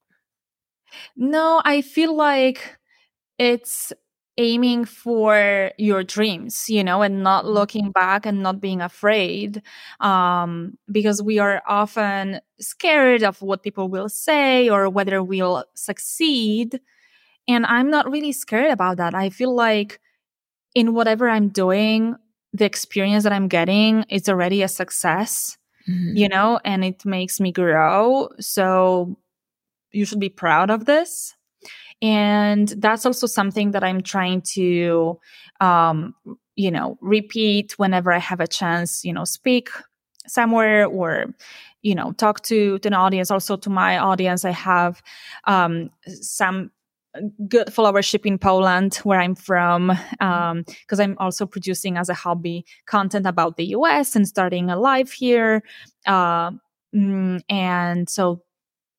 No, 1.16 1.62
I 1.66 1.82
feel 1.82 2.16
like 2.16 2.78
it's 3.38 3.92
aiming 4.38 4.86
for 4.86 5.72
your 5.78 6.04
dreams 6.04 6.70
you 6.70 6.84
know 6.84 7.02
and 7.02 7.24
not 7.24 7.46
mm-hmm. 7.46 7.54
looking 7.54 7.92
back 7.92 8.26
and 8.26 8.44
not 8.44 8.60
being 8.60 8.82
afraid 8.82 9.62
um 10.00 10.78
because 10.92 11.22
we 11.22 11.40
are 11.40 11.62
often 11.68 12.40
scared 12.60 13.24
of 13.24 13.42
what 13.42 13.64
people 13.64 13.88
will 13.88 14.10
say 14.10 14.70
or 14.70 14.90
whether 14.90 15.24
we'll 15.24 15.64
succeed 15.74 16.80
and 17.48 17.66
i'm 17.66 17.90
not 17.90 18.10
really 18.10 18.32
scared 18.32 18.72
about 18.72 18.98
that 18.98 19.16
i 19.16 19.30
feel 19.30 19.54
like 19.56 20.00
in 20.74 20.94
whatever 20.94 21.30
i'm 21.30 21.50
doing 21.50 22.16
the 22.54 22.66
experience 22.66 23.24
that 23.24 23.34
i'm 23.34 23.48
getting 23.48 24.04
is 24.10 24.28
already 24.28 24.62
a 24.62 24.68
success 24.68 25.58
mm-hmm. 25.88 26.16
you 26.16 26.30
know, 26.30 26.60
and 26.64 26.84
it 26.84 27.06
makes 27.06 27.40
me 27.40 27.52
grow. 27.52 28.30
So 28.40 29.18
you 29.92 30.06
should 30.06 30.20
be 30.20 30.30
proud 30.30 30.70
of 30.70 30.86
this. 30.86 31.35
And 32.06 32.68
that's 32.68 33.04
also 33.04 33.26
something 33.26 33.72
that 33.72 33.84
I'm 33.84 34.02
trying 34.02 34.42
to, 34.54 35.20
um, 35.60 36.14
you 36.56 36.70
know, 36.70 37.00
repeat 37.02 37.80
whenever 37.80 38.14
I 38.14 38.20
have 38.20 38.40
a 38.40 38.48
chance, 38.48 39.04
you 39.04 39.12
know, 39.12 39.24
speak 39.26 39.70
somewhere 40.28 40.86
or 40.86 41.34
you 41.82 41.94
know 41.94 42.12
talk 42.14 42.42
to, 42.42 42.80
to 42.80 42.88
an 42.88 42.94
audience 42.96 43.30
also 43.30 43.56
to 43.56 43.70
my 43.70 44.00
audience 44.00 44.44
i 44.44 44.50
have 44.50 45.04
um, 45.44 45.92
some 46.04 46.72
good 47.48 47.68
followership 47.68 48.26
in 48.26 48.38
Poland, 48.38 48.96
where 49.04 49.20
I'm 49.20 49.36
from, 49.36 49.88
because 50.12 51.00
um, 51.00 51.00
I'm 51.00 51.16
also 51.20 51.46
producing 51.46 51.98
as 51.98 52.10
a 52.10 52.14
hobby 52.14 52.66
content 52.86 53.26
about 53.26 53.58
the 53.58 53.68
US 53.68 54.16
and 54.16 54.28
starting 54.28 54.70
a 54.70 54.78
live 54.78 55.12
here. 55.12 55.64
Uh, 56.06 56.52
mm, 56.94 57.42
and 57.50 58.10
so, 58.10 58.42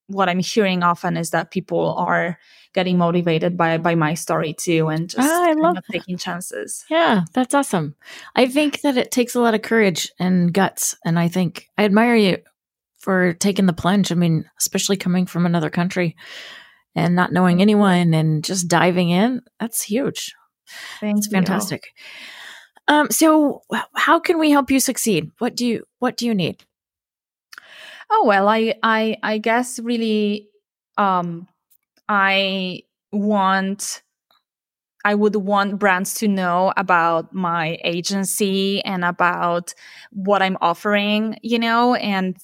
what 0.08 0.28
I'm 0.28 0.38
hearing 0.38 0.82
often 0.82 1.16
is 1.16 1.30
that 1.30 1.50
people 1.50 1.94
are 1.96 2.38
getting 2.74 2.98
motivated 2.98 3.56
by 3.56 3.78
by 3.78 3.94
my 3.94 4.14
story 4.14 4.54
too, 4.54 4.88
and 4.88 5.08
just 5.08 5.28
ah, 5.28 5.48
I 5.48 5.52
love 5.54 5.78
taking 5.90 6.16
chances. 6.16 6.84
Yeah, 6.90 7.24
that's 7.32 7.54
awesome. 7.54 7.96
I 8.34 8.46
think 8.46 8.82
that 8.82 8.96
it 8.96 9.10
takes 9.10 9.34
a 9.34 9.40
lot 9.40 9.54
of 9.54 9.62
courage 9.62 10.10
and 10.18 10.52
guts, 10.52 10.96
and 11.04 11.18
I 11.18 11.28
think 11.28 11.68
I 11.78 11.84
admire 11.84 12.16
you 12.16 12.38
for 12.98 13.32
taking 13.34 13.66
the 13.66 13.72
plunge. 13.72 14.12
I 14.12 14.14
mean, 14.14 14.44
especially 14.58 14.96
coming 14.96 15.26
from 15.26 15.46
another 15.46 15.70
country 15.70 16.16
and 16.94 17.14
not 17.14 17.32
knowing 17.32 17.60
anyone 17.60 18.14
and 18.14 18.42
just 18.42 18.68
diving 18.68 19.10
in, 19.10 19.42
that's 19.60 19.82
huge. 19.82 20.34
Thank 21.00 21.18
it's 21.18 21.28
fantastic. 21.28 21.84
Um, 22.88 23.10
so 23.10 23.62
how 23.94 24.20
can 24.20 24.38
we 24.38 24.50
help 24.50 24.70
you 24.70 24.80
succeed? 24.80 25.30
What 25.38 25.56
do 25.56 25.66
you 25.66 25.84
what 25.98 26.16
do 26.16 26.26
you 26.26 26.34
need? 26.34 26.64
Oh 28.10 28.24
well, 28.26 28.48
I 28.48 28.74
I 28.82 29.16
I 29.22 29.38
guess 29.38 29.78
really 29.78 30.48
um 30.96 31.48
I 32.08 32.82
want 33.12 34.02
I 35.04 35.14
would 35.14 35.36
want 35.36 35.78
brands 35.78 36.14
to 36.14 36.26
know 36.28 36.72
about 36.76 37.32
my 37.32 37.78
agency 37.84 38.82
and 38.84 39.04
about 39.04 39.72
what 40.10 40.42
I'm 40.42 40.56
offering, 40.60 41.38
you 41.42 41.60
know, 41.60 41.94
and 41.94 42.36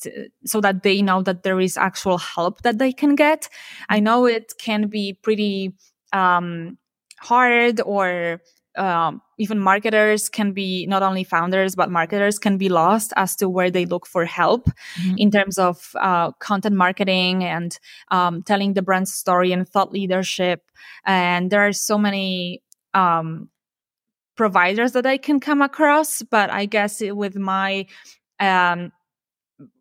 so 0.44 0.60
that 0.60 0.84
they 0.84 1.02
know 1.02 1.22
that 1.22 1.42
there 1.42 1.60
is 1.60 1.76
actual 1.76 2.18
help 2.18 2.62
that 2.62 2.78
they 2.78 2.92
can 2.92 3.16
get. 3.16 3.48
I 3.88 3.98
know 3.98 4.26
it 4.26 4.52
can 4.60 4.86
be 4.86 5.14
pretty 5.22 5.72
um, 6.12 6.78
hard 7.18 7.80
or 7.80 8.40
um, 8.76 9.20
even 9.38 9.58
marketers 9.58 10.28
can 10.28 10.52
be 10.52 10.86
not 10.86 11.02
only 11.02 11.24
founders 11.24 11.74
but 11.74 11.90
marketers 11.90 12.38
can 12.38 12.56
be 12.56 12.68
lost 12.68 13.12
as 13.16 13.36
to 13.36 13.48
where 13.48 13.70
they 13.70 13.84
look 13.84 14.06
for 14.06 14.24
help 14.24 14.66
mm-hmm. 15.00 15.16
in 15.18 15.30
terms 15.30 15.58
of 15.58 15.94
uh, 16.00 16.32
content 16.32 16.74
marketing 16.74 17.44
and 17.44 17.78
um, 18.10 18.42
telling 18.42 18.74
the 18.74 18.82
brand 18.82 19.08
story 19.08 19.52
and 19.52 19.68
thought 19.68 19.92
leadership 19.92 20.62
and 21.04 21.50
there 21.50 21.66
are 21.66 21.72
so 21.72 21.98
many 21.98 22.62
um, 22.94 23.48
providers 24.36 24.92
that 24.92 25.06
i 25.06 25.16
can 25.16 25.38
come 25.38 25.60
across 25.60 26.22
but 26.22 26.50
i 26.50 26.64
guess 26.64 27.00
with 27.00 27.36
my 27.36 27.86
um, 28.40 28.90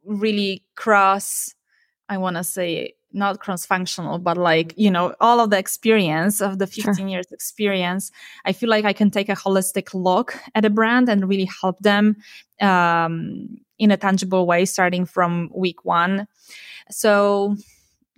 really 0.06 0.64
cross 0.76 1.56
I 2.12 2.18
want 2.18 2.36
to 2.36 2.44
say 2.44 2.96
not 3.14 3.40
cross 3.40 3.66
functional, 3.66 4.20
but 4.20 4.38
like, 4.38 4.74
you 4.78 4.92
know, 4.92 5.16
all 5.20 5.40
of 5.40 5.50
the 5.50 5.58
experience 5.58 6.42
of 6.42 6.60
the 6.60 6.68
15 6.68 6.96
sure. 6.96 7.08
years 7.08 7.32
experience, 7.32 8.12
I 8.46 8.54
feel 8.54 8.70
like 8.70 8.86
I 8.86 8.94
can 8.94 9.12
take 9.12 9.30
a 9.30 9.36
holistic 9.36 9.94
look 9.94 10.38
at 10.56 10.66
a 10.66 10.70
brand 10.70 11.10
and 11.10 11.28
really 11.28 11.50
help 11.62 11.80
them 11.80 12.18
um, 12.62 13.58
in 13.80 13.92
a 13.92 13.98
tangible 13.98 14.46
way 14.46 14.66
starting 14.66 15.06
from 15.06 15.50
week 15.54 15.84
one. 15.84 16.28
So 16.90 17.56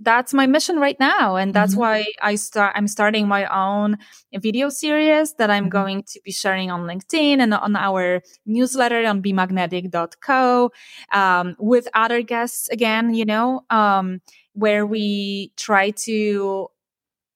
that's 0.04 0.34
my 0.34 0.46
mission 0.46 0.80
right 0.80 1.00
now 1.00 1.36
and 1.36 1.54
that's 1.54 1.74
mm-hmm. 1.74 1.82
why 1.82 2.06
i 2.22 2.36
start 2.36 2.74
i'm 2.76 2.88
starting 2.88 3.28
my 3.28 3.46
own 3.46 3.98
video 4.36 4.70
series 4.70 5.34
that 5.36 5.50
i'm 5.50 5.64
mm-hmm. 5.64 5.70
going 5.70 6.04
to 6.04 6.20
be 6.24 6.32
sharing 6.32 6.72
on 6.72 6.82
linkedin 6.82 7.40
and 7.40 7.54
on 7.54 7.76
our 7.76 8.22
newsletter 8.46 9.06
on 9.06 9.22
bemagnetic.co 9.22 10.72
um, 11.12 11.56
with 11.60 11.88
other 11.94 12.22
guests 12.22 12.68
again 12.70 13.14
you 13.14 13.26
know 13.26 13.62
um, 13.70 14.20
where 14.54 14.86
we 14.86 15.52
try 15.58 15.92
to 15.92 16.68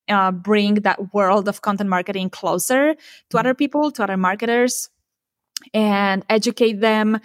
uh, 0.10 0.32
bring 0.32 0.76
that 0.76 1.14
world 1.14 1.48
of 1.48 1.62
content 1.62 1.90
marketing 1.90 2.30
closer 2.30 2.94
to 2.94 3.00
mm-hmm. 3.00 3.38
other 3.38 3.54
people 3.54 3.92
to 3.92 4.04
other 4.04 4.18
marketers 4.18 4.90
and 5.74 6.24
educate 6.30 6.80
them 6.80 7.20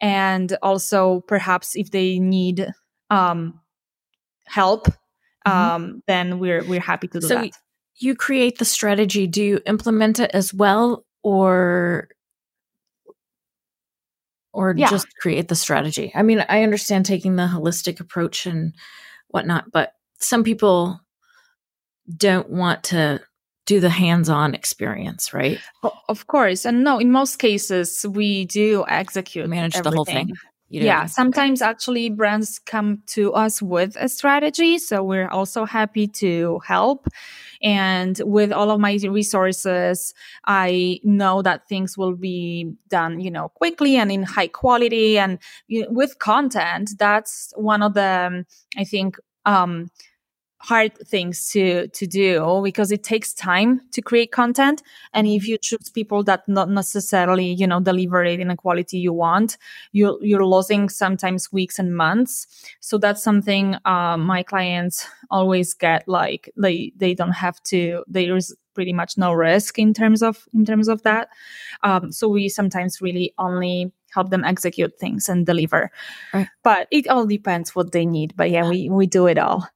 and 0.00 0.56
also 0.62 1.20
perhaps 1.20 1.74
if 1.76 1.90
they 1.90 2.18
need 2.18 2.68
um, 3.10 3.60
help, 4.46 4.86
mm-hmm. 4.86 5.50
um, 5.50 6.02
then 6.06 6.38
we're 6.38 6.64
we're 6.64 6.80
happy 6.80 7.08
to 7.08 7.20
do 7.20 7.26
so 7.26 7.34
that. 7.36 7.52
You 7.98 8.14
create 8.14 8.58
the 8.58 8.64
strategy. 8.64 9.26
Do 9.26 9.42
you 9.42 9.60
implement 9.66 10.20
it 10.20 10.30
as 10.34 10.52
well, 10.52 11.06
or 11.22 12.08
or 14.52 14.74
yeah. 14.76 14.90
just 14.90 15.06
create 15.18 15.48
the 15.48 15.54
strategy? 15.54 16.12
I 16.14 16.22
mean, 16.22 16.44
I 16.48 16.62
understand 16.62 17.06
taking 17.06 17.36
the 17.36 17.46
holistic 17.46 18.00
approach 18.00 18.44
and 18.46 18.74
whatnot, 19.28 19.70
but 19.72 19.92
some 20.18 20.44
people 20.44 21.00
don't 22.16 22.48
want 22.50 22.84
to 22.84 23.20
do 23.66 23.80
the 23.80 23.90
hands-on 23.90 24.54
experience, 24.54 25.34
right? 25.34 25.58
Of 26.08 26.26
course, 26.28 26.64
and 26.64 26.84
no, 26.84 26.98
in 26.98 27.10
most 27.10 27.38
cases 27.38 28.06
we 28.08 28.44
do 28.44 28.84
execute 28.88 29.48
manage 29.48 29.76
everything. 29.76 29.90
the 29.90 29.96
whole 29.96 30.04
thing 30.04 30.32
yeah 30.68 31.06
sometimes 31.06 31.62
actually 31.62 32.10
brands 32.10 32.58
come 32.58 33.02
to 33.06 33.32
us 33.34 33.62
with 33.62 33.96
a 34.00 34.08
strategy 34.08 34.78
so 34.78 35.02
we're 35.02 35.28
also 35.28 35.64
happy 35.64 36.06
to 36.06 36.60
help. 36.66 37.06
And 37.62 38.20
with 38.24 38.52
all 38.52 38.70
of 38.70 38.80
my 38.80 38.98
resources 39.08 40.12
i 40.44 41.00
know 41.04 41.40
that 41.42 41.66
things 41.68 41.96
will 41.96 42.14
be 42.14 42.72
done 42.88 43.20
you 43.20 43.30
know 43.30 43.48
quickly 43.48 43.96
and 43.96 44.12
in 44.12 44.22
high 44.24 44.48
quality. 44.48 45.18
And 45.18 45.38
you 45.68 45.82
know, 45.82 45.88
with 45.90 46.18
content 46.18 46.90
that's 46.98 47.52
one 47.56 47.82
of 47.82 47.94
the 47.94 48.44
i 48.76 48.84
think 48.84 49.16
um 49.46 49.90
hard 50.58 50.96
things 51.06 51.50
to 51.50 51.86
to 51.88 52.06
do 52.06 52.60
because 52.64 52.90
it 52.90 53.04
takes 53.04 53.34
time 53.34 53.80
to 53.92 54.00
create 54.00 54.32
content. 54.32 54.82
And 55.12 55.26
if 55.26 55.46
you 55.46 55.58
choose 55.58 55.90
people 55.90 56.24
that 56.24 56.48
not 56.48 56.70
necessarily 56.70 57.52
you 57.52 57.66
know 57.66 57.80
deliver 57.80 58.24
it 58.24 58.40
in 58.40 58.50
a 58.50 58.56
quality 58.56 58.98
you 58.98 59.12
want 59.12 59.58
you 59.92 60.18
you're 60.22 60.46
losing 60.46 60.88
sometimes 60.88 61.52
weeks 61.52 61.78
and 61.78 61.94
months. 61.94 62.46
So 62.80 62.96
that's 62.98 63.22
something 63.22 63.76
uh, 63.84 64.16
my 64.16 64.42
clients 64.42 65.06
always 65.30 65.74
get 65.74 66.08
like 66.08 66.50
they 66.56 66.92
they 66.96 67.14
don't 67.14 67.32
have 67.32 67.62
to 67.64 68.04
there's 68.06 68.54
pretty 68.74 68.92
much 68.92 69.16
no 69.18 69.32
risk 69.32 69.78
in 69.78 69.92
terms 69.92 70.22
of 70.22 70.48
in 70.54 70.64
terms 70.64 70.88
of 70.88 71.02
that. 71.02 71.28
Um, 71.82 72.12
so 72.12 72.28
we 72.28 72.48
sometimes 72.48 73.00
really 73.02 73.34
only 73.38 73.92
help 74.14 74.30
them 74.30 74.44
execute 74.44 74.98
things 74.98 75.28
and 75.28 75.44
deliver. 75.44 75.90
Right. 76.32 76.48
but 76.62 76.88
it 76.90 77.06
all 77.08 77.26
depends 77.26 77.74
what 77.74 77.92
they 77.92 78.06
need. 78.06 78.34
But 78.36 78.50
yeah 78.50 78.68
we 78.68 78.88
we 78.88 79.06
do 79.06 79.26
it 79.26 79.38
all 79.38 79.68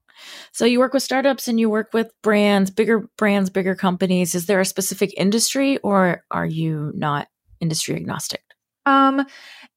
so 0.53 0.65
you 0.65 0.79
work 0.79 0.93
with 0.93 1.03
startups 1.03 1.49
and 1.49 1.59
you 1.61 1.71
work 1.71 1.93
with 1.93 2.13
brands, 2.23 2.71
bigger 2.71 3.09
brands, 3.17 3.51
bigger 3.51 3.75
companies. 3.75 4.35
Is 4.35 4.47
there 4.47 4.61
a 4.61 4.65
specific 4.65 5.13
industry 5.17 5.79
or 5.79 6.25
are 6.31 6.47
you 6.47 6.93
not 6.95 7.29
industry 7.61 7.97
agnostic? 7.97 8.43
Um, 8.87 9.27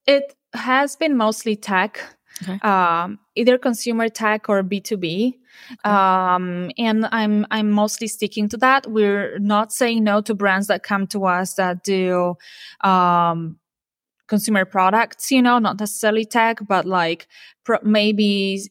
it 0.06 0.36
has 0.54 0.96
been 0.96 1.18
mostly 1.18 1.56
tech. 1.56 2.00
Okay. 2.42 2.58
Um, 2.68 3.20
either 3.36 3.58
consumer 3.58 4.10
tech 4.10 4.50
or 4.50 4.64
B2B. 4.64 5.34
Okay. 5.72 5.90
Um, 5.90 6.72
and 6.78 7.08
I'm, 7.12 7.46
I'm 7.52 7.70
mostly 7.70 8.08
sticking 8.08 8.50
to 8.50 8.58
that. 8.58 8.88
We're 8.88 9.38
not 9.40 9.72
saying 9.72 10.04
no 10.04 10.22
to 10.22 10.34
brands 10.34 10.68
that 10.68 10.82
come 10.82 11.06
to 11.08 11.26
us 11.26 11.54
that 11.56 11.84
do, 11.84 12.36
um, 12.82 13.60
consumer 14.28 14.66
products, 14.66 15.32
you 15.32 15.42
know, 15.42 15.60
not 15.60 15.80
necessarily 15.80 16.26
tech, 16.26 16.60
but 16.68 16.86
like 16.86 17.28
pro- 17.64 17.78
maybe 17.84 18.62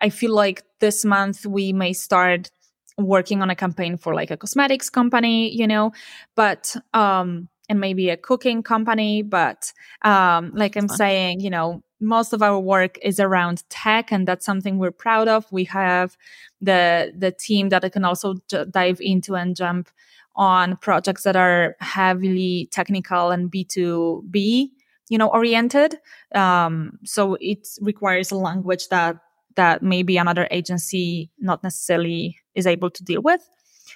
I 0.00 0.08
feel 0.10 0.34
like 0.34 0.62
this 0.80 1.04
month 1.04 1.46
we 1.46 1.72
may 1.72 1.92
start 1.92 2.50
working 2.98 3.42
on 3.42 3.50
a 3.50 3.56
campaign 3.56 3.96
for 3.96 4.14
like 4.14 4.30
a 4.30 4.36
cosmetics 4.36 4.88
company, 4.90 5.54
you 5.54 5.66
know, 5.66 5.92
but 6.36 6.76
um 6.94 7.48
and 7.68 7.80
maybe 7.80 8.10
a 8.10 8.16
cooking 8.16 8.62
company, 8.62 9.22
but 9.22 9.72
um 10.02 10.52
like 10.54 10.76
I'm 10.76 10.88
saying, 10.88 11.40
you 11.40 11.50
know, 11.50 11.82
most 12.00 12.32
of 12.32 12.42
our 12.42 12.60
work 12.60 12.98
is 13.02 13.18
around 13.18 13.64
tech 13.70 14.12
and 14.12 14.28
that's 14.28 14.44
something 14.46 14.78
we're 14.78 14.90
proud 14.92 15.28
of. 15.28 15.50
We 15.50 15.64
have 15.64 16.16
the 16.60 17.12
the 17.16 17.32
team 17.32 17.70
that 17.70 17.84
I 17.84 17.88
can 17.88 18.04
also 18.04 18.34
j- 18.48 18.66
dive 18.70 18.98
into 19.00 19.34
and 19.34 19.56
jump 19.56 19.88
on 20.36 20.76
projects 20.76 21.22
that 21.24 21.36
are 21.36 21.76
heavily 21.80 22.68
technical 22.72 23.30
and 23.30 23.50
B2B, 23.50 24.70
you 25.08 25.18
know, 25.18 25.28
oriented. 25.28 25.98
Um 26.34 26.98
so 27.04 27.36
it 27.40 27.66
requires 27.80 28.30
a 28.30 28.36
language 28.36 28.88
that 28.88 29.16
that 29.56 29.82
maybe 29.82 30.16
another 30.16 30.48
agency 30.50 31.30
not 31.38 31.62
necessarily 31.62 32.38
is 32.54 32.66
able 32.66 32.90
to 32.90 33.04
deal 33.04 33.22
with. 33.22 33.40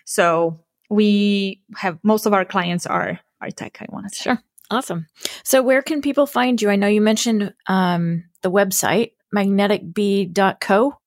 So 0.04 0.60
we 0.90 1.62
have 1.76 1.98
most 2.02 2.26
of 2.26 2.32
our 2.32 2.44
clients 2.44 2.86
are 2.86 3.20
are 3.40 3.50
tech. 3.50 3.78
I 3.80 3.86
want 3.90 4.08
to 4.08 4.14
say. 4.14 4.22
Sure, 4.24 4.42
awesome. 4.70 5.06
So 5.44 5.62
where 5.62 5.82
can 5.82 6.02
people 6.02 6.26
find 6.26 6.60
you? 6.60 6.70
I 6.70 6.76
know 6.76 6.88
you 6.88 7.00
mentioned 7.00 7.54
um, 7.66 8.24
the 8.42 8.50
website 8.50 9.12
magneticbee.co. 9.34 10.98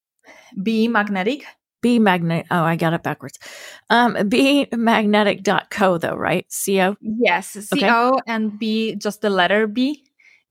Be 0.61 0.87
magnetic. 0.87 1.45
Be 1.81 1.97
magnetic. 1.97 2.45
Oh, 2.51 2.63
I 2.63 2.75
got 2.75 2.93
it 2.93 3.01
backwards. 3.01 3.39
Um, 3.89 4.29
be 4.29 4.67
magnetic.co 4.71 5.97
though, 5.97 6.15
right? 6.15 6.45
Co. 6.65 6.95
Yes, 7.01 7.47
C 7.47 7.83
O 7.85 8.09
okay. 8.09 8.19
and 8.27 8.59
B 8.59 8.95
just 8.95 9.21
the 9.21 9.29
letter 9.29 9.65
B. 9.65 10.03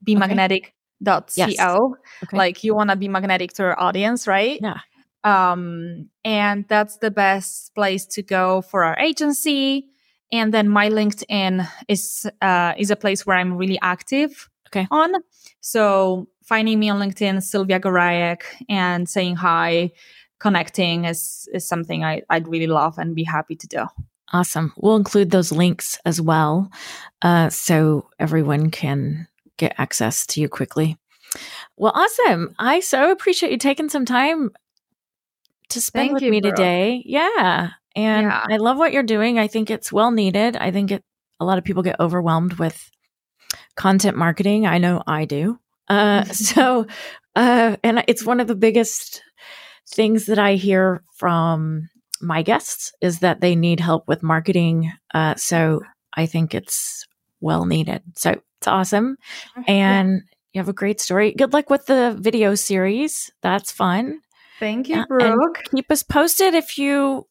Be 0.02 0.12
okay. 0.12 0.18
magnetic 0.18 0.74
dot 1.02 1.32
yes. 1.36 1.56
co. 1.58 1.96
Okay. 2.24 2.36
like 2.36 2.64
you 2.64 2.74
want 2.74 2.90
to 2.90 2.96
be 2.96 3.08
magnetic 3.08 3.52
to 3.54 3.62
your 3.62 3.80
audience 3.80 4.26
right? 4.26 4.60
Yeah. 4.62 4.78
Um 5.24 6.08
and 6.24 6.64
that's 6.68 6.98
the 6.98 7.10
best 7.10 7.74
place 7.74 8.06
to 8.06 8.22
go 8.22 8.62
for 8.62 8.84
our 8.84 8.98
agency. 8.98 9.88
And 10.32 10.54
then 10.54 10.68
my 10.68 10.88
linkedin 10.88 11.66
is 11.88 12.30
uh 12.40 12.74
is 12.78 12.90
a 12.90 12.96
place 12.96 13.26
where 13.26 13.36
i'm 13.36 13.56
really 13.56 13.78
active 13.82 14.48
okay. 14.68 14.86
on. 14.90 15.12
So 15.60 16.28
finding 16.44 16.78
me 16.78 16.90
on 16.90 17.00
linkedin 17.00 17.42
sylvia 17.42 17.80
gorajek 17.80 18.42
and 18.68 19.08
saying 19.08 19.36
hi 19.36 19.90
connecting 20.38 21.04
is 21.04 21.48
is 21.52 21.68
something 21.68 22.02
I, 22.02 22.22
i'd 22.30 22.48
really 22.48 22.66
love 22.66 22.98
and 22.98 23.14
be 23.14 23.24
happy 23.24 23.56
to 23.56 23.66
do. 23.66 23.86
Awesome. 24.32 24.72
We'll 24.76 24.94
include 24.94 25.32
those 25.32 25.50
links 25.50 25.98
as 26.04 26.20
well. 26.20 26.70
Uh 27.22 27.48
so 27.50 28.08
everyone 28.18 28.70
can 28.70 29.26
get 29.60 29.74
access 29.78 30.26
to 30.26 30.40
you 30.40 30.48
quickly. 30.48 30.96
Well, 31.76 31.92
awesome. 31.94 32.54
I 32.58 32.80
so 32.80 33.10
appreciate 33.12 33.52
you 33.52 33.58
taking 33.58 33.88
some 33.88 34.04
time 34.04 34.50
to 35.68 35.80
spend 35.80 36.08
Thank 36.08 36.14
with 36.14 36.22
you, 36.24 36.30
me 36.30 36.40
Brooke. 36.40 36.56
today. 36.56 37.02
Yeah. 37.04 37.70
And 37.96 38.26
yeah. 38.26 38.46
I 38.48 38.56
love 38.56 38.78
what 38.78 38.92
you're 38.92 39.02
doing. 39.02 39.38
I 39.38 39.46
think 39.46 39.70
it's 39.70 39.92
well 39.92 40.10
needed. 40.10 40.56
I 40.56 40.70
think 40.70 40.90
it 40.90 41.04
a 41.40 41.44
lot 41.44 41.58
of 41.58 41.64
people 41.64 41.82
get 41.82 41.98
overwhelmed 41.98 42.54
with 42.54 42.90
content 43.74 44.16
marketing. 44.16 44.66
I 44.66 44.78
know 44.78 45.02
I 45.06 45.24
do. 45.24 45.58
Uh, 45.88 46.24
so, 46.32 46.86
uh, 47.34 47.76
and 47.82 48.04
it's 48.06 48.24
one 48.24 48.40
of 48.40 48.46
the 48.46 48.54
biggest 48.54 49.22
things 49.88 50.26
that 50.26 50.38
I 50.38 50.54
hear 50.54 51.02
from 51.16 51.88
my 52.20 52.42
guests 52.42 52.92
is 53.00 53.20
that 53.20 53.40
they 53.40 53.56
need 53.56 53.80
help 53.80 54.06
with 54.06 54.22
marketing. 54.22 54.92
Uh, 55.14 55.34
so 55.36 55.80
I 56.14 56.26
think 56.26 56.54
it's 56.54 57.06
well 57.40 57.64
needed. 57.64 58.02
So 58.16 58.40
it's 58.60 58.68
awesome. 58.68 59.16
And 59.66 60.10
yeah. 60.10 60.18
you 60.52 60.60
have 60.60 60.68
a 60.68 60.74
great 60.74 61.00
story. 61.00 61.32
Good 61.32 61.54
luck 61.54 61.70
with 61.70 61.86
the 61.86 62.16
video 62.20 62.54
series. 62.54 63.30
That's 63.42 63.72
fun. 63.72 64.20
Thank 64.58 64.90
you, 64.90 65.06
Brooke. 65.06 65.58
And 65.58 65.70
keep 65.70 65.90
us 65.90 66.02
posted 66.02 66.52
if 66.52 66.76
you 66.76 67.26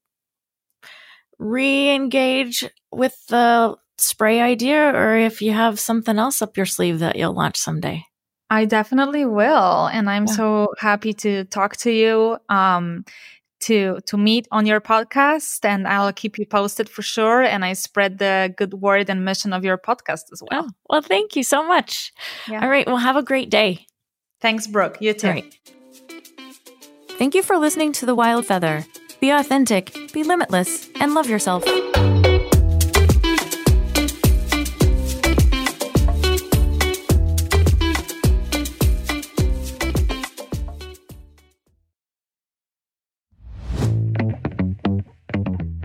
re 1.38 1.91
engage 1.91 2.67
with 2.91 3.15
the 3.27 3.75
spray 3.99 4.41
idea 4.41 4.91
or 4.91 5.15
if 5.15 5.39
you 5.41 5.51
have 5.51 5.80
something 5.80 6.17
else 6.17 6.41
up 6.41 6.57
your 6.57 6.65
sleeve 6.65 6.99
that 6.99 7.15
you'll 7.15 7.34
launch 7.34 7.57
someday. 7.57 8.03
I 8.49 8.65
definitely 8.65 9.25
will. 9.25 9.86
And 9.86 10.09
I'm 10.09 10.25
yeah. 10.25 10.34
so 10.34 10.67
happy 10.80 11.13
to 11.13 11.45
talk 11.45 11.77
to 11.77 11.91
you. 11.91 12.38
Um, 12.49 13.05
to 13.62 13.99
to 14.05 14.18
meet 14.18 14.47
on 14.51 14.66
your 14.66 14.82
podcast 14.82 15.64
and 15.66 15.88
I'll 15.88 16.14
keep 16.14 16.38
you 16.38 16.45
posted 16.45 16.89
for 16.89 17.01
sure 17.01 17.41
and 17.41 17.66
I 17.66 17.74
spread 17.74 18.18
the 18.18 18.53
good 18.55 18.76
word 18.76 19.10
and 19.10 19.26
mission 19.26 19.53
of 19.53 19.64
your 19.64 19.78
podcast 19.78 20.32
as 20.32 20.41
well. 20.49 20.66
Oh, 20.66 20.70
well, 20.89 21.01
thank 21.01 21.36
you 21.36 21.43
so 21.43 21.66
much. 21.66 22.14
Yeah. 22.47 22.62
All 22.62 22.70
right, 22.70 22.88
well 22.88 22.97
have 22.97 23.16
a 23.16 23.24
great 23.24 23.49
day. 23.49 23.86
Thanks 24.41 24.68
Brooke. 24.68 24.97
You 25.01 25.14
too. 25.14 25.41
Thank 27.18 27.36
you 27.36 27.43
for 27.43 27.57
listening 27.57 27.91
to 27.93 28.05
The 28.05 28.16
Wild 28.16 28.45
Feather. 28.45 28.86
Be 29.20 29.32
authentic, 29.32 29.93
be 30.14 30.24
limitless, 30.24 30.88
and 31.01 31.14
love 31.14 31.30
yourself. 31.30 31.66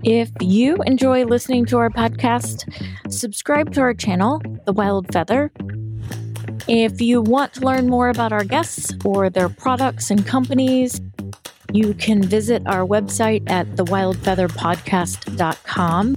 If 0.04 0.30
you 0.40 0.76
enjoy 0.84 1.24
listening 1.24 1.66
to 1.66 1.76
our 1.78 1.88
podcast, 1.88 2.70
subscribe 3.10 3.72
to 3.72 3.80
our 3.80 3.94
channel, 3.94 4.42
The 4.66 4.74
Wild 4.74 5.10
Feather. 5.10 5.50
If 6.68 7.00
you 7.00 7.22
want 7.22 7.54
to 7.54 7.62
learn 7.62 7.88
more 7.88 8.10
about 8.10 8.30
our 8.30 8.44
guests 8.44 8.92
or 9.02 9.30
their 9.30 9.48
products 9.48 10.10
and 10.10 10.26
companies, 10.26 11.00
you 11.72 11.94
can 11.94 12.22
visit 12.22 12.62
our 12.66 12.86
website 12.86 13.50
at 13.50 13.66
thewildfeatherpodcast.com. 13.76 16.16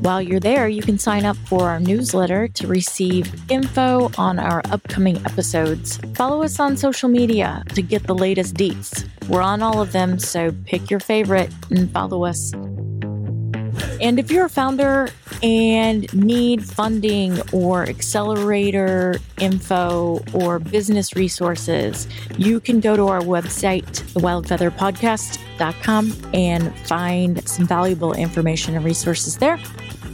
While 0.00 0.20
you're 0.20 0.38
there, 0.38 0.68
you 0.68 0.82
can 0.82 0.98
sign 0.98 1.24
up 1.24 1.38
for 1.38 1.70
our 1.70 1.80
newsletter 1.80 2.48
to 2.48 2.66
receive 2.66 3.50
info 3.50 4.10
on 4.18 4.38
our 4.38 4.60
upcoming 4.70 5.16
episodes. 5.24 5.96
Follow 6.16 6.42
us 6.42 6.60
on 6.60 6.76
social 6.76 7.08
media 7.08 7.64
to 7.74 7.80
get 7.80 8.06
the 8.06 8.14
latest 8.14 8.56
deets. 8.56 9.08
We're 9.26 9.40
on 9.40 9.62
all 9.62 9.80
of 9.80 9.92
them, 9.92 10.18
so 10.18 10.54
pick 10.66 10.90
your 10.90 11.00
favorite 11.00 11.50
and 11.70 11.90
follow 11.90 12.26
us. 12.26 12.52
And 14.00 14.18
if 14.18 14.30
you're 14.30 14.46
a 14.46 14.50
founder 14.50 15.08
and 15.42 16.12
need 16.12 16.64
funding 16.64 17.38
or 17.52 17.88
accelerator 17.88 19.16
info 19.38 20.20
or 20.32 20.58
business 20.58 21.14
resources, 21.14 22.08
you 22.36 22.60
can 22.60 22.80
go 22.80 22.96
to 22.96 23.08
our 23.08 23.20
website, 23.20 24.02
thewildfeatherpodcast.com, 24.14 26.12
and 26.34 26.78
find 26.80 27.48
some 27.48 27.66
valuable 27.66 28.12
information 28.12 28.74
and 28.74 28.84
resources 28.84 29.38
there. 29.38 29.58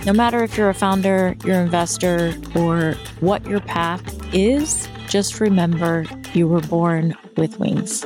No 0.04 0.12
matter 0.12 0.42
if 0.42 0.56
you're 0.56 0.70
a 0.70 0.74
founder, 0.74 1.36
you're 1.44 1.56
an 1.56 1.64
investor, 1.64 2.34
or 2.54 2.94
what 3.20 3.44
your 3.46 3.60
path 3.60 4.34
is, 4.34 4.88
just 5.08 5.40
remember 5.40 6.04
you 6.34 6.46
were 6.46 6.60
born 6.60 7.16
with 7.36 7.58
wings. 7.58 8.04